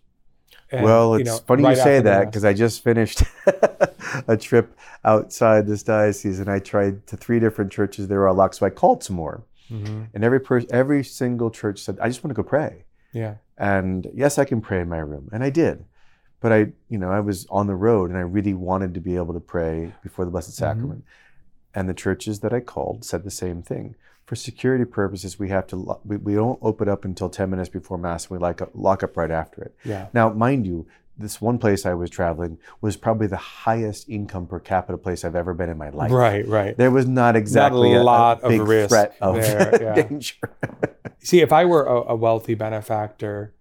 And, 0.70 0.84
well, 0.84 1.14
it's 1.14 1.28
know, 1.28 1.38
funny 1.38 1.64
right 1.64 1.76
you 1.76 1.82
say 1.82 2.00
that 2.00 2.26
because 2.26 2.44
I 2.44 2.52
just 2.52 2.82
finished 2.84 3.22
a 4.28 4.36
trip 4.36 4.76
outside 5.04 5.66
this 5.66 5.82
diocese 5.82 6.38
and 6.40 6.48
I 6.50 6.58
tried 6.60 7.06
to 7.08 7.16
three 7.16 7.40
different 7.40 7.72
churches. 7.72 8.08
They 8.08 8.16
were 8.16 8.28
all 8.28 8.34
locked, 8.34 8.56
so 8.56 8.66
I 8.66 8.70
called 8.70 9.02
some 9.02 9.16
more, 9.16 9.42
Mhm. 9.70 10.08
and 10.14 10.24
every 10.24 10.40
per- 10.40 10.64
every 10.70 11.02
single 11.04 11.50
church 11.50 11.80
said, 11.80 11.98
"I 12.00 12.08
just 12.08 12.22
want 12.22 12.34
to 12.36 12.42
go 12.42 12.46
pray." 12.48 12.84
Yeah, 13.12 13.34
And 13.58 14.10
yes, 14.14 14.38
I 14.38 14.44
can 14.44 14.60
pray 14.60 14.80
in 14.80 14.88
my 14.88 14.98
room, 14.98 15.28
and 15.32 15.42
I 15.44 15.50
did. 15.50 15.84
But 16.40 16.52
I, 16.52 16.58
you 16.88 16.98
know, 16.98 17.10
I 17.10 17.20
was 17.20 17.46
on 17.50 17.66
the 17.68 17.74
road, 17.76 18.10
and 18.10 18.18
I 18.18 18.22
really 18.22 18.54
wanted 18.54 18.94
to 18.94 19.00
be 19.00 19.14
able 19.16 19.34
to 19.34 19.40
pray 19.40 19.92
before 20.02 20.24
the 20.24 20.30
Blessed 20.30 20.50
Mm-hmm. 20.50 20.64
Sacrament. 20.64 21.04
And 21.74 21.88
the 21.88 21.94
churches 21.94 22.40
that 22.40 22.52
I 22.52 22.60
called 22.60 23.04
said 23.04 23.22
the 23.24 23.30
same 23.30 23.62
thing. 23.62 23.94
For 24.26 24.36
security 24.36 24.84
purposes, 24.84 25.38
we 25.38 25.48
have 25.50 25.66
to 25.68 25.98
we, 26.04 26.16
we 26.16 26.34
don't 26.34 26.58
open 26.62 26.88
up 26.88 27.04
until 27.04 27.28
ten 27.30 27.50
minutes 27.50 27.68
before 27.68 27.96
mass, 27.98 28.24
and 28.24 28.32
we 28.32 28.38
like 28.38 28.60
lock 28.74 29.02
up 29.02 29.16
right 29.16 29.30
after 29.30 29.62
it. 29.62 29.74
yeah, 29.84 30.08
Now, 30.12 30.30
mind 30.30 30.66
you, 30.66 30.86
this 31.18 31.40
one 31.40 31.58
place 31.58 31.84
I 31.86 31.94
was 31.94 32.08
traveling 32.10 32.58
was 32.80 32.96
probably 32.96 33.26
the 33.26 33.36
highest 33.36 34.08
income 34.08 34.46
per 34.46 34.58
capita 34.58 34.96
place 34.98 35.24
I've 35.24 35.36
ever 35.36 35.54
been 35.54 35.68
in 35.68 35.76
my 35.78 35.90
life. 35.90 36.10
right, 36.10 36.46
right. 36.48 36.76
There 36.76 36.90
was 36.90 37.06
not 37.06 37.36
exactly 37.36 37.94
a, 37.94 38.02
lot 38.02 38.42
a 38.42 38.46
of 38.60 38.68
risk 38.68 38.88
threat 38.88 39.16
of 39.20 39.36
there, 39.36 39.78
yeah. 39.82 40.02
danger. 40.02 40.36
See, 41.22 41.40
if 41.40 41.52
I 41.52 41.64
were 41.64 41.84
a, 41.84 42.12
a 42.12 42.16
wealthy 42.16 42.54
benefactor, 42.54 43.54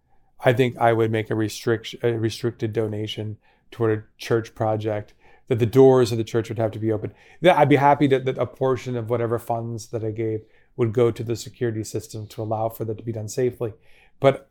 I 0.44 0.54
think 0.54 0.78
I 0.78 0.94
would 0.94 1.12
make 1.12 1.30
a 1.30 1.36
a 1.36 2.18
restricted 2.18 2.74
donation 2.74 3.38
toward 3.70 3.98
a 3.98 4.04
church 4.18 4.56
project. 4.56 5.14
That 5.48 5.60
the 5.60 5.66
doors 5.66 6.14
of 6.14 6.18
the 6.18 6.24
church 6.24 6.48
would 6.48 6.60
have 6.60 6.72
to 6.72 6.80
be 6.80 6.94
open. 6.94 7.14
That 7.42 7.58
I'd 7.58 7.68
be 7.68 7.76
happy 7.76 8.08
that, 8.08 8.24
that 8.24 8.38
a 8.38 8.46
portion 8.46 8.96
of 8.96 9.10
whatever 9.10 9.38
funds 9.38 9.88
that 9.88 10.04
I 10.04 10.12
gave 10.12 10.44
would 10.78 10.94
go 10.94 11.12
to 11.12 11.24
the 11.24 11.36
security 11.36 11.84
system 11.84 12.26
to 12.28 12.42
allow 12.42 12.70
for 12.70 12.86
that 12.86 12.98
to 12.98 13.04
be 13.04 13.12
done 13.12 13.28
safely. 13.28 13.74
But 14.22 14.50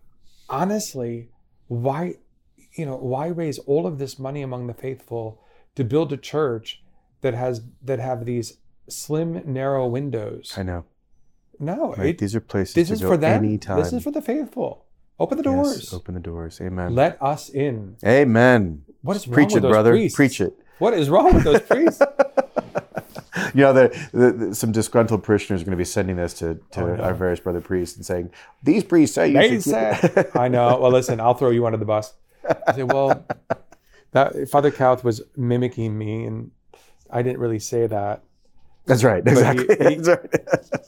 honestly, 0.50 1.30
why, 1.68 2.16
you 2.74 2.84
know, 2.84 2.96
why 2.96 3.28
raise 3.28 3.58
all 3.60 3.86
of 3.86 3.98
this 3.98 4.18
money 4.18 4.42
among 4.42 4.66
the 4.66 4.74
faithful 4.74 5.42
to 5.74 5.84
build 5.84 6.12
a 6.12 6.18
church 6.18 6.82
that 7.22 7.32
has 7.32 7.62
that 7.82 7.98
have 7.98 8.26
these 8.26 8.58
slim, 8.88 9.42
narrow 9.46 9.86
windows? 9.86 10.52
I 10.56 10.64
know. 10.64 10.84
No, 11.60 11.92
Right? 11.94 12.08
it, 12.08 12.18
These 12.18 12.34
are 12.34 12.40
places 12.40 12.74
this 12.74 12.88
to 12.88 12.94
is 12.94 13.00
go 13.02 13.08
for 13.10 13.16
them. 13.16 13.44
anytime. 13.44 13.78
This 13.78 13.92
is 13.92 14.02
for 14.02 14.10
the 14.10 14.22
faithful. 14.22 14.86
Open 15.18 15.36
the 15.36 15.44
doors. 15.44 15.76
Yes, 15.76 15.92
open 15.92 16.14
the 16.14 16.20
doors. 16.20 16.58
Amen. 16.62 16.94
Let 16.94 17.22
us 17.22 17.50
in. 17.50 17.96
Amen. 18.04 18.82
What 19.02 19.16
is 19.16 19.28
wrong 19.28 19.34
Preach 19.34 19.48
with 19.48 19.58
it, 19.58 19.60
those 19.60 19.70
brother. 19.72 19.90
priests? 19.92 20.16
Preach 20.16 20.40
it. 20.40 20.54
What 20.78 20.94
is 20.94 21.10
wrong 21.10 21.34
with 21.34 21.44
those 21.44 21.60
priests? 21.60 22.00
you 23.54 23.60
know, 23.62 23.72
the, 23.74 24.08
the, 24.12 24.32
the- 24.32 24.54
some 24.54 24.72
disgruntled 24.72 25.22
parishioners 25.22 25.60
are 25.60 25.64
going 25.66 25.72
to 25.72 25.76
be 25.76 25.84
sending 25.84 26.16
this 26.16 26.32
to, 26.34 26.54
to 26.72 26.80
Oh, 26.82 26.96
no. 26.96 27.02
our 27.02 27.12
various 27.14 27.40
brother 27.40 27.60
priests 27.60 27.96
and 27.96 28.06
saying, 28.06 28.30
"These 28.62 28.84
priests 28.84 29.14
say 29.14 29.28
you 29.28 29.34
They 29.34 29.48
should 29.60 29.64
keep-" 29.64 29.72
said, 30.14 30.30
I 30.34 30.48
know. 30.48 30.78
Well, 30.80 30.90
listen, 30.90 31.20
I'll 31.20 31.34
throw 31.34 31.50
you 31.50 31.66
under 31.66 31.78
the 31.78 31.84
bus. 31.84 32.14
I 32.66 32.72
say, 32.72 32.82
well, 32.84 33.26
that 34.12 34.48
Father 34.48 34.70
Kauth 34.70 35.04
was 35.04 35.20
mimicking 35.36 35.96
me, 35.98 36.24
and 36.24 36.50
I 37.10 37.20
didn't 37.22 37.40
really 37.40 37.58
say 37.58 37.86
that. 37.86 38.22
That's 38.86 39.04
right. 39.04 39.22
Exactly. 39.26 39.76
he- 39.88 39.94
That's 40.00 40.08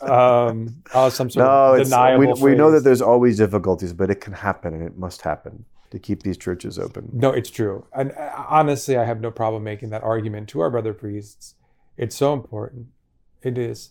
right. 0.02 0.10
Um, 0.10 0.82
oh, 0.94 1.08
some 1.08 1.30
sort 1.30 1.44
no, 1.44 1.74
of 1.74 1.84
deniable. 1.84 2.34
we, 2.34 2.50
we 2.50 2.54
know 2.56 2.70
that 2.70 2.80
there's 2.84 3.02
always 3.02 3.38
difficulties, 3.38 3.92
but 3.92 4.10
it 4.10 4.20
can 4.20 4.32
happen 4.32 4.74
and 4.74 4.82
it 4.82 4.96
must 4.96 5.22
happen 5.22 5.64
to 5.90 5.98
keep 5.98 6.22
these 6.22 6.36
churches 6.36 6.78
open. 6.78 7.10
No, 7.12 7.30
it's 7.30 7.50
true. 7.50 7.86
And 7.92 8.12
uh, 8.12 8.44
honestly, 8.48 8.96
I 8.96 9.04
have 9.04 9.20
no 9.20 9.30
problem 9.30 9.62
making 9.62 9.90
that 9.90 10.02
argument 10.02 10.48
to 10.50 10.60
our 10.60 10.70
brother 10.70 10.94
priests. 10.94 11.54
It's 11.96 12.16
so 12.16 12.32
important. 12.32 12.88
It 13.42 13.58
is. 13.58 13.90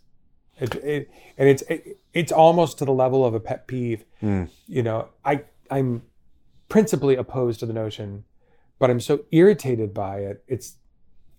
It, 0.59 0.75
it 0.75 1.11
and 1.37 1.47
it's 1.47 1.61
it, 1.63 1.99
it's 2.13 2.31
almost 2.31 2.79
to 2.79 2.85
the 2.85 2.91
level 2.91 3.25
of 3.25 3.33
a 3.33 3.39
pet 3.39 3.67
peeve. 3.67 4.03
Mm. 4.21 4.49
You 4.67 4.83
know, 4.83 5.09
I 5.23 5.43
I'm 5.69 6.03
principally 6.69 7.15
opposed 7.15 7.59
to 7.61 7.65
the 7.65 7.73
notion, 7.73 8.25
but 8.79 8.89
I'm 8.89 8.99
so 8.99 9.25
irritated 9.31 9.93
by 9.93 10.19
it. 10.19 10.43
It's 10.47 10.75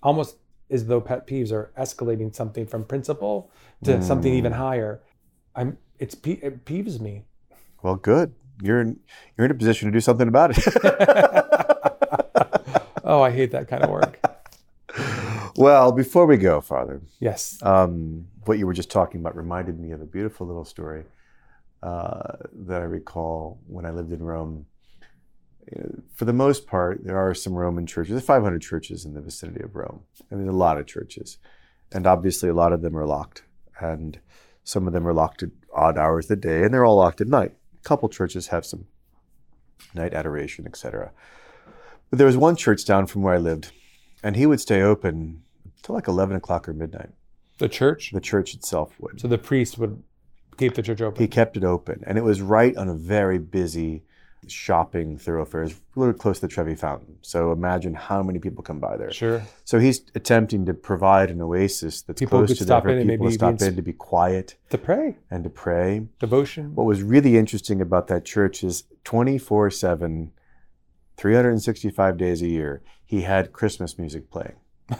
almost 0.02 0.36
as 0.72 0.86
though 0.86 1.00
pet 1.00 1.26
peeves 1.26 1.52
are 1.52 1.70
escalating 1.78 2.34
something 2.34 2.66
from 2.66 2.84
principle 2.84 3.50
to 3.84 4.02
something 4.02 4.32
even 4.32 4.52
higher. 4.52 5.00
I'm 5.54 5.78
it's 5.98 6.14
it 6.24 6.64
peeves 6.64 6.98
me. 7.00 7.24
Well, 7.82 7.96
good. 7.96 8.34
You're 8.62 8.80
in, 8.80 9.00
you're 9.36 9.44
in 9.44 9.50
a 9.50 9.54
position 9.54 9.88
to 9.88 9.92
do 9.92 10.00
something 10.00 10.28
about 10.28 10.56
it. 10.56 10.64
Oh, 13.04 13.20
I 13.20 13.30
hate 13.32 13.50
that 13.50 13.66
kind 13.68 13.82
of 13.82 13.90
work. 13.90 14.18
well, 15.56 15.90
before 15.92 16.24
we 16.24 16.36
go, 16.36 16.60
Father, 16.60 17.02
Yes. 17.18 17.58
um, 17.62 18.26
what 18.44 18.58
you 18.58 18.66
were 18.66 18.72
just 18.72 18.90
talking 18.90 19.20
about 19.20 19.36
reminded 19.36 19.78
me 19.78 19.90
of 19.90 20.00
a 20.00 20.06
beautiful 20.06 20.46
little 20.46 20.64
story 20.64 21.04
uh, 21.82 22.36
that 22.52 22.80
I 22.80 22.84
recall 22.84 23.58
when 23.66 23.84
I 23.84 23.90
lived 23.90 24.12
in 24.12 24.22
Rome. 24.22 24.66
You 25.70 25.82
know, 25.82 26.02
For 26.14 26.24
the 26.24 26.32
most 26.32 26.66
part, 26.66 27.04
there 27.04 27.18
are 27.18 27.34
some 27.34 27.54
Roman 27.54 27.86
churches. 27.86 28.12
There's 28.12 28.24
500 28.24 28.60
churches 28.60 29.04
in 29.04 29.14
the 29.14 29.20
vicinity 29.20 29.62
of 29.62 29.76
Rome, 29.76 30.02
I 30.30 30.34
mean, 30.34 30.48
a 30.48 30.52
lot 30.52 30.78
of 30.78 30.86
churches, 30.86 31.38
and 31.92 32.06
obviously 32.06 32.48
a 32.48 32.54
lot 32.54 32.72
of 32.72 32.82
them 32.82 32.96
are 32.96 33.06
locked, 33.06 33.44
and 33.80 34.18
some 34.64 34.86
of 34.86 34.92
them 34.92 35.06
are 35.06 35.14
locked 35.14 35.42
at 35.42 35.50
odd 35.74 35.98
hours 35.98 36.26
of 36.26 36.30
the 36.30 36.36
day, 36.36 36.62
and 36.62 36.72
they're 36.72 36.84
all 36.84 36.96
locked 36.96 37.20
at 37.20 37.28
night. 37.28 37.54
A 37.80 37.88
couple 37.88 38.08
churches 38.08 38.48
have 38.48 38.66
some 38.66 38.86
night 39.94 40.14
adoration, 40.14 40.66
etc. 40.66 41.12
But 42.10 42.18
there 42.18 42.26
was 42.26 42.36
one 42.36 42.56
church 42.56 42.84
down 42.84 43.06
from 43.06 43.22
where 43.22 43.34
I 43.34 43.38
lived, 43.38 43.72
and 44.22 44.36
he 44.36 44.46
would 44.46 44.60
stay 44.60 44.82
open 44.82 45.42
till 45.82 45.94
like 45.94 46.08
11 46.08 46.36
o'clock 46.36 46.68
or 46.68 46.72
midnight. 46.72 47.10
The 47.58 47.68
church. 47.68 48.10
The 48.12 48.20
church 48.20 48.54
itself 48.54 48.94
would. 48.98 49.20
So 49.20 49.28
the 49.28 49.38
priest 49.38 49.78
would 49.78 50.02
keep 50.56 50.74
the 50.74 50.82
church 50.82 51.00
open. 51.00 51.22
He 51.22 51.28
kept 51.28 51.56
it 51.56 51.64
open, 51.64 52.02
and 52.06 52.18
it 52.18 52.24
was 52.24 52.40
right 52.40 52.76
on 52.76 52.88
a 52.88 52.94
very 52.94 53.38
busy 53.38 54.04
shopping 54.48 55.16
thoroughfare. 55.16 55.64
It's 55.64 55.80
really 55.94 56.12
close 56.12 56.40
to 56.40 56.46
the 56.46 56.52
Trevi 56.52 56.74
Fountain. 56.74 57.16
So 57.22 57.52
imagine 57.52 57.94
how 57.94 58.22
many 58.22 58.38
people 58.38 58.62
come 58.64 58.80
by 58.80 58.96
there. 58.96 59.12
Sure. 59.12 59.42
So 59.64 59.78
he's 59.78 60.02
attempting 60.14 60.66
to 60.66 60.74
provide 60.74 61.30
an 61.30 61.40
oasis 61.40 62.02
that's 62.02 62.18
People 62.20 62.40
close 62.40 62.58
to 62.58 62.64
stop 62.64 62.84
there 62.84 62.94
for 62.94 63.00
people 63.00 63.16
to 63.16 63.22
maybe 63.22 63.34
stop 63.34 63.62
in 63.62 63.76
to 63.76 63.82
be 63.82 63.92
quiet 63.92 64.56
To 64.70 64.78
pray, 64.78 65.18
and 65.30 65.44
to 65.44 65.50
pray. 65.50 66.06
devotion. 66.18 66.74
What 66.74 66.84
was 66.86 67.02
really 67.02 67.36
interesting 67.36 67.80
about 67.80 68.08
that 68.08 68.24
church 68.24 68.64
is 68.64 68.84
24 69.04 69.70
7, 69.70 70.32
365 71.16 72.16
days 72.16 72.42
a 72.42 72.48
year, 72.48 72.82
he 73.04 73.22
had 73.22 73.52
Christmas 73.52 73.98
music 73.98 74.30
playing. 74.30 74.56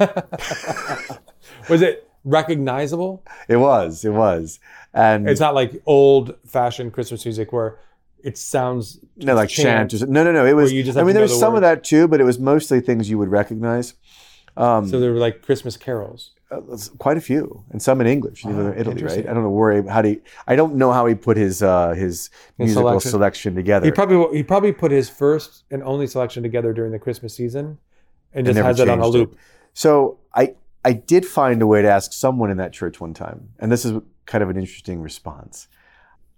was 1.68 1.82
it 1.82 2.08
recognizable? 2.24 3.24
It 3.48 3.56
was, 3.56 4.04
it 4.04 4.10
was. 4.10 4.60
And 4.94 5.28
It's 5.28 5.40
not 5.40 5.54
like 5.54 5.82
old 5.86 6.36
fashioned 6.46 6.92
Christmas 6.92 7.24
music 7.24 7.52
where 7.52 7.78
it 8.22 8.38
sounds 8.38 8.98
no, 9.16 9.34
like 9.34 9.48
chant, 9.48 9.90
chant. 9.90 10.08
No, 10.10 10.24
no, 10.24 10.32
no. 10.32 10.46
It 10.46 10.54
was. 10.54 10.72
you 10.72 10.82
just 10.82 10.98
I 10.98 11.02
mean, 11.02 11.14
there 11.14 11.22
was 11.22 11.32
the 11.32 11.38
some 11.38 11.54
of 11.54 11.62
that 11.62 11.84
too, 11.84 12.08
but 12.08 12.20
it 12.20 12.24
was 12.24 12.38
mostly 12.38 12.80
things 12.80 13.08
you 13.10 13.18
would 13.18 13.28
recognize. 13.28 13.94
Um, 14.56 14.86
So 14.86 15.00
there 15.00 15.12
were 15.12 15.18
like 15.18 15.42
Christmas 15.42 15.76
carols. 15.76 16.32
uh, 16.50 16.60
quite 16.98 17.16
a 17.16 17.20
few, 17.20 17.64
and 17.70 17.80
some 17.80 18.00
in 18.00 18.06
English, 18.06 18.44
even 18.44 18.64
Wow, 18.64 18.72
in 18.72 18.78
Italy, 18.78 19.02
right? 19.02 19.26
I 19.26 19.32
don't 19.32 19.42
know 19.42 19.50
where 19.50 19.82
he, 19.82 19.88
how 19.88 20.02
do 20.02 20.08
he, 20.10 20.20
I 20.46 20.56
don't 20.56 20.74
know 20.74 20.92
how 20.92 21.06
he 21.06 21.14
put 21.14 21.36
his 21.38 21.62
uh, 21.62 21.92
his 21.94 22.28
musical 22.58 22.82
selection. 23.00 23.10
selection, 23.10 23.54
together. 23.54 23.86
He 23.86 23.92
probably 23.92 24.36
he 24.36 24.42
probably 24.42 24.72
put 24.72 24.90
his 24.92 25.08
first 25.08 25.64
and 25.70 25.82
only 25.82 26.06
selection 26.06 26.42
together 26.42 26.72
during 26.74 26.92
the 26.92 26.98
Christmas 26.98 27.34
season, 27.34 27.78
and 28.34 28.46
just 28.46 28.58
has 28.58 28.78
it 28.80 28.88
on 28.88 28.98
a 28.98 29.02
changed 29.02 29.16
it. 29.16 29.18
loop. 29.18 29.38
So 29.72 30.18
I 30.34 30.54
I 30.84 30.92
did 30.92 31.24
find 31.24 31.62
a 31.62 31.66
way 31.66 31.80
to 31.80 31.88
ask 31.88 32.12
someone 32.12 32.50
in 32.50 32.58
that 32.58 32.72
church 32.74 33.00
one 33.00 33.14
time, 33.14 33.50
and 33.58 33.72
this 33.72 33.86
is 33.86 33.92
kind 34.26 34.44
of 34.44 34.50
an 34.50 34.56
interesting 34.58 35.00
response, 35.00 35.68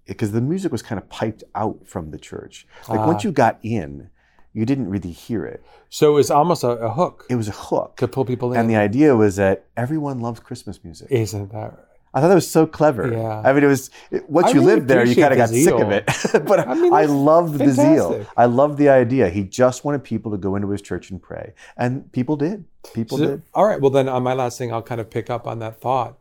because 0.06 0.32
the 0.32 0.40
music 0.40 0.70
was 0.72 0.82
kind 0.82 1.00
of 1.00 1.08
piped 1.08 1.44
out 1.54 1.86
from 1.86 2.10
the 2.10 2.18
church. 2.18 2.66
Like 2.88 3.00
Ah. 3.00 3.06
once 3.06 3.24
you 3.24 3.32
got 3.32 3.58
in, 3.62 4.10
you 4.52 4.64
didn't 4.64 4.88
really 4.88 5.10
hear 5.12 5.44
it. 5.44 5.64
So 5.88 6.12
it 6.12 6.14
was 6.14 6.30
almost 6.30 6.62
a, 6.64 6.70
a 6.70 6.90
hook 6.92 7.24
It 7.30 7.36
was 7.36 7.48
a 7.48 7.52
hook, 7.52 7.96
to 7.96 8.06
pull 8.08 8.24
people 8.24 8.52
in. 8.52 8.60
and 8.60 8.70
the 8.70 8.76
idea 8.76 9.16
was 9.16 9.36
that 9.36 9.66
everyone 9.76 10.20
loves 10.20 10.40
Christmas 10.40 10.82
music. 10.84 11.08
Isn't 11.10 11.50
that 11.52 11.58
right? 11.72 11.78
I 12.16 12.20
thought 12.20 12.28
that 12.28 12.34
was 12.36 12.48
so 12.48 12.64
clever. 12.64 13.10
Yeah. 13.12 13.42
I 13.44 13.52
mean, 13.52 13.64
it 13.64 13.66
was 13.66 13.90
it, 14.12 14.30
once 14.30 14.46
I 14.46 14.50
you 14.50 14.60
really 14.60 14.66
lived 14.76 14.86
there, 14.86 15.04
you 15.04 15.16
kind 15.16 15.32
of 15.32 15.36
got 15.38 15.48
the 15.50 15.64
sick 15.64 15.74
of 15.74 15.90
it. 15.90 16.06
but 16.46 16.60
I 16.60 16.74
mean, 16.74 16.94
I 16.94 17.06
loved 17.06 17.58
the 17.58 17.72
zeal. 17.72 18.24
I 18.36 18.44
loved 18.44 18.78
the 18.78 18.88
idea. 18.88 19.28
He 19.30 19.42
just 19.42 19.84
wanted 19.84 20.04
people 20.04 20.30
to 20.30 20.38
go 20.38 20.54
into 20.54 20.70
his 20.70 20.80
church 20.80 21.10
and 21.10 21.20
pray, 21.20 21.54
and 21.76 22.12
people 22.12 22.36
did. 22.36 22.66
People 22.94 23.18
So- 23.18 23.26
did. 23.26 23.42
all 23.52 23.66
right. 23.66 23.80
Well, 23.80 23.90
then 23.90 24.08
on 24.08 24.22
my 24.22 24.32
last 24.34 24.58
thing, 24.58 24.72
I'll 24.72 24.80
kind 24.82 25.00
of 25.00 25.10
pick 25.10 25.28
up 25.28 25.44
on 25.48 25.58
that 25.58 25.80
thought. 25.80 26.16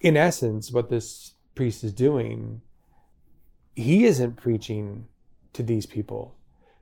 In 0.00 0.16
essence, 0.16 0.70
what 0.70 0.88
this 0.88 1.31
priest 1.54 1.84
is 1.84 1.92
doing, 1.92 2.62
he 3.74 4.04
isn't 4.04 4.36
preaching 4.36 5.06
to 5.52 5.62
these 5.62 5.86
people, 5.86 6.34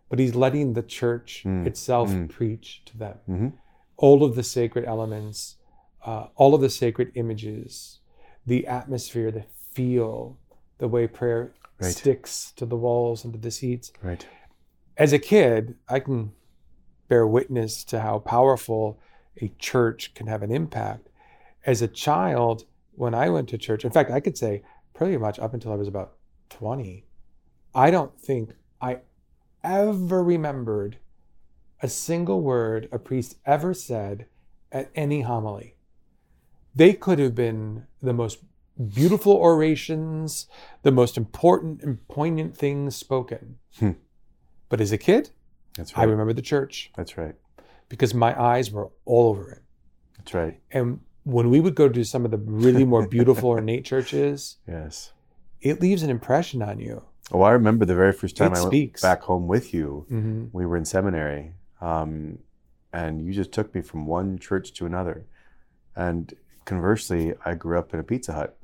but 0.09 0.19
he's 0.19 0.35
letting 0.35 0.73
the 0.75 0.83
church 0.83 1.43
Mm, 1.45 1.67
itself 1.67 2.11
mm. 2.11 2.29
preach 2.29 2.83
to 2.87 2.97
them. 2.99 3.19
Mhm. 3.29 3.53
All 3.97 4.25
of 4.25 4.35
the 4.35 4.43
sacred 4.43 4.85
elements, 4.85 5.57
uh, 6.05 6.29
all 6.37 6.55
of 6.55 6.61
the 6.61 6.71
sacred 6.71 7.13
images, 7.15 8.01
the 8.47 8.67
atmosphere, 8.67 9.31
the 9.31 9.43
feel, 9.73 10.39
the 10.79 10.89
way 10.89 11.07
prayer 11.07 11.53
Right. 11.81 11.93
sticks 11.93 12.53
to 12.53 12.67
the 12.67 12.77
walls 12.77 13.25
and 13.25 13.33
to 13.35 13.39
the 13.39 13.51
seats 13.51 13.93
Right. 14.03 14.27
as 14.97 15.13
a 15.13 15.19
kid, 15.19 15.77
I 15.89 16.01
can 16.01 16.33
bear 17.09 17.27
witness 17.27 17.85
to 17.85 18.01
how 18.01 18.19
powerful 18.21 18.99
a 19.41 19.49
church 19.59 20.15
can 20.15 20.27
have 20.27 20.43
an 20.43 20.51
impact. 20.53 21.09
As 21.67 21.83
a 21.83 21.89
child, 21.89 22.65
when 23.01 23.15
I 23.15 23.31
went 23.31 23.49
to 23.49 23.57
church, 23.57 23.87
in 23.87 23.91
fact, 23.91 24.11
I 24.11 24.21
could 24.21 24.37
say 24.37 24.63
pretty 24.93 25.17
much 25.17 25.39
up 25.39 25.55
until 25.55 25.73
I 25.73 25.77
was 25.77 25.89
about 25.89 26.17
20, 26.51 27.07
I 27.75 27.91
don't 27.91 28.21
think 28.21 28.51
I 28.79 28.99
ever 29.65 30.23
remembered 30.23 30.99
a 31.83 31.89
single 31.89 32.43
word 32.43 32.91
a 32.93 32.99
priest 32.99 33.37
ever 33.47 33.73
said 33.73 34.27
at 34.71 34.91
any 34.95 35.23
homily. 35.23 35.77
They 36.75 36.93
could 36.93 37.19
have 37.19 37.35
been 37.35 37.87
the 38.03 38.13
most 38.13 38.41
beautiful 38.95 39.33
orations, 39.33 40.47
the 40.83 40.93
most 40.93 41.17
important 41.17 41.83
and 41.83 42.07
poignant 42.07 42.55
things 42.55 42.97
spoken. 42.97 43.57
Hmm. 43.79 43.93
But 44.69 44.83
as 44.83 44.93
a 44.93 44.99
kid, 44.99 45.31
That's 45.75 45.97
I 45.97 46.03
remember 46.03 46.35
the 46.35 46.43
church 46.43 46.93
That's 46.97 47.17
right. 47.17 47.35
because 47.89 48.13
my 48.13 48.39
eyes 48.39 48.71
were 48.71 48.91
all 49.07 49.31
over 49.31 49.51
it. 49.53 49.63
That's 50.19 50.35
right. 50.35 50.61
And 50.71 51.01
when 51.25 51.51
we 51.51 51.61
would 51.61 51.75
go 51.75 51.89
to 51.89 52.05
some 52.05 52.25
of 52.25 52.31
the 52.31 52.39
really 52.39 52.85
more 52.85 53.07
beautiful 53.07 53.51
ornate 53.51 53.85
churches, 53.93 54.57
Yes. 54.67 55.13
it 55.61 55.81
leaves 55.81 56.03
an 56.03 56.11
impression 56.11 56.63
on 56.63 56.79
you. 56.79 57.03
Oh, 57.33 57.43
I 57.43 57.53
remember 57.53 57.85
the 57.85 57.95
very 57.95 58.13
first 58.13 58.37
time 58.37 58.53
It 58.53 58.59
I 58.59 58.63
went 58.69 59.01
back 59.03 59.23
home 59.23 59.47
with 59.47 59.73
you. 59.73 60.07
hmm 60.09 60.45
We 60.53 60.67
were 60.67 60.77
in 60.77 60.85
seminary, 60.85 61.53
um, 61.81 62.39
and 62.93 63.23
you 63.25 63.33
just 63.33 63.53
took 63.53 63.75
me 63.75 63.83
from 63.83 64.07
one 64.07 64.39
church 64.39 64.73
to 64.75 64.87
another. 64.87 65.27
And 65.95 66.33
conversely, 66.65 67.35
I 67.45 67.55
grew 67.55 67.79
up 67.79 67.93
in 67.95 68.01
a 68.01 68.03
Pizza 68.03 68.33
Hut. 68.33 68.57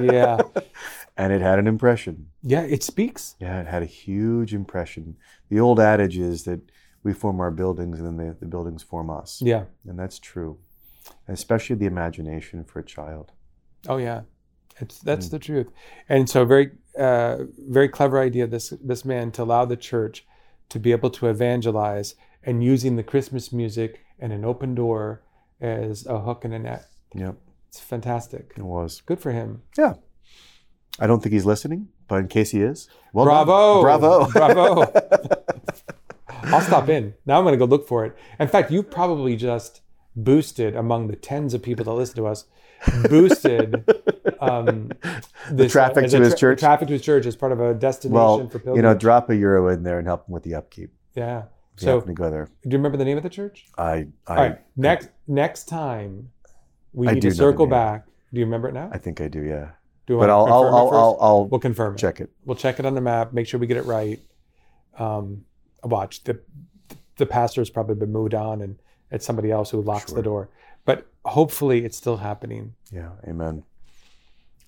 Yeah. 0.00 0.38
and 1.16 1.32
it 1.32 1.40
had 1.42 1.58
an 1.58 1.66
impression. 1.66 2.28
Yeah, 2.42 2.62
it 2.62 2.82
speaks. 2.82 3.34
Yeah, 3.40 3.60
it 3.60 3.66
had 3.66 3.82
a 3.82 3.86
huge 3.86 4.54
impression. 4.54 5.16
The 5.50 5.60
old 5.60 5.78
adage 5.80 6.16
is 6.16 6.44
that 6.44 6.60
we 7.02 7.12
form 7.12 7.40
our 7.40 7.50
buildings 7.50 7.98
and 8.00 8.06
then 8.06 8.16
the, 8.28 8.34
the 8.40 8.46
buildings 8.46 8.82
form 8.82 9.10
us. 9.10 9.40
Yeah. 9.42 9.64
And 9.86 9.98
that's 9.98 10.18
true. 10.18 10.58
And 11.26 11.34
especially 11.36 11.76
the 11.76 11.86
imagination 11.86 12.64
for 12.64 12.78
a 12.80 12.84
child. 12.84 13.32
Oh 13.88 13.96
yeah, 13.98 14.22
it's 14.80 14.98
that's 15.00 15.26
Mm. 15.28 15.30
the 15.30 15.38
truth. 15.38 15.66
And 16.08 16.28
so 16.28 16.44
very 16.44 16.70
uh, 16.98 17.38
very 17.68 17.88
clever 17.88 18.18
idea 18.20 18.46
this 18.46 18.70
this 18.82 19.04
man 19.04 19.30
to 19.32 19.42
allow 19.42 19.64
the 19.64 19.76
church 19.76 20.24
to 20.70 20.78
be 20.78 20.92
able 20.92 21.10
to 21.10 21.26
evangelize 21.28 22.14
and 22.42 22.62
using 22.64 22.96
the 22.96 23.02
Christmas 23.02 23.52
music 23.52 24.00
and 24.18 24.32
an 24.32 24.44
open 24.44 24.74
door 24.74 25.22
as 25.60 26.06
a 26.06 26.20
hook 26.20 26.44
and 26.44 26.54
a 26.54 26.58
net. 26.58 26.86
Yep, 27.14 27.36
It's 27.68 27.80
fantastic. 27.80 28.52
it 28.56 28.62
was. 28.64 29.00
Good 29.02 29.20
for 29.20 29.32
him. 29.32 29.62
Yeah. 29.78 29.94
I 31.00 31.06
don't 31.06 31.20
think 31.22 31.32
he's 31.32 31.46
listening, 31.46 31.88
but 32.08 32.16
in 32.20 32.28
case 32.28 32.50
he 32.52 32.60
is, 32.62 32.88
well 33.12 33.24
done. 33.26 33.46
Bravo. 33.46 33.82
Bravo. 33.82 34.26
Bravo. 34.30 34.92
I'll 36.44 36.60
stop 36.60 36.88
in. 36.88 37.14
Now 37.26 37.38
I'm 37.38 37.44
going 37.44 37.52
to 37.52 37.58
go 37.58 37.64
look 37.64 37.88
for 37.88 38.04
it. 38.04 38.16
In 38.38 38.48
fact, 38.48 38.70
you 38.70 38.82
probably 38.82 39.36
just 39.36 39.80
boosted 40.16 40.74
among 40.76 41.08
the 41.08 41.16
tens 41.16 41.54
of 41.54 41.62
people 41.62 41.84
that 41.84 41.92
listen 41.92 42.16
to 42.16 42.26
us, 42.26 42.44
boosted 43.08 43.84
um, 44.40 44.90
this, 45.50 45.72
traffic 45.72 46.04
as 46.04 46.12
to 46.12 46.18
a 46.18 46.24
his 46.24 46.34
church? 46.34 46.60
Traffic 46.60 46.88
to 46.88 46.92
his 46.92 47.02
church 47.02 47.26
as 47.26 47.36
part 47.36 47.52
of 47.52 47.60
a 47.60 47.74
destination 47.74 48.14
Well, 48.14 48.48
for 48.48 48.60
you 48.76 48.82
know, 48.82 48.94
drop 48.94 49.30
a 49.30 49.36
euro 49.36 49.68
in 49.68 49.82
there 49.82 49.98
and 49.98 50.06
help 50.06 50.26
them 50.26 50.32
with 50.34 50.42
the 50.42 50.54
upkeep. 50.54 50.92
yeah. 51.14 51.44
So, 51.76 52.00
to 52.00 52.12
go 52.12 52.30
there. 52.30 52.44
do 52.62 52.68
you 52.70 52.76
remember 52.76 52.96
the 52.96 53.04
name 53.04 53.16
of 53.16 53.24
the 53.24 53.28
church? 53.28 53.66
I, 53.76 53.82
I, 53.82 54.06
All 54.28 54.36
right. 54.36 54.60
Next 54.76 55.08
next 55.26 55.64
time, 55.64 56.30
we 56.92 57.08
I 57.08 57.14
need 57.14 57.22
to 57.22 57.32
circle 57.32 57.66
back. 57.66 58.06
Do 58.32 58.38
you 58.38 58.46
remember 58.46 58.68
it 58.68 58.74
now? 58.74 58.90
I 58.92 58.98
think 58.98 59.20
I 59.20 59.26
do. 59.26 59.42
Yeah. 59.42 59.70
Do 60.06 60.18
But 60.18 60.30
I'll, 60.30 60.46
I'll, 60.46 60.66
I'll. 60.66 60.90
I'll, 60.94 61.18
I'll 61.20 61.44
we'll 61.46 61.58
confirm 61.58 61.94
it. 61.94 61.98
check 61.98 62.20
it. 62.20 62.30
We'll 62.44 62.56
check 62.56 62.78
it 62.78 62.86
on 62.86 62.94
the 62.94 63.00
map. 63.00 63.32
Make 63.32 63.48
sure 63.48 63.58
we 63.58 63.66
get 63.66 63.76
it 63.76 63.86
right. 63.86 64.20
Um, 64.98 65.46
watch 65.82 66.22
the 66.22 66.38
the 67.16 67.26
pastor's 67.26 67.70
probably 67.70 67.96
been 67.96 68.12
moved 68.12 68.34
on, 68.34 68.60
and 68.62 68.78
it's 69.14 69.24
somebody 69.24 69.50
else 69.50 69.70
who 69.70 69.80
locks 69.80 70.10
Sure. 70.10 70.16
the 70.16 70.22
door. 70.22 70.48
But 70.84 71.06
hopefully, 71.24 71.84
it's 71.84 71.96
still 71.96 72.18
happening. 72.18 72.74
Yeah. 72.92 73.10
Amen. 73.26 73.64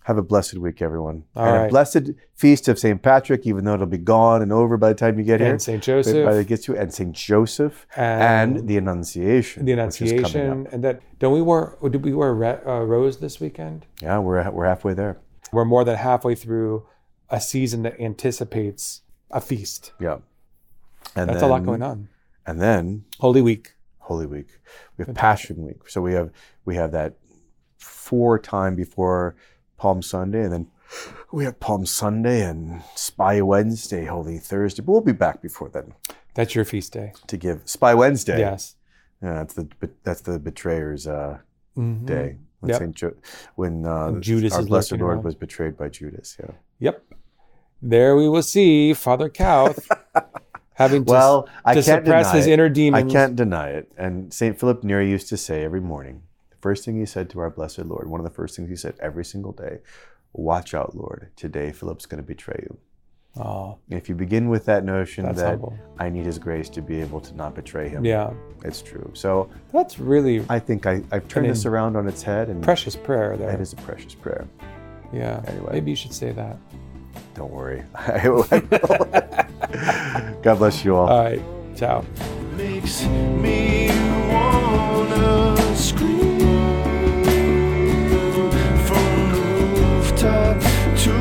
Have 0.04 0.18
a 0.18 0.22
blessed 0.22 0.58
week, 0.58 0.80
everyone. 0.80 1.24
All 1.34 1.44
and 1.44 1.56
right. 1.56 1.66
a 1.66 1.68
blessed 1.68 2.10
feast 2.36 2.68
of 2.68 2.78
St. 2.78 3.02
Patrick, 3.02 3.44
even 3.44 3.64
though 3.64 3.74
it'll 3.74 3.86
be 3.86 3.98
gone 3.98 4.40
and 4.40 4.52
over 4.52 4.76
by 4.76 4.90
the 4.90 4.94
time 4.94 5.18
you 5.18 5.24
get 5.24 5.40
here. 5.40 5.50
And 5.50 5.60
Saint 5.60 5.82
Joseph. 5.82 6.12
By 6.12 6.20
the 6.20 6.24
time 6.24 6.26
Joseph 6.26 6.46
it 6.46 6.48
gets 6.48 6.64
to 6.66 6.76
and 6.76 6.94
Saint 6.94 7.12
Joseph 7.12 7.86
and, 7.96 8.56
and 8.56 8.68
the 8.68 8.76
Annunciation. 8.76 9.64
the 9.64 9.74
which 9.74 10.00
is 10.00 10.12
up. 10.12 10.18
Annunciation, 10.18 10.68
and 10.70 10.84
that 10.84 11.02
don't 11.18 11.32
we 11.34 11.42
wear? 11.42 11.76
Did 11.90 12.04
we 12.04 12.14
wear 12.14 12.30
uh, 12.68 12.84
rose 12.84 13.18
this 13.18 13.40
weekend? 13.40 13.84
Yeah, 14.00 14.18
we're 14.20 14.48
we're 14.50 14.66
halfway 14.66 14.94
there. 14.94 15.18
We're 15.52 15.64
more 15.64 15.82
than 15.84 15.96
halfway 15.96 16.36
through 16.36 16.86
a 17.28 17.40
season 17.40 17.82
that 17.82 18.00
anticipates 18.00 19.02
a 19.32 19.40
feast. 19.40 19.92
Yeah. 19.98 20.18
And 21.16 21.28
That's 21.28 21.40
then, 21.40 21.50
a 21.50 21.52
lot 21.52 21.64
going 21.64 21.82
on. 21.82 22.08
And 22.46 22.60
then 22.60 23.04
Holy 23.18 23.42
Week. 23.42 23.72
Holy 24.06 24.26
Week. 24.26 24.46
We 24.96 25.04
have 25.04 25.14
Passion 25.16 25.56
Week. 25.66 25.88
So 25.88 26.00
we 26.00 26.12
have 26.14 26.30
we 26.64 26.76
have 26.76 26.92
that 26.92 27.16
four 27.78 28.38
time 28.38 28.74
before 28.76 29.34
Palm 29.76 30.00
Sunday, 30.02 30.42
and 30.44 30.52
then 30.52 30.66
we 31.32 31.44
have 31.44 31.58
Palm 31.58 31.84
Sunday 31.86 32.42
and 32.48 32.82
Spy 32.94 33.40
Wednesday, 33.42 34.04
Holy 34.04 34.38
Thursday. 34.38 34.82
But 34.82 34.92
we'll 34.92 35.00
be 35.00 35.12
back 35.12 35.42
before 35.42 35.68
then 35.68 35.94
That's 36.34 36.54
your 36.54 36.64
feast 36.64 36.92
day. 36.92 37.12
to 37.26 37.36
give 37.36 37.62
Spy 37.64 37.94
Wednesday. 37.94 38.38
Yes. 38.38 38.76
Yeah, 39.22 39.34
that's 39.34 39.54
the 39.54 39.66
that's 40.04 40.20
the 40.20 40.38
betrayer's 40.38 41.06
uh, 41.06 41.38
Mhm. 41.76 42.06
day 42.06 42.36
when 42.60 42.70
Yep. 42.70 42.78
Saint 42.78 42.94
jo- 42.94 43.16
when 43.56 43.84
uh, 43.86 44.12
Judas 44.20 44.52
our 44.54 44.62
blessed 44.62 44.92
Lord 44.92 45.02
around. 45.16 45.24
was 45.24 45.34
betrayed 45.34 45.76
by 45.76 45.88
Judas. 45.88 46.36
Yeah. 46.38 46.52
Yep. 46.78 47.02
There 47.82 48.14
we 48.16 48.28
will 48.28 48.42
see 48.42 48.94
Father 48.94 49.28
Kauth 49.28 49.88
having 50.76 51.04
to, 51.04 51.10
Well, 51.12 51.48
I 51.64 51.74
to 51.74 51.82
can't 51.82 52.04
suppress 52.04 52.26
deny 52.28 52.36
his 52.36 52.46
it. 52.46 52.52
inner 52.52 52.94
I 52.96 53.02
can't 53.02 53.34
deny 53.36 53.68
it. 53.70 53.90
And 53.98 54.32
St. 54.32 54.58
Philip 54.58 54.84
Neri 54.84 55.10
used 55.10 55.28
to 55.30 55.36
say 55.36 55.64
every 55.64 55.80
morning, 55.80 56.22
the 56.50 56.56
first 56.60 56.84
thing 56.84 56.98
he 56.98 57.06
said 57.06 57.28
to 57.30 57.40
our 57.40 57.50
blessed 57.50 57.80
Lord, 57.80 58.08
one 58.08 58.20
of 58.20 58.24
the 58.24 58.30
first 58.30 58.56
things 58.56 58.68
he 58.70 58.76
said 58.76 58.94
every 59.00 59.24
single 59.24 59.52
day, 59.52 59.78
watch 60.32 60.72
out, 60.74 60.94
Lord. 60.96 61.30
Today 61.36 61.72
Philip's 61.72 62.06
going 62.06 62.22
to 62.22 62.26
betray 62.26 62.60
you. 62.62 62.78
Oh, 63.38 63.76
If 63.90 64.08
you 64.08 64.14
begin 64.14 64.48
with 64.48 64.64
that 64.64 64.82
notion 64.84 65.26
that 65.26 65.36
humble. 65.36 65.78
I 65.98 66.08
need 66.08 66.24
his 66.24 66.38
grace 66.38 66.70
to 66.70 66.80
be 66.80 67.00
able 67.02 67.20
to 67.20 67.36
not 67.36 67.54
betray 67.54 67.86
him, 67.86 68.02
yeah. 68.02 68.32
it's 68.64 68.80
true. 68.80 69.10
So 69.12 69.50
That's 69.74 69.98
really 69.98 70.42
I 70.48 70.58
think 70.58 70.86
I, 70.86 71.02
I've 71.12 71.28
turned 71.28 71.50
this 71.50 71.66
around 71.66 71.96
on 71.96 72.08
its 72.08 72.22
head, 72.22 72.48
and 72.48 72.62
precious 72.62 72.96
prayer 72.96 73.36
there. 73.36 73.50
that 73.50 73.60
is 73.60 73.74
a 73.74 73.76
precious 73.76 74.14
prayer. 74.14 74.46
yeah. 75.12 75.42
Anyway. 75.48 75.68
Maybe 75.72 75.90
you 75.90 75.96
should 75.96 76.14
say 76.14 76.32
that. 76.32 76.56
Don't 77.34 77.50
worry. 77.52 77.82
I 77.94 78.28
will. 78.28 78.44
God 80.42 80.58
bless 80.58 80.84
you 80.84 80.96
all. 80.96 81.08
All 81.08 81.24
right. 81.24 81.42
Ciao. 81.76 82.04
makes 82.56 83.04
me 83.04 83.88
wanna 84.32 85.76
scream 85.76 86.38
from 88.86 89.32
rooftop 89.74 90.60
to 90.96 91.12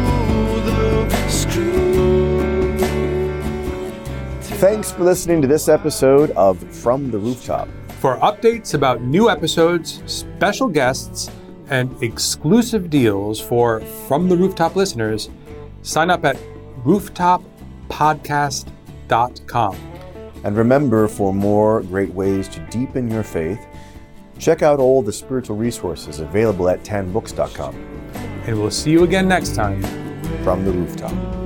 the 0.63 1.09
screen. 1.27 2.77
Thanks 4.39 4.91
for 4.91 5.03
listening 5.03 5.41
to 5.41 5.47
this 5.47 5.67
episode 5.67 6.31
of 6.31 6.57
From 6.73 7.11
the 7.11 7.17
Rooftop. 7.17 7.67
For 7.99 8.17
updates 8.19 8.73
about 8.73 9.01
new 9.01 9.29
episodes, 9.29 10.01
special 10.05 10.69
guests, 10.69 11.29
and 11.69 11.91
exclusive 12.01 12.89
deals 12.89 13.41
for 13.41 13.81
From 14.07 14.29
the 14.29 14.37
Rooftop 14.37 14.75
listeners, 14.77 15.29
sign 15.81 16.09
up 16.09 16.23
at 16.23 16.37
rooftoppodcast.com. 17.89 19.75
And 20.43 20.55
remember, 20.55 21.07
for 21.07 21.33
more 21.33 21.81
great 21.83 22.13
ways 22.13 22.47
to 22.49 22.59
deepen 22.69 23.09
your 23.09 23.23
faith, 23.23 23.65
check 24.37 24.61
out 24.61 24.79
all 24.79 25.01
the 25.01 25.13
spiritual 25.13 25.55
resources 25.55 26.19
available 26.19 26.69
at 26.69 26.83
tanbooks.com. 26.83 27.75
And 28.45 28.59
we'll 28.59 28.69
see 28.69 28.91
you 28.91 29.03
again 29.03 29.27
next 29.27 29.55
time. 29.55 29.81
From 30.43 30.63
the 30.63 30.71
Rooftop. 30.71 31.44